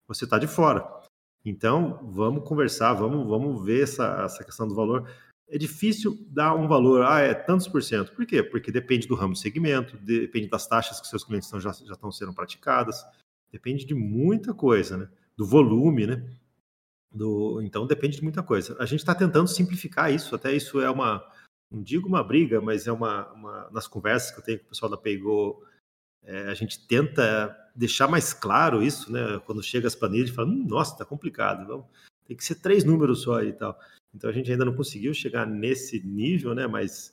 você 0.06 0.22
está 0.24 0.38
de 0.38 0.46
fora. 0.46 0.86
Então, 1.44 1.98
vamos 2.04 2.48
conversar, 2.48 2.94
vamos, 2.94 3.26
vamos 3.26 3.64
ver 3.64 3.82
essa, 3.82 4.22
essa 4.24 4.44
questão 4.44 4.68
do 4.68 4.76
valor. 4.76 5.10
É 5.48 5.58
difícil 5.58 6.16
dar 6.30 6.54
um 6.54 6.68
valor, 6.68 7.04
ah, 7.04 7.18
é 7.18 7.34
tantos 7.34 7.66
por 7.66 7.82
cento. 7.82 8.12
Por 8.14 8.24
quê? 8.24 8.44
Porque 8.44 8.70
depende 8.70 9.08
do 9.08 9.16
ramo 9.16 9.34
de 9.34 9.40
segmento, 9.40 9.96
depende 9.96 10.48
das 10.48 10.68
taxas 10.68 11.00
que 11.00 11.08
seus 11.08 11.24
clientes 11.24 11.48
estão, 11.48 11.60
já, 11.60 11.72
já 11.72 11.94
estão 11.94 12.12
sendo 12.12 12.32
praticadas, 12.32 13.04
depende 13.50 13.84
de 13.84 13.94
muita 13.94 14.54
coisa, 14.54 14.96
né? 14.96 15.08
Do 15.36 15.44
volume, 15.44 16.06
né? 16.06 16.24
Do, 17.14 17.62
então 17.62 17.86
depende 17.86 18.16
de 18.16 18.22
muita 18.24 18.42
coisa. 18.42 18.76
A 18.80 18.86
gente 18.86 19.00
está 19.00 19.14
tentando 19.14 19.46
simplificar 19.46 20.12
isso, 20.12 20.34
até 20.34 20.52
isso 20.52 20.80
é 20.80 20.90
uma, 20.90 21.24
não 21.70 21.80
digo 21.80 22.08
uma 22.08 22.24
briga, 22.24 22.60
mas 22.60 22.88
é 22.88 22.92
uma, 22.92 23.32
uma 23.32 23.70
nas 23.70 23.86
conversas 23.86 24.32
que 24.32 24.40
eu 24.40 24.44
tenho 24.44 24.58
com 24.58 24.64
o 24.66 24.68
pessoal 24.70 24.90
da 24.90 24.96
Paygo, 24.96 25.64
é, 26.24 26.48
a 26.48 26.54
gente 26.54 26.86
tenta 26.88 27.56
deixar 27.74 28.08
mais 28.08 28.32
claro 28.32 28.82
isso, 28.82 29.12
né? 29.12 29.40
Quando 29.46 29.62
chega 29.62 29.86
as 29.86 29.94
planilhas, 29.94 30.30
fala, 30.30 30.48
hum, 30.48 30.66
nossa, 30.66 30.96
tá 30.96 31.04
complicado, 31.04 31.66
vamos, 31.66 31.86
tem 32.26 32.36
que 32.36 32.44
ser 32.44 32.56
três 32.56 32.82
números 32.82 33.22
só 33.22 33.42
e 33.42 33.52
tal. 33.52 33.78
Então 34.12 34.28
a 34.28 34.32
gente 34.32 34.50
ainda 34.50 34.64
não 34.64 34.74
conseguiu 34.74 35.14
chegar 35.14 35.46
nesse 35.46 36.04
nível, 36.04 36.52
né? 36.52 36.66
Mas 36.66 37.12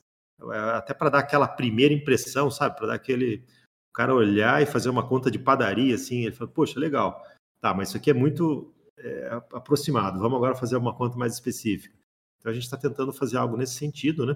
é, 0.51 0.57
até 0.57 0.93
para 0.93 1.09
dar 1.09 1.19
aquela 1.19 1.47
primeira 1.47 1.93
impressão, 1.93 2.49
sabe? 2.49 2.75
Para 2.75 2.87
dar 2.87 2.95
aquele 2.95 3.43
o 3.89 3.93
cara 3.93 4.15
olhar 4.15 4.61
e 4.63 4.65
fazer 4.65 4.89
uma 4.89 5.05
conta 5.05 5.29
de 5.29 5.37
padaria, 5.37 5.93
assim, 5.93 6.25
ele 6.25 6.35
fala, 6.35 6.49
poxa, 6.49 6.79
legal. 6.79 7.21
Tá, 7.59 7.73
mas 7.73 7.89
isso 7.89 7.97
aqui 7.97 8.09
é 8.09 8.13
muito 8.13 8.73
é, 9.03 9.41
aproximado. 9.53 10.19
Vamos 10.19 10.37
agora 10.37 10.55
fazer 10.55 10.77
uma 10.77 10.95
conta 10.95 11.17
mais 11.17 11.33
específica. 11.33 11.93
Então 12.39 12.51
a 12.51 12.55
gente 12.55 12.63
está 12.63 12.77
tentando 12.77 13.13
fazer 13.13 13.37
algo 13.37 13.57
nesse 13.57 13.73
sentido, 13.73 14.25
né? 14.25 14.35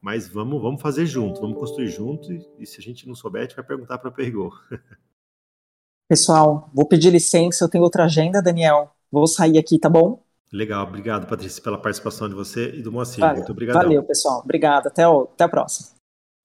Mas 0.00 0.28
vamos, 0.28 0.60
vamos 0.60 0.82
fazer 0.82 1.06
junto, 1.06 1.40
vamos 1.40 1.58
construir 1.58 1.88
junto 1.88 2.32
e, 2.32 2.46
e 2.58 2.66
se 2.66 2.78
a 2.78 2.82
gente 2.82 3.06
não 3.06 3.14
souber, 3.14 3.42
a 3.42 3.44
gente 3.44 3.56
vai 3.56 3.64
perguntar 3.64 3.98
para 3.98 4.10
a 4.10 4.12
Pergol. 4.12 4.52
Pessoal, 6.08 6.70
vou 6.74 6.86
pedir 6.86 7.10
licença, 7.10 7.64
eu 7.64 7.68
tenho 7.68 7.82
outra 7.82 8.04
agenda, 8.04 8.42
Daniel. 8.42 8.90
Vou 9.10 9.26
sair 9.26 9.56
aqui, 9.56 9.78
tá 9.78 9.88
bom? 9.88 10.22
Legal, 10.52 10.86
obrigado, 10.86 11.26
Patrícia, 11.26 11.62
pela 11.62 11.80
participação 11.80 12.28
de 12.28 12.34
você 12.34 12.70
e 12.74 12.82
do 12.82 12.92
Moacir. 12.92 13.20
Valeu, 13.20 13.36
Muito 13.36 13.52
obrigado. 13.52 13.74
Valeu, 13.76 14.02
pessoal. 14.04 14.40
Obrigado. 14.40 14.88
Até, 14.88 15.08
o, 15.08 15.22
até 15.22 15.44
a 15.44 15.48
próxima. 15.48 15.88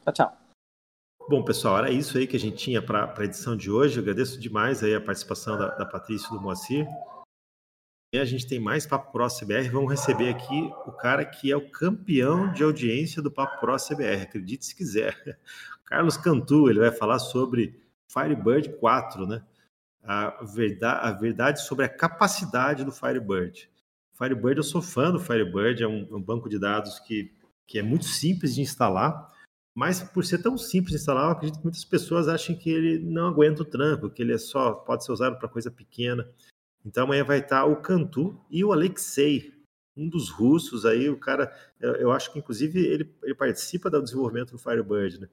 Tchau, 0.03 0.13
tchau. 0.13 0.37
Bom, 1.29 1.43
pessoal, 1.43 1.79
era 1.79 1.91
isso 1.91 2.17
aí 2.17 2.25
que 2.25 2.37
a 2.37 2.39
gente 2.39 2.55
tinha 2.55 2.81
para 2.81 3.13
a 3.15 3.23
edição 3.23 3.55
de 3.55 3.69
hoje. 3.69 3.97
Eu 3.97 4.01
agradeço 4.01 4.39
demais 4.39 4.83
aí 4.83 4.95
a 4.95 5.01
participação 5.01 5.57
da, 5.57 5.75
da 5.75 5.85
Patrícia 5.85 6.27
e 6.27 6.31
do 6.31 6.41
Moacir 6.41 6.87
a 8.17 8.25
gente 8.25 8.47
tem 8.47 8.59
mais 8.59 8.87
Papo 8.87 9.11
Pro 9.11 9.27
CBR. 9.27 9.69
Vamos 9.69 9.91
receber 9.91 10.29
aqui 10.29 10.71
o 10.85 10.91
cara 10.91 11.23
que 11.23 11.51
é 11.51 11.55
o 11.55 11.69
campeão 11.69 12.51
de 12.51 12.63
audiência 12.63 13.21
do 13.21 13.29
Papo 13.29 13.59
Pro 13.59 13.75
CBR, 13.75 14.23
acredite 14.23 14.65
se 14.65 14.75
quiser. 14.75 15.15
Carlos 15.85 16.17
Cantu, 16.17 16.69
ele 16.69 16.79
vai 16.79 16.91
falar 16.91 17.19
sobre 17.19 17.79
Firebird 18.11 18.77
4, 18.77 19.27
né? 19.27 19.43
A 20.01 20.43
verdade, 20.43 21.07
a 21.07 21.11
verdade 21.11 21.61
sobre 21.61 21.85
a 21.85 21.89
capacidade 21.89 22.83
do 22.83 22.91
Firebird. 22.91 23.69
Firebird, 24.17 24.57
eu 24.57 24.63
sou 24.63 24.81
fã 24.81 25.11
do 25.11 25.19
Firebird, 25.19 25.83
é 25.83 25.87
um, 25.87 26.07
um 26.15 26.21
banco 26.21 26.49
de 26.49 26.57
dados 26.57 26.99
que, 26.99 27.31
que 27.67 27.77
é 27.77 27.83
muito 27.83 28.05
simples 28.05 28.55
de 28.55 28.61
instalar, 28.61 29.31
mas 29.75 30.01
por 30.01 30.25
ser 30.25 30.41
tão 30.41 30.57
simples 30.57 30.91
de 30.91 30.97
instalar, 30.97 31.25
eu 31.25 31.31
acredito 31.31 31.57
que 31.57 31.63
muitas 31.63 31.85
pessoas 31.85 32.27
acham 32.27 32.55
que 32.55 32.69
ele 32.69 32.99
não 32.99 33.27
aguenta 33.27 33.61
o 33.61 33.65
tranco, 33.65 34.09
que 34.09 34.21
ele 34.21 34.33
é 34.33 34.37
só 34.37 34.73
pode 34.73 35.05
ser 35.05 35.11
usado 35.11 35.37
para 35.37 35.47
coisa 35.47 35.69
pequena. 35.69 36.27
Então 36.85 37.03
amanhã 37.03 37.23
vai 37.23 37.39
estar 37.39 37.65
o 37.65 37.81
Cantu 37.81 38.39
e 38.49 38.63
o 38.63 38.71
Alexei, 38.71 39.53
um 39.95 40.07
dos 40.07 40.29
russos 40.29 40.85
aí, 40.85 41.09
o 41.09 41.17
cara, 41.17 41.53
eu 41.79 42.11
acho 42.11 42.31
que 42.31 42.39
inclusive 42.39 42.79
ele, 42.79 43.13
ele 43.21 43.35
participa 43.35 43.89
do 43.89 44.01
desenvolvimento 44.01 44.51
do 44.51 44.57
Firebird, 44.57 45.19
né? 45.19 45.29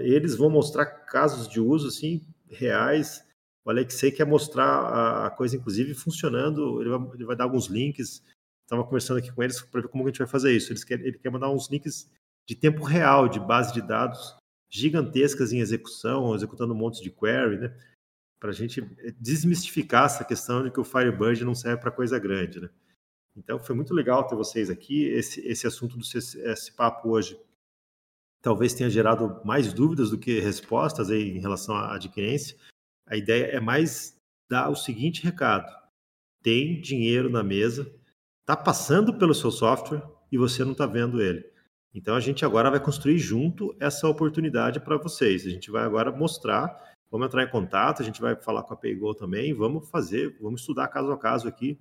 Eles 0.00 0.34
vão 0.36 0.48
mostrar 0.48 0.86
casos 0.86 1.48
de 1.48 1.60
uso 1.60 1.88
assim 1.88 2.26
reais. 2.48 3.24
O 3.64 3.70
Alexei 3.70 4.10
quer 4.10 4.24
mostrar 4.24 5.26
a 5.26 5.30
coisa, 5.30 5.56
inclusive, 5.56 5.94
funcionando. 5.94 6.80
Ele 6.80 6.90
vai, 6.90 7.14
ele 7.14 7.24
vai 7.24 7.36
dar 7.36 7.44
alguns 7.44 7.66
links. 7.66 8.22
Estava 8.64 8.84
conversando 8.84 9.18
aqui 9.18 9.30
com 9.32 9.42
eles 9.42 9.60
para 9.60 9.82
ver 9.82 9.88
como 9.88 10.04
a 10.04 10.06
gente 10.08 10.18
vai 10.18 10.26
fazer 10.26 10.56
isso. 10.56 10.72
Eles 10.72 10.82
quer, 10.82 11.00
ele 11.00 11.18
quer 11.18 11.30
mandar 11.30 11.50
uns 11.50 11.68
links 11.70 12.10
de 12.48 12.54
tempo 12.54 12.84
real, 12.84 13.28
de 13.28 13.38
base 13.38 13.72
de 13.72 13.82
dados 13.82 14.36
gigantescas 14.68 15.52
em 15.52 15.60
execução, 15.60 16.34
executando 16.34 16.74
um 16.74 16.76
monte 16.76 17.02
de 17.02 17.10
query, 17.10 17.58
né? 17.58 17.76
Para 18.38 18.50
a 18.50 18.54
gente 18.54 18.80
desmistificar 19.18 20.06
essa 20.06 20.24
questão 20.24 20.62
de 20.62 20.70
que 20.70 20.80
o 20.80 20.84
Firebird 20.84 21.44
não 21.44 21.54
serve 21.54 21.80
para 21.80 21.90
coisa 21.90 22.18
grande, 22.18 22.60
né? 22.60 22.68
Então 23.36 23.58
foi 23.58 23.74
muito 23.74 23.92
legal 23.92 24.26
ter 24.26 24.34
vocês 24.34 24.70
aqui. 24.70 25.04
Esse, 25.04 25.40
esse 25.46 25.66
assunto 25.66 25.96
do 25.96 26.04
esse 26.04 26.72
papo 26.72 27.10
hoje 27.10 27.38
talvez 28.40 28.72
tenha 28.72 28.88
gerado 28.88 29.40
mais 29.44 29.72
dúvidas 29.72 30.10
do 30.10 30.18
que 30.18 30.40
respostas 30.40 31.10
em 31.10 31.38
relação 31.38 31.74
à 31.74 31.94
adquirência. 31.94 32.56
A 33.06 33.16
ideia 33.16 33.46
é 33.46 33.60
mais 33.60 34.16
dar 34.48 34.70
o 34.70 34.76
seguinte 34.76 35.22
recado: 35.22 35.70
tem 36.42 36.80
dinheiro 36.80 37.28
na 37.28 37.42
mesa, 37.42 37.92
está 38.40 38.56
passando 38.56 39.18
pelo 39.18 39.34
seu 39.34 39.50
software 39.50 40.02
e 40.30 40.38
você 40.38 40.64
não 40.64 40.72
está 40.72 40.86
vendo 40.86 41.20
ele. 41.20 41.44
Então 41.94 42.14
a 42.14 42.20
gente 42.20 42.44
agora 42.44 42.70
vai 42.70 42.80
construir 42.80 43.18
junto 43.18 43.74
essa 43.80 44.06
oportunidade 44.08 44.80
para 44.80 44.98
vocês. 44.98 45.46
A 45.46 45.50
gente 45.50 45.70
vai 45.70 45.82
agora 45.82 46.12
mostrar 46.12 46.94
Vamos 47.10 47.28
entrar 47.28 47.44
em 47.44 47.50
contato, 47.50 48.02
a 48.02 48.04
gente 48.04 48.20
vai 48.20 48.34
falar 48.36 48.62
com 48.62 48.74
a 48.74 48.76
Paygo 48.76 49.14
também, 49.14 49.54
vamos 49.54 49.88
fazer, 49.88 50.36
vamos 50.40 50.60
estudar 50.60 50.88
caso 50.88 51.12
a 51.12 51.18
caso 51.18 51.46
aqui 51.46 51.78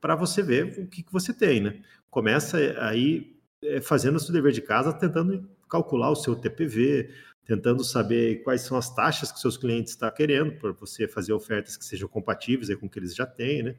para 0.00 0.14
você 0.14 0.42
ver 0.42 0.78
o 0.78 0.86
que, 0.86 1.02
que 1.02 1.12
você 1.12 1.32
tem, 1.32 1.60
né? 1.60 1.82
Começa 2.10 2.58
aí 2.80 3.36
é, 3.62 3.80
fazendo 3.80 4.16
o 4.16 4.20
seu 4.20 4.32
dever 4.32 4.52
de 4.52 4.62
casa, 4.62 4.92
tentando 4.92 5.48
calcular 5.68 6.10
o 6.10 6.16
seu 6.16 6.36
TPV, 6.36 7.12
tentando 7.44 7.82
saber 7.82 8.42
quais 8.42 8.62
são 8.62 8.76
as 8.76 8.94
taxas 8.94 9.32
que 9.32 9.40
seus 9.40 9.56
clientes 9.56 9.92
estão 9.92 10.10
querendo, 10.10 10.52
para 10.58 10.72
você 10.72 11.08
fazer 11.08 11.32
ofertas 11.32 11.76
que 11.76 11.84
sejam 11.84 12.08
compatíveis 12.08 12.74
com 12.76 12.86
o 12.86 12.90
que 12.90 12.98
eles 12.98 13.14
já 13.14 13.26
têm, 13.26 13.62
né? 13.62 13.78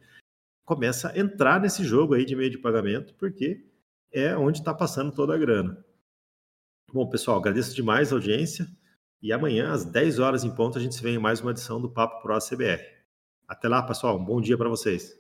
Começa 0.66 1.10
a 1.12 1.18
entrar 1.18 1.60
nesse 1.60 1.84
jogo 1.84 2.14
aí 2.14 2.26
de 2.26 2.36
meio 2.36 2.50
de 2.50 2.58
pagamento, 2.58 3.14
porque 3.16 3.66
é 4.12 4.36
onde 4.36 4.60
está 4.60 4.74
passando 4.74 5.12
toda 5.12 5.34
a 5.34 5.38
grana. 5.38 5.84
Bom, 6.92 7.08
pessoal, 7.08 7.38
agradeço 7.38 7.76
demais 7.76 8.12
a 8.12 8.16
audiência 8.16 8.68
e 9.22 9.34
amanhã, 9.34 9.72
às 9.72 9.84
10 9.84 10.20
horas 10.20 10.44
em 10.46 10.50
ponto, 10.50 10.78
a 10.78 10.82
gente 10.82 10.96
se 10.96 11.04
vê 11.04 11.12
em 11.12 11.20
mais 11.20 11.42
uma 11.42 11.52
edição 11.52 11.82
do 11.82 11.90
Papo 11.90 12.22
Pro 12.22 12.36
ACBR. 12.36 12.82
Até 13.48 13.68
lá, 13.68 13.84
pessoal. 13.84 14.18
Um 14.18 14.24
bom 14.24 14.40
dia 14.40 14.58
para 14.58 14.70
vocês. 14.70 15.19